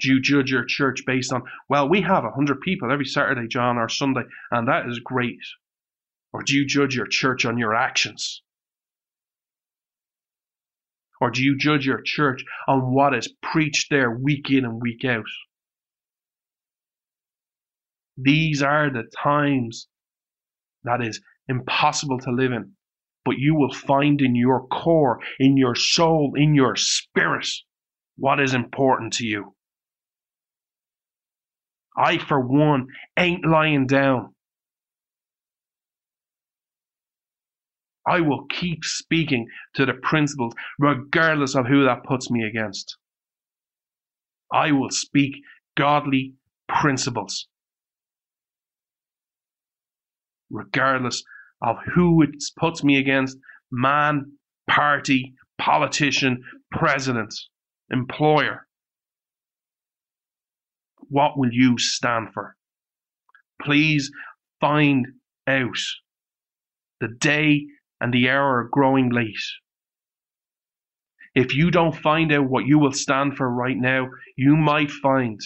Do 0.02 0.10
you 0.10 0.22
judge 0.22 0.52
your 0.52 0.66
church 0.66 1.04
based 1.06 1.32
on, 1.32 1.44
well, 1.70 1.88
we 1.88 2.02
have 2.02 2.24
100 2.24 2.62
people 2.62 2.92
every 2.92 3.06
Saturday, 3.06 3.48
John, 3.48 3.78
or 3.78 3.88
Sunday, 3.88 4.24
and 4.52 4.68
that 4.68 4.88
is 4.88 5.00
great? 5.00 5.40
Or 6.34 6.42
do 6.42 6.56
you 6.56 6.66
judge 6.66 6.96
your 6.96 7.06
church 7.06 7.46
on 7.46 7.58
your 7.58 7.76
actions? 7.76 8.42
Or 11.22 11.30
do 11.30 11.44
you 11.44 11.58
judge 11.58 11.86
your 11.86 12.02
church 12.02 12.44
on 12.68 12.92
what 12.94 13.16
is 13.16 13.30
preached 13.42 13.90
there 13.90 14.12
week 14.12 14.50
in 14.50 14.66
and 14.66 14.82
week 14.82 15.06
out? 15.06 15.24
These 18.18 18.62
are 18.62 18.90
the 18.90 19.04
times 19.24 19.88
that 20.84 21.02
is 21.02 21.22
impossible 21.48 22.20
to 22.20 22.32
live 22.32 22.52
in, 22.52 22.74
but 23.26 23.38
you 23.38 23.56
will 23.56 23.74
find 23.74 24.22
in 24.22 24.36
your 24.36 24.68
core, 24.68 25.20
in 25.40 25.58
your 25.58 25.76
soul, 25.76 26.34
in 26.36 26.56
your 26.56 26.76
spirit, 26.76 27.48
what 28.18 28.40
is 28.40 28.54
important 28.54 29.14
to 29.14 29.26
you. 29.26 29.56
I, 31.98 32.18
for 32.18 32.40
one, 32.40 32.88
ain't 33.18 33.46
lying 33.46 33.88
down. 33.88 34.34
I 38.08 38.20
will 38.22 38.46
keep 38.50 38.84
speaking 38.84 39.48
to 39.76 39.86
the 39.86 39.94
principles, 39.94 40.54
regardless 40.78 41.56
of 41.56 41.68
who 41.68 41.86
that 41.86 42.04
puts 42.04 42.30
me 42.30 42.44
against. 42.44 42.98
I 44.52 44.72
will 44.72 44.90
speak 44.90 45.36
godly 45.78 46.34
principles, 46.68 47.48
regardless 50.54 51.24
of 51.62 51.78
who 51.94 52.22
it 52.22 52.32
puts 52.58 52.84
me 52.84 52.98
against 52.98 53.38
man, 53.72 54.34
party, 54.70 55.34
politician, 55.58 56.44
president, 56.72 57.34
employer. 57.92 58.68
What 61.10 61.38
will 61.38 61.52
you 61.52 61.78
stand 61.78 62.30
for? 62.34 62.56
Please 63.62 64.12
find 64.60 65.08
out. 65.48 65.78
The 67.00 67.10
day 67.20 67.66
and 68.00 68.14
the 68.14 68.30
hour 68.30 68.60
are 68.60 68.70
growing 68.72 69.10
late. 69.10 69.36
If 71.36 71.56
you 71.56 71.72
don't 71.72 71.96
find 71.96 72.32
out 72.32 72.50
what 72.50 72.66
you 72.66 72.78
will 72.78 72.92
stand 72.92 73.36
for 73.36 73.50
right 73.50 73.78
now, 73.78 74.10
you 74.38 74.56
might 74.56 74.92
find 74.92 75.40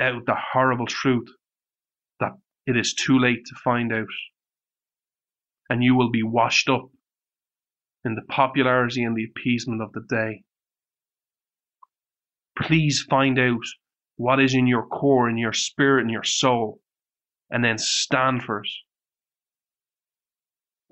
out 0.00 0.24
the 0.26 0.36
horrible 0.52 0.86
truth 0.86 1.28
it 2.66 2.76
is 2.76 2.94
too 2.94 3.18
late 3.18 3.44
to 3.46 3.54
find 3.64 3.92
out. 3.92 4.06
And 5.68 5.82
you 5.82 5.94
will 5.94 6.10
be 6.10 6.22
washed 6.22 6.68
up 6.68 6.90
in 8.04 8.14
the 8.14 8.22
popularity 8.22 9.02
and 9.04 9.16
the 9.16 9.24
appeasement 9.24 9.82
of 9.82 9.92
the 9.92 10.04
day. 10.08 10.42
Please 12.58 13.04
find 13.08 13.38
out 13.38 13.64
what 14.16 14.40
is 14.40 14.54
in 14.54 14.66
your 14.66 14.86
core, 14.86 15.28
in 15.28 15.38
your 15.38 15.52
spirit, 15.52 16.02
in 16.02 16.08
your 16.08 16.24
soul, 16.24 16.80
and 17.50 17.64
then 17.64 17.78
stand 17.78 18.42
for 18.42 18.60
it. 18.60 18.68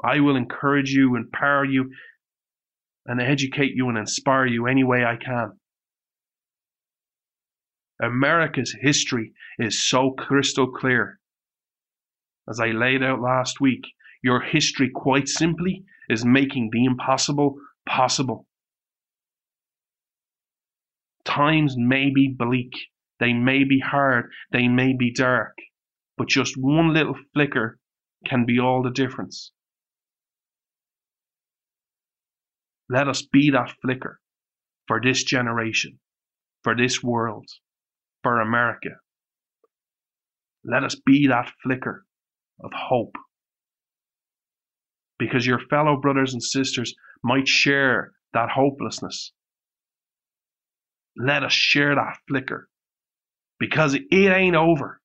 I 0.02 0.20
will 0.20 0.36
encourage 0.36 0.90
you, 0.90 1.14
empower 1.14 1.64
you, 1.64 1.90
and 3.06 3.20
educate 3.20 3.72
you 3.74 3.88
and 3.88 3.98
inspire 3.98 4.46
you 4.46 4.66
any 4.66 4.84
way 4.84 5.04
I 5.04 5.16
can. 5.16 5.52
America's 8.02 8.74
history 8.80 9.32
is 9.58 9.86
so 9.86 10.12
crystal 10.12 10.70
clear. 10.70 11.19
As 12.48 12.58
I 12.60 12.68
laid 12.68 13.02
out 13.02 13.20
last 13.20 13.60
week, 13.60 13.84
your 14.22 14.40
history, 14.40 14.90
quite 14.90 15.28
simply, 15.28 15.84
is 16.08 16.24
making 16.24 16.70
the 16.72 16.84
impossible 16.84 17.56
possible. 17.86 18.46
Times 21.24 21.76
may 21.76 22.10
be 22.10 22.34
bleak, 22.36 22.72
they 23.18 23.32
may 23.32 23.64
be 23.64 23.78
hard, 23.78 24.30
they 24.52 24.68
may 24.68 24.94
be 24.96 25.12
dark, 25.12 25.56
but 26.16 26.28
just 26.28 26.56
one 26.56 26.92
little 26.92 27.16
flicker 27.32 27.78
can 28.26 28.44
be 28.44 28.58
all 28.58 28.82
the 28.82 28.90
difference. 28.90 29.52
Let 32.88 33.06
us 33.06 33.22
be 33.22 33.50
that 33.50 33.72
flicker 33.82 34.20
for 34.88 35.00
this 35.00 35.22
generation, 35.22 36.00
for 36.64 36.74
this 36.74 37.02
world, 37.02 37.46
for 38.22 38.40
America. 38.40 38.96
Let 40.64 40.82
us 40.82 40.96
be 41.06 41.28
that 41.28 41.52
flicker 41.62 42.04
of 42.62 42.72
hope. 42.74 43.16
Because 45.18 45.46
your 45.46 45.60
fellow 45.68 45.96
brothers 45.96 46.32
and 46.32 46.42
sisters 46.42 46.94
might 47.22 47.48
share 47.48 48.12
that 48.32 48.50
hopelessness. 48.50 49.32
Let 51.16 51.42
us 51.42 51.52
share 51.52 51.94
that 51.94 52.16
flicker 52.28 52.68
because 53.58 53.94
it 53.94 54.06
ain't 54.12 54.56
over. 54.56 55.00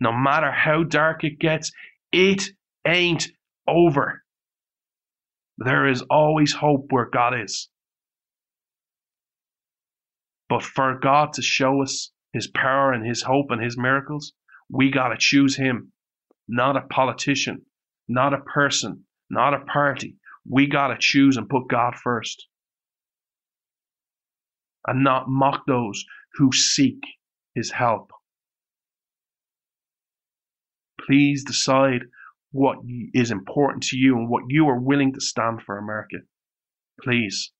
No 0.00 0.12
matter 0.12 0.50
how 0.50 0.82
dark 0.82 1.24
it 1.24 1.38
gets, 1.38 1.72
it 2.12 2.50
ain't 2.86 3.28
over. 3.66 4.22
There 5.58 5.86
is 5.86 6.02
always 6.02 6.52
hope 6.52 6.86
where 6.90 7.08
God 7.10 7.34
is. 7.40 7.68
But 10.48 10.62
for 10.62 10.98
God 10.98 11.32
to 11.34 11.42
show 11.42 11.82
us 11.82 12.10
His 12.32 12.46
power 12.46 12.92
and 12.92 13.06
His 13.06 13.22
hope 13.22 13.50
and 13.50 13.62
His 13.62 13.76
miracles, 13.76 14.32
we 14.70 14.90
got 14.90 15.08
to 15.08 15.16
choose 15.18 15.56
Him, 15.56 15.92
not 16.46 16.76
a 16.76 16.82
politician, 16.82 17.62
not 18.08 18.34
a 18.34 18.38
person, 18.38 19.04
not 19.30 19.54
a 19.54 19.64
party. 19.64 20.16
We 20.48 20.66
got 20.66 20.88
to 20.88 20.96
choose 20.98 21.36
and 21.36 21.48
put 21.48 21.68
God 21.68 21.94
first 21.94 22.48
and 24.88 25.04
not 25.04 25.28
mock 25.28 25.66
those 25.66 26.04
who 26.34 26.50
seek 26.52 27.00
his 27.54 27.70
help. 27.70 28.10
Please 31.06 31.44
decide 31.44 32.02
what 32.52 32.78
is 33.12 33.30
important 33.30 33.82
to 33.84 33.98
you 33.98 34.16
and 34.16 34.30
what 34.30 34.44
you 34.48 34.66
are 34.68 34.80
willing 34.80 35.12
to 35.12 35.20
stand 35.20 35.62
for, 35.62 35.76
America. 35.76 36.16
Please. 37.02 37.52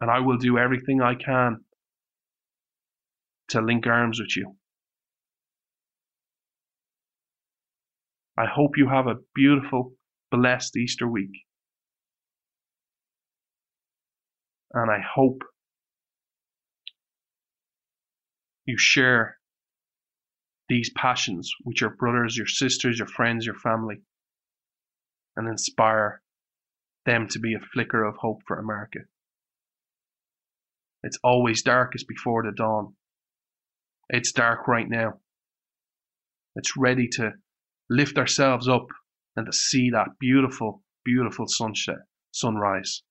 And 0.00 0.10
I 0.10 0.20
will 0.20 0.38
do 0.38 0.58
everything 0.58 1.00
I 1.00 1.14
can 1.14 1.58
to 3.48 3.60
link 3.60 3.86
arms 3.86 4.18
with 4.18 4.36
you. 4.36 4.55
I 8.38 8.44
hope 8.46 8.76
you 8.76 8.88
have 8.88 9.06
a 9.06 9.16
beautiful, 9.34 9.94
blessed 10.30 10.76
Easter 10.76 11.08
week. 11.08 11.30
And 14.72 14.90
I 14.90 14.98
hope 15.14 15.42
you 18.66 18.76
share 18.76 19.38
these 20.68 20.90
passions 20.96 21.50
with 21.64 21.80
your 21.80 21.90
brothers, 21.90 22.36
your 22.36 22.46
sisters, 22.46 22.98
your 22.98 23.08
friends, 23.08 23.46
your 23.46 23.54
family, 23.54 24.02
and 25.36 25.48
inspire 25.48 26.20
them 27.06 27.28
to 27.28 27.38
be 27.38 27.54
a 27.54 27.66
flicker 27.72 28.04
of 28.04 28.16
hope 28.16 28.40
for 28.46 28.58
America. 28.58 28.98
It's 31.02 31.18
always 31.22 31.62
darkest 31.62 32.06
before 32.08 32.42
the 32.42 32.52
dawn. 32.54 32.94
It's 34.08 34.32
dark 34.32 34.66
right 34.66 34.88
now. 34.88 35.20
It's 36.56 36.76
ready 36.76 37.08
to 37.12 37.32
lift 37.88 38.18
ourselves 38.18 38.68
up 38.68 38.86
and 39.36 39.46
to 39.46 39.52
see 39.52 39.90
that 39.90 40.18
beautiful, 40.18 40.82
beautiful 41.04 41.46
sunset, 41.46 41.98
sunrise. 42.32 43.02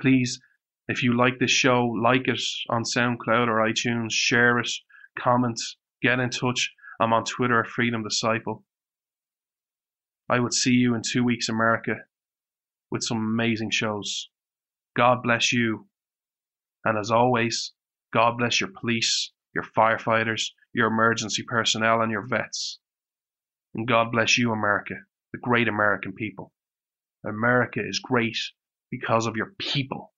Please 0.00 0.40
if 0.86 1.02
you 1.02 1.16
like 1.16 1.38
this 1.38 1.50
show, 1.50 1.86
like 1.86 2.28
it 2.28 2.42
on 2.68 2.84
SoundCloud 2.84 3.48
or 3.48 3.66
iTunes, 3.66 4.12
share 4.12 4.58
it, 4.58 4.68
comment, 5.18 5.58
get 6.02 6.20
in 6.20 6.28
touch. 6.28 6.74
I'm 7.00 7.12
on 7.12 7.24
Twitter 7.24 7.60
at 7.60 7.68
Freedom 7.68 8.02
Disciple. 8.02 8.64
I 10.28 10.40
would 10.40 10.52
see 10.52 10.72
you 10.72 10.94
in 10.94 11.02
two 11.02 11.24
weeks, 11.24 11.48
America, 11.48 11.96
with 12.90 13.02
some 13.02 13.16
amazing 13.16 13.70
shows. 13.70 14.28
God 14.94 15.22
bless 15.22 15.52
you. 15.52 15.86
And 16.84 16.98
as 16.98 17.10
always, 17.10 17.72
God 18.12 18.36
bless 18.36 18.60
your 18.60 18.70
police, 18.78 19.32
your 19.54 19.64
firefighters, 19.64 20.50
your 20.74 20.88
emergency 20.88 21.44
personnel, 21.46 22.00
and 22.00 22.10
your 22.10 22.26
vets. 22.26 22.78
And 23.74 23.86
God 23.86 24.12
bless 24.12 24.38
you, 24.38 24.52
America, 24.52 24.94
the 25.32 25.38
great 25.38 25.68
American 25.68 26.12
people. 26.12 26.52
America 27.26 27.80
is 27.82 27.98
great 28.00 28.36
because 28.90 29.26
of 29.26 29.36
your 29.36 29.54
people 29.58 30.14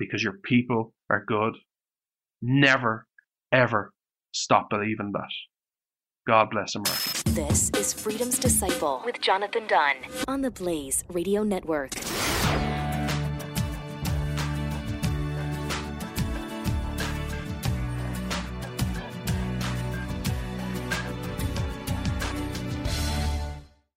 because 0.00 0.22
your 0.22 0.38
people 0.42 0.92
are 1.08 1.24
good. 1.24 1.54
Never, 2.42 3.06
ever 3.52 3.92
stop 4.32 4.70
believing 4.70 5.12
that. 5.12 5.30
God 6.26 6.50
bless 6.50 6.74
America. 6.74 7.22
This 7.26 7.70
is 7.76 7.92
Freedom's 7.92 8.38
Disciple 8.38 9.02
with 9.04 9.20
Jonathan 9.20 9.66
Dunn 9.68 9.96
on 10.26 10.40
the 10.40 10.50
Blaze 10.50 11.04
Radio 11.08 11.44
Network. 11.44 11.94